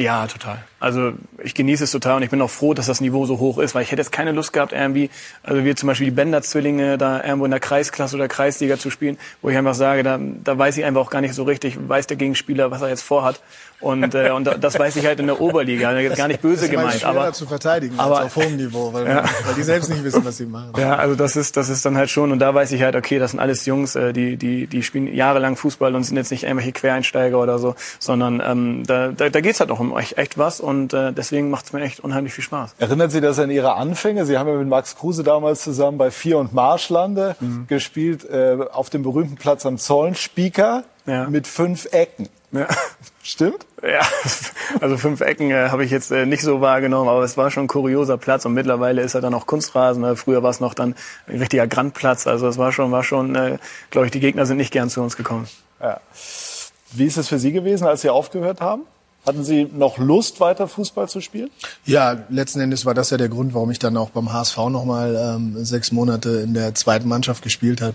[0.00, 0.64] Ja, total.
[0.78, 3.58] Also ich genieße es total und ich bin auch froh, dass das Niveau so hoch
[3.58, 5.10] ist, weil ich hätte jetzt keine Lust gehabt, irgendwie,
[5.42, 9.18] also wir zum Beispiel die Bender-Zwillinge da irgendwo in der Kreisklasse oder Kreisliga zu spielen,
[9.42, 12.06] wo ich einfach sage, da, da weiß ich einfach auch gar nicht so richtig, weiß
[12.06, 13.42] der Gegenspieler, was er jetzt vorhat.
[13.80, 15.92] Und, äh, und das weiß ich halt in der Oberliga.
[15.94, 17.04] Das gar nicht böse das gemeint.
[17.04, 19.24] aber zu verteidigen aber, als auf hohem Niveau, weil, ja.
[19.46, 20.72] weil die selbst nicht wissen, was sie machen.
[20.78, 23.18] Ja, also das ist das ist dann halt schon und da weiß ich halt, okay,
[23.18, 26.44] das sind alles Jungs, äh, die die die spielen jahrelang Fußball und sind jetzt nicht
[26.44, 30.36] irgendwelche Quereinsteiger oder so, sondern ähm, da, da, da geht's halt auch um echt, echt
[30.36, 32.74] was und äh, deswegen macht's mir echt unheimlich viel Spaß.
[32.78, 34.26] Erinnert Sie das an Ihre Anfänge?
[34.26, 37.66] Sie haben ja mit Max Kruse damals zusammen bei Vier und Marschlande Mhm.
[37.66, 41.28] gespielt, äh, auf dem berühmten Platz am Zollen, Spieker Ja.
[41.30, 42.28] mit fünf Ecken.
[42.52, 42.66] Ja.
[43.22, 43.64] Stimmt?
[43.82, 44.02] Ja,
[44.80, 47.64] also fünf Ecken äh, habe ich jetzt äh, nicht so wahrgenommen, aber es war schon
[47.64, 50.04] ein kurioser Platz und mittlerweile ist er dann auch Kunstrasen.
[50.04, 50.94] Äh, früher war es noch dann
[51.26, 52.26] ein richtiger Grandplatz.
[52.26, 53.58] Also es war schon, war schon, äh,
[53.90, 55.48] glaube ich, die Gegner sind nicht gern zu uns gekommen.
[55.80, 56.00] Ja.
[56.92, 58.82] Wie ist es für Sie gewesen, als Sie aufgehört haben?
[59.26, 61.50] Hatten Sie noch Lust, weiter Fußball zu spielen?
[61.84, 65.14] Ja, letzten Endes war das ja der Grund, warum ich dann auch beim HSV nochmal
[65.14, 67.94] ähm, sechs Monate in der zweiten Mannschaft gespielt habe,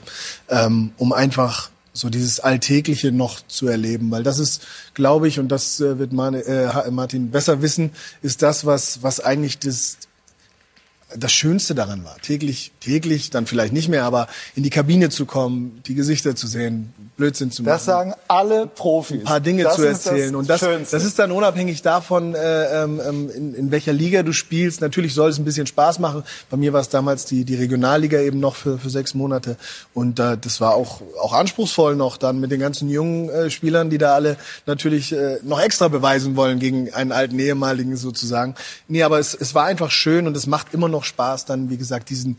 [0.49, 5.47] ähm, um einfach so dieses Alltägliche noch zu erleben, weil das ist, glaube ich, und
[5.47, 7.91] das äh, wird äh, Martin besser wissen,
[8.21, 9.97] ist das, was, was eigentlich das,
[11.17, 12.17] das Schönste daran war.
[12.21, 16.47] Täglich, täglich, dann vielleicht nicht mehr, aber in die Kabine zu kommen, die Gesichter zu
[16.47, 17.73] sehen, Blödsinn zu machen.
[17.73, 19.19] Das sagen alle Profis.
[19.19, 20.31] ein paar Dinge das zu erzählen.
[20.31, 20.95] Das und das, Schönste.
[20.95, 22.99] das ist dann unabhängig davon, äh, ähm,
[23.35, 24.81] in, in welcher Liga du spielst.
[24.81, 26.23] Natürlich soll es ein bisschen Spaß machen.
[26.49, 29.57] Bei mir war es damals die, die Regionalliga eben noch für, für sechs Monate.
[29.93, 33.89] Und äh, das war auch, auch anspruchsvoll noch dann mit den ganzen jungen äh, Spielern,
[33.89, 38.55] die da alle natürlich äh, noch extra beweisen wollen gegen einen alten ehemaligen sozusagen.
[38.87, 41.77] Nee, aber es, es war einfach schön und es macht immer noch Spaß, dann, wie
[41.77, 42.37] gesagt, diesen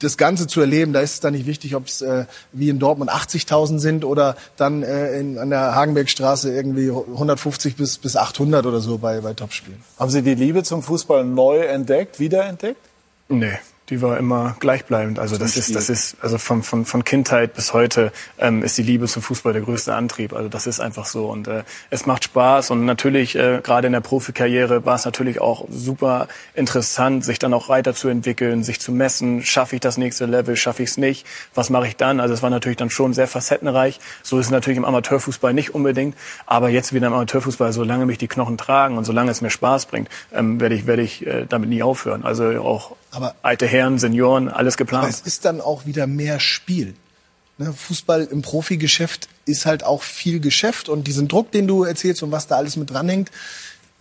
[0.00, 2.78] das Ganze zu erleben, da ist es dann nicht wichtig, ob es äh, wie in
[2.78, 8.66] Dortmund 80.000 sind oder dann äh, in, an der Hagenbergstraße irgendwie 150 bis, bis 800
[8.66, 9.82] oder so bei, bei Topspielen.
[9.98, 12.80] Haben Sie die Liebe zum Fußball neu entdeckt, wiederentdeckt?
[13.28, 15.18] Nee, die war immer gleichbleibend.
[15.18, 18.82] Also das ist, das ist, also von, von, von Kindheit bis heute ähm, ist die
[18.82, 20.32] Liebe zum Fußball der größte Antrieb.
[20.32, 21.26] Also das ist einfach so.
[21.26, 22.70] Und äh, es macht Spaß.
[22.70, 27.54] Und natürlich, äh, gerade in der Profikarriere war es natürlich auch super interessant, sich dann
[27.54, 29.44] auch weiterzuentwickeln, sich zu messen.
[29.44, 31.24] Schaffe ich das nächste Level, schaffe ich es nicht?
[31.54, 32.18] Was mache ich dann?
[32.18, 34.00] Also es war natürlich dann schon sehr facettenreich.
[34.24, 36.16] So ist es natürlich im Amateurfußball nicht unbedingt.
[36.44, 39.86] Aber jetzt wieder im Amateurfußball, solange mich die Knochen tragen und solange es mir Spaß
[39.86, 42.24] bringt, ähm, werde ich, werde ich äh, damit nie aufhören.
[42.24, 45.08] Also auch Aber- alte Herren, Senioren, alles Aber geplant.
[45.10, 46.94] es ist dann auch wieder mehr Spiel.
[47.58, 52.22] Ne, Fußball im Profigeschäft ist halt auch viel Geschäft und diesen Druck, den du erzählst
[52.22, 53.30] und was da alles mit dranhängt.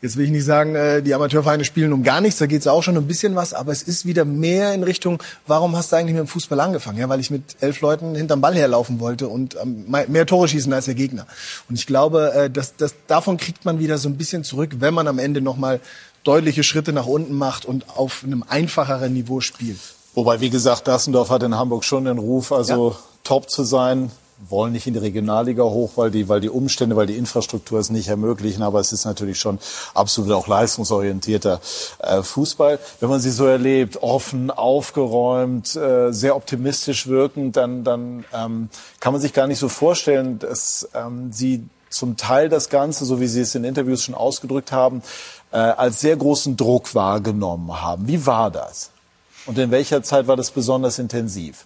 [0.02, 2.84] Jetzt will ich nicht sagen, äh, die Amateurvereine spielen um gar nichts, da geht's auch
[2.84, 6.14] schon ein bisschen was, aber es ist wieder mehr in Richtung, warum hast du eigentlich
[6.16, 6.98] mit dem Fußball angefangen?
[7.00, 10.72] Ja, weil ich mit elf Leuten hinterm Ball herlaufen wollte und ähm, mehr Tore schießen
[10.74, 11.26] als der Gegner.
[11.70, 14.94] Und ich glaube, äh, dass, dass davon kriegt man wieder so ein bisschen zurück, wenn
[14.94, 15.80] man am Ende nochmal
[16.26, 19.80] deutliche Schritte nach unten macht und auf einem einfacheren Niveau spielt.
[20.14, 24.12] Wobei, wie gesagt, Dassendorf hat in Hamburg schon den Ruf, also top zu sein.
[24.50, 27.90] Wollen nicht in die Regionalliga hoch, weil die, weil die Umstände, weil die Infrastruktur es
[27.90, 28.64] nicht ermöglichen.
[28.64, 29.60] Aber es ist natürlich schon
[29.94, 31.62] absolut auch leistungsorientierter
[32.00, 32.80] äh, Fußball.
[33.00, 38.70] Wenn man sie so erlebt, offen, aufgeräumt, äh, sehr optimistisch wirkend, dann, dann ähm,
[39.00, 43.22] kann man sich gar nicht so vorstellen, dass ähm, sie zum Teil das Ganze, so
[43.22, 45.02] wie Sie es in Interviews schon ausgedrückt haben,
[45.56, 48.08] äh, als sehr großen Druck wahrgenommen haben.
[48.08, 48.92] Wie war das?
[49.46, 51.66] Und in welcher Zeit war das besonders intensiv?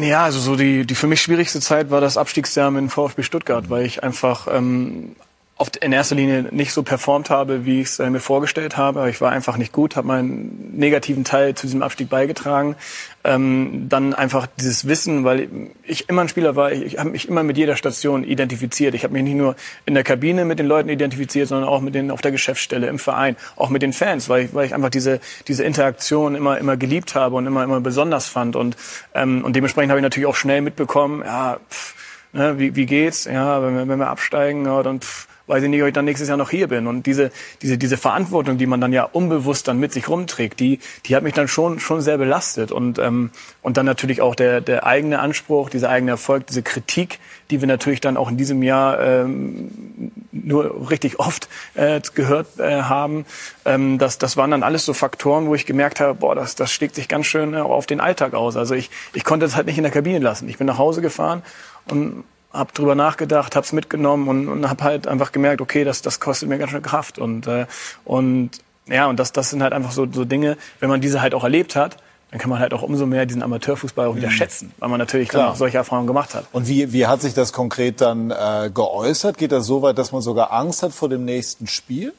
[0.00, 3.22] Ja, also so die, die für mich schwierigste Zeit war das Abstiegsjahr mit dem VfB
[3.22, 5.14] Stuttgart, weil ich einfach ähm,
[5.58, 9.08] oft in erster Linie nicht so performt habe, wie ich es äh, mir vorgestellt habe.
[9.10, 12.74] Ich war einfach nicht gut, habe meinen negativen Teil zu diesem Abstieg beigetragen.
[13.22, 15.48] Ähm, dann einfach dieses Wissen, weil
[15.84, 18.94] ich immer ein Spieler war, ich, ich habe mich immer mit jeder Station identifiziert.
[18.94, 19.54] Ich habe mich nicht nur
[19.86, 22.98] in der Kabine mit den Leuten identifiziert, sondern auch mit denen auf der Geschäftsstelle, im
[22.98, 26.76] Verein, auch mit den Fans, weil ich, weil ich einfach diese, diese Interaktion immer, immer
[26.76, 28.56] geliebt habe und immer, immer besonders fand.
[28.56, 28.76] Und,
[29.14, 31.94] ähm, und dementsprechend habe ich natürlich auch schnell mitbekommen, ja, pff,
[32.32, 33.26] ne, wie, wie geht's?
[33.26, 36.06] Ja, wenn wir, wenn wir absteigen, ja, dann pff, weiß ich nicht, ob ich dann
[36.06, 36.86] nächstes Jahr noch hier bin.
[36.86, 37.30] Und diese,
[37.60, 41.22] diese, diese Verantwortung, die man dann ja unbewusst dann mit sich rumträgt, die, die hat
[41.22, 42.72] mich dann schon, schon sehr belastet.
[42.72, 43.30] Und, ähm,
[43.60, 47.18] und dann natürlich auch der, der eigene Anspruch, dieser eigene Erfolg, diese Kritik,
[47.50, 52.82] die wir natürlich dann auch in diesem Jahr ähm, nur richtig oft äh, gehört äh,
[52.82, 53.26] haben.
[53.66, 56.72] Ähm, das, das waren dann alles so Faktoren, wo ich gemerkt habe, boah, das, das
[56.72, 58.56] schlägt sich ganz schön äh, auf den Alltag aus.
[58.56, 60.48] Also ich, ich konnte das halt nicht in der Kabine lassen.
[60.48, 61.42] Ich bin nach Hause gefahren
[61.90, 66.02] und habe drüber nachgedacht, habe es mitgenommen und, und habe halt einfach gemerkt, okay, das,
[66.02, 67.66] das kostet mir ganz schön Kraft und äh,
[68.04, 68.50] und
[68.86, 71.44] ja und das das sind halt einfach so so Dinge, wenn man diese halt auch
[71.44, 71.96] erlebt hat,
[72.30, 74.32] dann kann man halt auch umso mehr diesen Amateurfußball auch wieder Mhm.
[74.32, 75.44] schätzen, weil man natürlich Klar.
[75.44, 76.46] dann auch solche Erfahrungen gemacht hat.
[76.52, 79.36] Und wie, wie hat sich das konkret dann äh, geäußert?
[79.38, 82.12] Geht das so weit, dass man sogar Angst hat vor dem nächsten Spiel?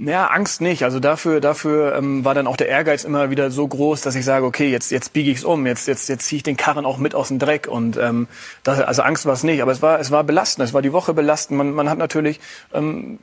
[0.00, 0.84] Ja, Angst nicht.
[0.84, 4.24] Also dafür, dafür ähm, war dann auch der Ehrgeiz immer wieder so groß, dass ich
[4.24, 6.98] sage, okay, jetzt, jetzt biege ich's um, jetzt, jetzt, jetzt ziehe ich den Karren auch
[6.98, 7.66] mit aus dem Dreck.
[7.66, 8.28] Und ähm,
[8.62, 10.68] das, also Angst war es nicht, aber es war, es war belastend.
[10.68, 11.58] Es war die Woche belastend.
[11.58, 12.38] Man, man hat natürlich
[12.72, 13.18] ähm,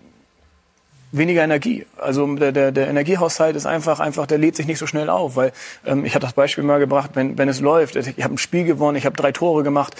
[1.13, 1.85] weniger Energie.
[1.97, 5.37] Also der, der, der Energiehaushalt ist einfach, einfach, der lädt sich nicht so schnell auf,
[5.37, 5.53] weil
[5.85, 8.65] ähm, ich habe das Beispiel mal gebracht, wenn, wenn es läuft, ich habe ein Spiel
[8.65, 9.95] gewonnen, ich habe drei Tore gemacht,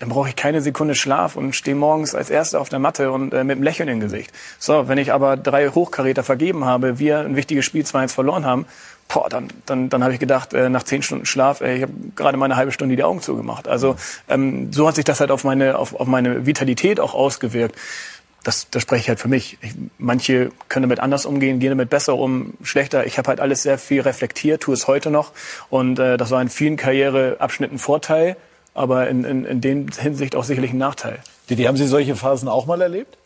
[0.00, 3.34] dann brauche ich keine Sekunde Schlaf und stehe morgens als Erster auf der Matte und
[3.34, 4.32] äh, mit einem Lächeln im Gesicht.
[4.58, 8.64] So, wenn ich aber drei Hochkaräter vergeben habe, wir ein wichtiges Spiel 2-1 verloren haben,
[9.08, 11.92] boah, dann, dann, dann habe ich gedacht, äh, nach zehn Stunden Schlaf, ey, ich habe
[12.16, 13.68] gerade mal eine halbe Stunde die Augen zugemacht.
[13.68, 13.96] Also
[14.30, 17.76] ähm, so hat sich das halt auf meine, auf, auf meine Vitalität auch ausgewirkt.
[18.42, 19.58] Das, das spreche ich halt für mich.
[19.60, 23.04] Ich, manche können damit anders umgehen, gehen damit besser um, schlechter.
[23.04, 25.32] Ich habe halt alles sehr viel reflektiert, tue es heute noch.
[25.68, 28.38] Und äh, das war in vielen Karriereabschnitten Vorteil
[28.74, 31.18] aber in, in, in dem Hinsicht auch sicherlich ein Nachteil.
[31.48, 33.16] Didi, haben Sie solche Phasen auch mal erlebt?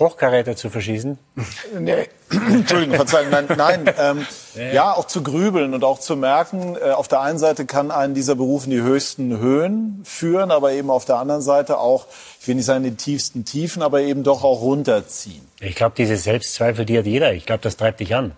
[0.00, 1.18] Hochkaräter zu verschießen?
[1.78, 2.08] Nee.
[2.30, 4.26] Entschuldigung, Verzeihung, nein, nein ähm,
[4.72, 8.14] ja, auch zu grübeln und auch zu merken, äh, auf der einen Seite kann einen
[8.14, 12.06] dieser Beruf in die höchsten Höhen führen, aber eben auf der anderen Seite auch,
[12.40, 15.42] ich will nicht sagen die tiefsten Tiefen, aber eben doch auch runterziehen.
[15.60, 17.32] Ich glaube, diese Selbstzweifel, die hat jeder.
[17.34, 18.32] Ich glaube, das treibt dich an.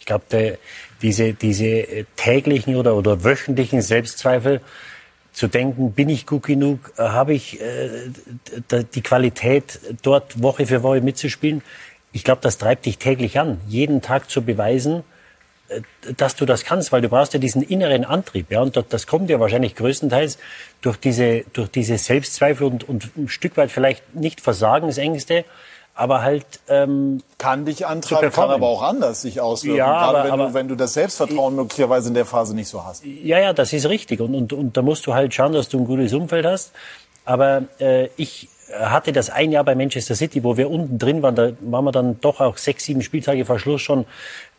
[0.00, 0.58] Ich glaube,
[1.02, 4.60] diese, diese täglichen oder, oder wöchentlichen Selbstzweifel,
[5.36, 8.08] zu denken, bin ich gut genug, äh, habe ich äh,
[8.94, 11.62] die Qualität, dort Woche für Woche mitzuspielen.
[12.12, 15.04] Ich glaube, das treibt dich täglich an, jeden Tag zu beweisen,
[15.68, 15.82] äh,
[16.16, 19.28] dass du das kannst, weil du brauchst ja diesen inneren Antrieb, ja, und das kommt
[19.28, 20.38] ja wahrscheinlich größtenteils
[20.80, 25.44] durch diese, durch diese Selbstzweifel und, und ein Stück weit vielleicht nicht Versagensängste,
[25.96, 29.78] aber halt ähm, kann dich antreiben, kann aber auch anders sich auswirken.
[29.78, 32.68] Ja, Gerade aber, wenn, aber, du, wenn du das Selbstvertrauen möglicherweise in der Phase nicht
[32.68, 33.04] so hast.
[33.04, 35.78] Ja, ja, das ist richtig und, und, und da musst du halt schauen, dass du
[35.78, 36.72] ein gutes Umfeld hast.
[37.24, 38.48] Aber äh, ich
[38.78, 41.92] hatte das ein Jahr bei Manchester City, wo wir unten drin waren, da waren wir
[41.92, 44.04] dann doch auch sechs, sieben Spieltage vor Schluss schon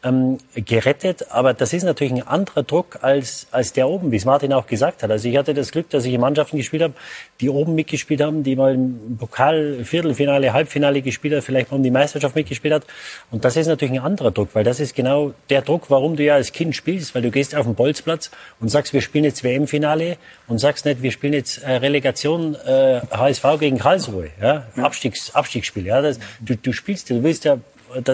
[0.07, 1.31] ähm, gerettet.
[1.31, 4.67] Aber das ist natürlich ein anderer Druck als, als der oben, wie es Martin auch
[4.67, 5.11] gesagt hat.
[5.11, 6.93] Also ich hatte das Glück, dass ich in Mannschaften gespielt habe,
[7.41, 11.83] die oben mitgespielt haben, die mal im Pokal, Viertelfinale, Halbfinale gespielt hat, vielleicht mal um
[11.83, 12.83] die Meisterschaft mitgespielt hat.
[13.31, 16.23] Und das ist natürlich ein anderer Druck, weil das ist genau der Druck, warum du
[16.23, 19.43] ja als Kind spielst, weil du gehst auf den Bolzplatz und sagst, wir spielen jetzt
[19.43, 20.17] WM-Finale
[20.47, 24.67] und sagst nicht, wir spielen jetzt äh, Relegation äh, HSV gegen Karlsruhe, ja?
[24.77, 25.85] Abstiegs, Abstiegsspiel.
[25.85, 26.01] Ja?
[26.01, 27.57] Das, du, du spielst, du willst ja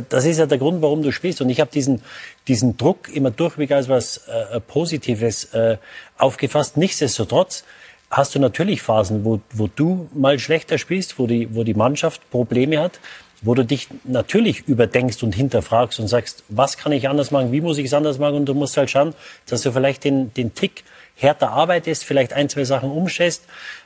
[0.10, 1.42] das ist ja der Grund, warum du spielst.
[1.42, 2.02] Und ich habe diesen,
[2.48, 5.78] diesen Druck immer durchweg als was äh, Positives äh,
[6.18, 6.78] aufgefasst.
[6.78, 7.64] Nichtsdestotrotz
[8.10, 12.30] hast du natürlich Phasen, wo, wo du mal schlechter spielst, wo die, wo die Mannschaft
[12.30, 13.00] Probleme hat,
[13.42, 17.62] wo du dich natürlich überdenkst und hinterfragst und sagst, was kann ich anders machen, wie
[17.62, 18.36] muss ich es anders machen?
[18.36, 19.14] Und du musst halt schauen,
[19.48, 20.84] dass du vielleicht den, den Tick
[21.16, 23.44] härter arbeitest, vielleicht ein, zwei Sachen umstellst.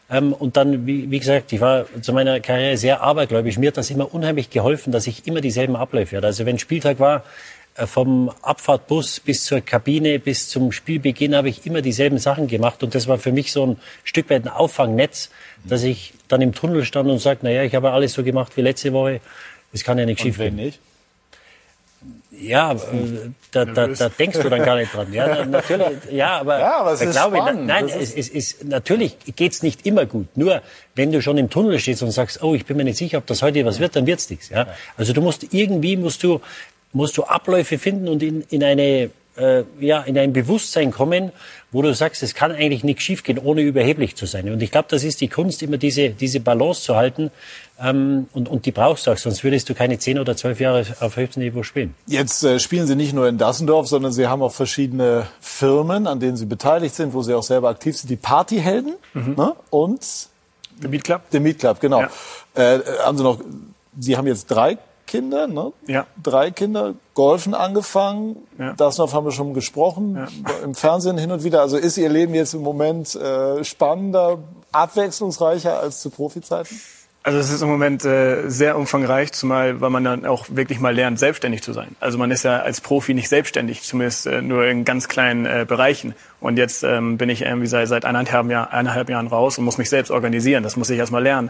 [0.09, 3.57] Ähm, und dann, wie, wie, gesagt, ich war zu meiner Karriere sehr abergläubisch.
[3.57, 6.27] Mir hat das immer unheimlich geholfen, dass ich immer dieselben Abläufe hatte.
[6.27, 7.23] Also wenn Spieltag war,
[7.75, 12.83] äh, vom Abfahrtbus bis zur Kabine bis zum Spielbeginn habe ich immer dieselben Sachen gemacht.
[12.83, 15.29] Und das war für mich so ein Stück weit ein Auffangnetz,
[15.63, 18.61] dass ich dann im Tunnel stand und sagte, naja, ich habe alles so gemacht wie
[18.61, 19.21] letzte Woche.
[19.73, 20.55] Es kann ja nicht schief gehen.
[20.55, 20.79] nicht?
[22.39, 22.77] Ja, äh,
[23.51, 25.11] da, da, da denkst du dann gar nicht dran.
[25.11, 27.65] Ja, natürlich, ja, aber, ja, aber es ist glaube, spannend.
[27.65, 30.27] nein, es, es ist, natürlich geht's nicht immer gut.
[30.35, 30.61] Nur
[30.95, 33.26] wenn du schon im Tunnel stehst und sagst, oh, ich bin mir nicht sicher, ob
[33.26, 34.49] das heute was wird, dann wird's nichts.
[34.49, 34.68] Ja?
[34.97, 36.41] Also du musst irgendwie musst du
[36.93, 41.31] musst du Abläufe finden und in, in eine äh, ja in ein Bewusstsein kommen,
[41.72, 44.49] wo du sagst, es kann eigentlich nichts schiefgehen, ohne überheblich zu sein.
[44.49, 47.31] Und ich glaube, das ist die Kunst, immer diese diese Balance zu halten
[47.79, 50.85] ähm, und, und die brauchst du auch, sonst würdest du keine zehn oder zwölf Jahre
[50.99, 51.93] auf höchstem Niveau spielen.
[52.07, 56.19] Jetzt äh, spielen Sie nicht nur in Dassendorf, sondern Sie haben auch verschiedene Firmen, an
[56.19, 58.09] denen Sie beteiligt sind, wo Sie auch selber aktiv sind.
[58.09, 59.35] Die Partyhelden mhm.
[59.35, 59.55] ne?
[59.69, 60.01] und
[60.81, 61.21] der Meet Club.
[61.31, 62.01] Der Meet Club, genau.
[62.01, 62.09] Ja.
[62.55, 63.39] Äh, haben Sie noch?
[63.99, 65.71] Sie haben jetzt drei Kinder, ne?
[65.87, 66.05] Ja.
[66.21, 68.37] Drei Kinder, Golfen angefangen.
[68.57, 68.73] Ja.
[68.73, 70.15] Dassendorf haben wir schon gesprochen.
[70.15, 70.27] Ja.
[70.63, 71.61] Im Fernsehen hin und wieder.
[71.61, 74.39] Also ist Ihr Leben jetzt im Moment äh, spannender,
[74.71, 76.79] abwechslungsreicher als zu Profizeiten?
[77.27, 80.95] Also es ist im Moment äh, sehr umfangreich, zumal weil man dann auch wirklich mal
[80.95, 81.97] lernt, selbstständig zu sein.
[81.99, 85.65] Also man ist ja als Profi nicht selbstständig, zumindest äh, nur in ganz kleinen äh,
[85.67, 86.15] Bereichen.
[86.39, 89.79] Und jetzt ähm, bin ich irgendwie seit, seit eineinhalb, Jahr, eineinhalb Jahren raus und muss
[89.79, 90.61] mich selbst organisieren.
[90.61, 91.49] Das muss ich erstmal lernen.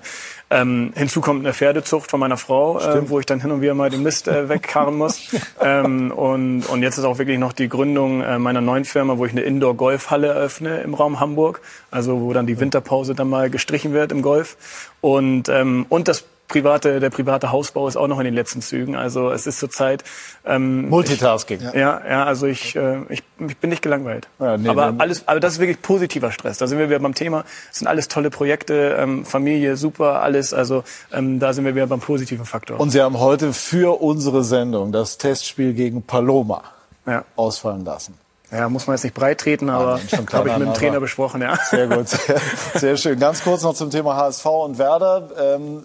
[0.50, 3.74] Ähm, hinzu kommt eine Pferdezucht von meiner Frau, äh, wo ich dann hin und wieder
[3.74, 5.30] mal den Mist äh, wegkarren muss.
[5.62, 9.26] ähm, und, und jetzt ist auch wirklich noch die Gründung äh, meiner neuen Firma, wo
[9.26, 11.62] ich eine Indoor-Golfhalle eröffne im Raum Hamburg.
[11.92, 14.56] Also wo dann die Winterpause dann mal gestrichen wird im Golf.
[15.02, 18.96] Und, ähm, und das private, der private Hausbau ist auch noch in den letzten Zügen.
[18.96, 20.04] Also es ist zurzeit
[20.46, 21.60] ähm, Multitasking.
[21.60, 24.28] Ich, ja, ja, also ich, äh, ich, ich bin nicht gelangweilt.
[24.40, 25.00] Ja, nee, aber nee.
[25.00, 26.58] alles, aber das ist wirklich positiver Stress.
[26.58, 27.44] Da sind wir wieder beim Thema.
[27.72, 30.54] Es sind alles tolle Projekte, ähm, Familie, super, alles.
[30.54, 32.80] Also ähm, da sind wir wieder beim positiven Faktor.
[32.80, 36.64] Und Sie haben heute für unsere Sendung das Testspiel gegen Paloma
[37.06, 37.26] ja.
[37.36, 38.18] ausfallen lassen.
[38.52, 40.78] Ja, muss man jetzt nicht breit treten, aber schon klar, habe ich mit dem aber-
[40.80, 41.58] Trainer besprochen, ja.
[41.70, 42.42] Sehr gut, sehr,
[42.76, 43.20] sehr schön.
[43.20, 45.30] Ganz kurz noch zum Thema HSV und Werder.
[45.38, 45.84] Ähm,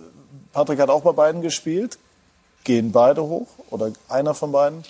[0.52, 1.98] Patrick hat auch bei beiden gespielt.
[2.64, 4.84] Gehen beide hoch oder einer von beiden?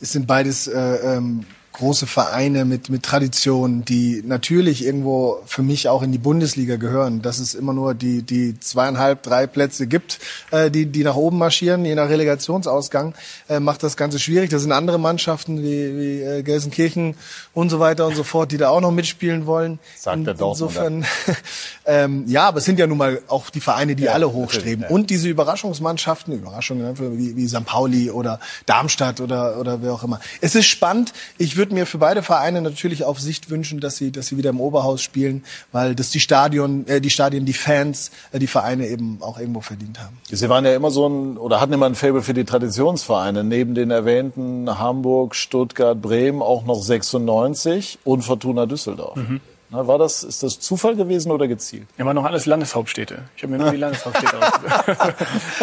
[0.00, 0.76] Es sind beides äh,
[1.16, 6.76] ähm, große Vereine mit, mit Tradition, die natürlich irgendwo für mich auch in die Bundesliga
[6.76, 7.20] gehören.
[7.20, 10.20] Dass es immer nur die, die zweieinhalb, drei Plätze gibt,
[10.50, 13.14] äh, die, die nach oben marschieren, je nach Relegationsausgang,
[13.48, 14.50] äh, macht das Ganze schwierig.
[14.50, 17.16] Das sind andere Mannschaften wie, wie äh, Gelsenkirchen
[17.54, 19.80] und so weiter und so fort, die da auch noch mitspielen wollen.
[19.96, 20.86] Sagt der Dortmunder.
[20.86, 21.06] Insofern,
[21.86, 24.84] ähm, ja, aber es sind ja nun mal auch die Vereine, die Ja, alle hochstreben.
[24.84, 24.90] ja.
[24.90, 27.64] Und diese Überraschungsmannschaften, Überraschungen ne, wie, wie St.
[27.64, 30.20] Pauli oder Darmstadt oder, oder wer auch immer.
[30.40, 31.12] Es ist spannend.
[31.36, 34.50] Ich würde mir für beide Vereine natürlich auf Sicht wünschen, dass sie, dass sie wieder
[34.50, 38.88] im Oberhaus spielen, weil das die Stadion, äh, die Stadien, die Fans, äh, die Vereine
[38.88, 40.18] eben auch irgendwo verdient haben.
[40.30, 43.44] Sie waren ja immer so ein, oder hatten immer ein Faible für die Traditionsvereine.
[43.44, 49.16] Neben den erwähnten Hamburg, Stuttgart, Bremen auch noch 96 und Fortuna Düsseldorf.
[49.16, 49.40] Mhm.
[49.74, 51.86] War das, ist das Zufall gewesen oder gezielt?
[51.98, 53.24] Ja, waren noch alles Landeshauptstädte.
[53.36, 55.14] Ich habe mir nur die Landeshauptstädte ausgesucht.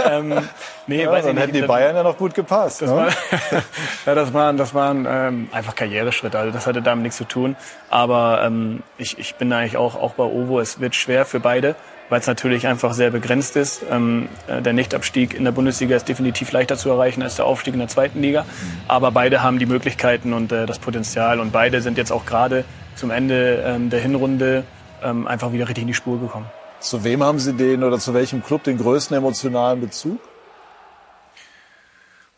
[0.09, 0.47] ähm,
[0.87, 1.43] nee, Ja, weiß ich dann nicht.
[1.43, 2.81] hätten die Bayern ja noch gut gepasst.
[2.81, 2.95] Das, ne?
[2.97, 3.07] war,
[4.05, 6.37] ja, das waren, das waren ähm, einfach Karriereschritte.
[6.37, 7.55] Also das hatte damit nichts zu tun.
[7.89, 10.59] Aber ähm, ich, ich bin eigentlich auch, auch bei Ovo.
[10.59, 11.75] Es wird schwer für beide,
[12.09, 13.81] weil es natürlich einfach sehr begrenzt ist.
[13.89, 17.73] Ähm, äh, der Nichtabstieg in der Bundesliga ist definitiv leichter zu erreichen als der Aufstieg
[17.73, 18.45] in der zweiten Liga.
[18.87, 21.39] Aber beide haben die Möglichkeiten und äh, das Potenzial.
[21.39, 22.65] Und beide sind jetzt auch gerade
[22.95, 24.63] zum Ende ähm, der Hinrunde
[25.03, 26.45] ähm, einfach wieder richtig in die Spur gekommen.
[26.79, 30.19] Zu wem haben Sie den oder zu welchem Club den größten emotionalen Bezug?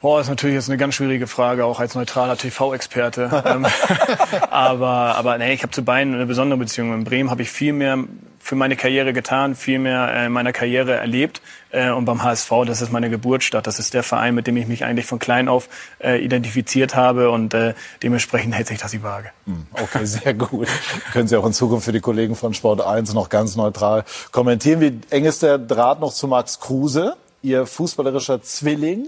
[0.03, 3.41] Boah, ist natürlich jetzt eine ganz schwierige Frage, auch als neutraler TV-Experte.
[3.53, 3.65] Ähm,
[4.51, 6.93] aber, aber nee, ich habe zu beiden eine besondere Beziehung.
[6.93, 8.03] In Bremen habe ich viel mehr
[8.39, 11.41] für meine Karriere getan, viel mehr äh, in meiner Karriere erlebt.
[11.71, 13.65] Äh, und beim HSV, das ist meine Geburtsstadt.
[13.65, 15.69] Das ist der Verein, mit dem ich mich eigentlich von klein auf
[15.99, 17.29] äh, identifiziert habe.
[17.31, 19.29] Und äh, dementsprechend hält sich das die Waage.
[19.71, 20.67] Okay, sehr gut.
[21.13, 24.81] Können Sie auch in Zukunft für die Kollegen von Sport 1 noch ganz neutral kommentieren.
[24.81, 29.07] Wie eng ist der Draht noch zu Max Kruse, Ihr fußballerischer Zwilling?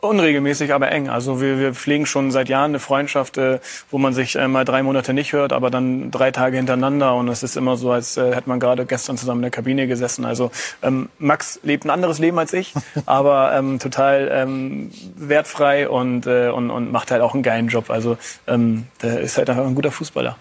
[0.00, 1.08] Unregelmäßig, aber eng.
[1.10, 3.60] Also wir, wir pflegen schon seit Jahren eine Freundschaft, äh,
[3.90, 7.14] wo man sich äh, mal drei Monate nicht hört, aber dann drei Tage hintereinander.
[7.14, 9.86] Und es ist immer so, als äh, hätte man gerade gestern zusammen in der Kabine
[9.86, 10.24] gesessen.
[10.24, 10.50] Also
[10.82, 12.72] ähm, Max lebt ein anderes Leben als ich,
[13.06, 17.90] aber ähm, total ähm, wertfrei und, äh, und, und macht halt auch einen geilen Job.
[17.90, 18.16] Also
[18.46, 20.36] ähm, der ist halt einfach ein guter Fußballer.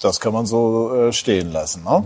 [0.00, 1.84] Das kann man so äh, stehen lassen.
[1.84, 2.04] Ne?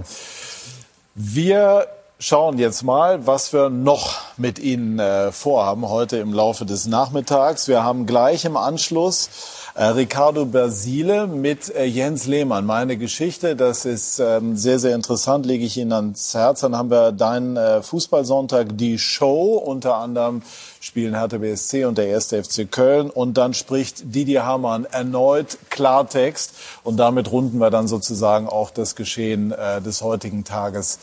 [1.15, 1.87] Wir
[2.21, 7.69] schauen jetzt mal, was wir noch mit Ihnen äh, vorhaben heute im Laufe des Nachmittags.
[7.69, 9.31] Wir haben gleich im Anschluss
[9.77, 12.67] äh, Ricardo Basile mit äh, Jens Lehmann.
[12.67, 16.63] Meine Geschichte, das ist ähm, sehr, sehr interessant, lege ich Ihnen ans Herz.
[16.63, 20.43] Dann haben wir deinen äh, Fußballsonntag, die Show, unter anderem
[20.81, 22.35] spielen Hertha BSC und der 1.
[22.35, 23.11] FC Köln.
[23.11, 26.53] Und dann spricht Didier Hamann erneut Klartext.
[26.83, 30.99] Und damit runden wir dann sozusagen auch das Geschehen äh, des heutigen Tages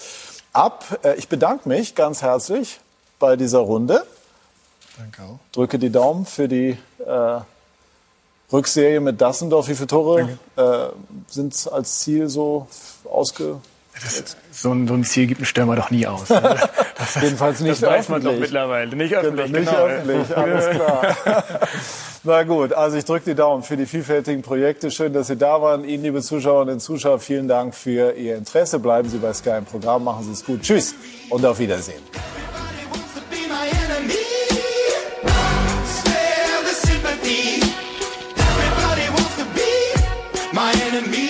[0.56, 1.00] ab.
[1.04, 2.80] Äh, ich bedanke mich ganz herzlich
[3.20, 4.04] bei dieser Runde.
[4.98, 5.40] Danke auch.
[5.52, 7.40] Drücke die Daumen für die äh,
[8.52, 9.68] Rückserie mit Dassendorf.
[9.68, 10.62] Wie viele Tore äh,
[11.28, 12.68] sind als Ziel so
[13.06, 13.58] ausge...
[14.04, 16.28] Das, so, ein, so ein Ziel gibt ein Stürmer doch nie aus.
[16.98, 18.52] Das, Jedenfalls nicht das weiß man doch öffentlich.
[18.52, 18.96] mittlerweile.
[18.96, 19.86] Nicht öffentlich, Nicht genau.
[19.86, 21.16] öffentlich, alles klar.
[22.28, 24.90] Na gut, also ich drücke die Daumen für die vielfältigen Projekte.
[24.90, 25.86] Schön, dass Sie da waren.
[25.86, 28.80] Ihnen, liebe Zuschauerinnen und Zuschauer, vielen Dank für Ihr Interesse.
[28.80, 30.64] Bleiben Sie bei Sky im Programm, machen Sie es gut.
[30.64, 30.96] Tschüss
[31.30, 32.02] und auf Wiedersehen.
[40.56, 41.25] my enemy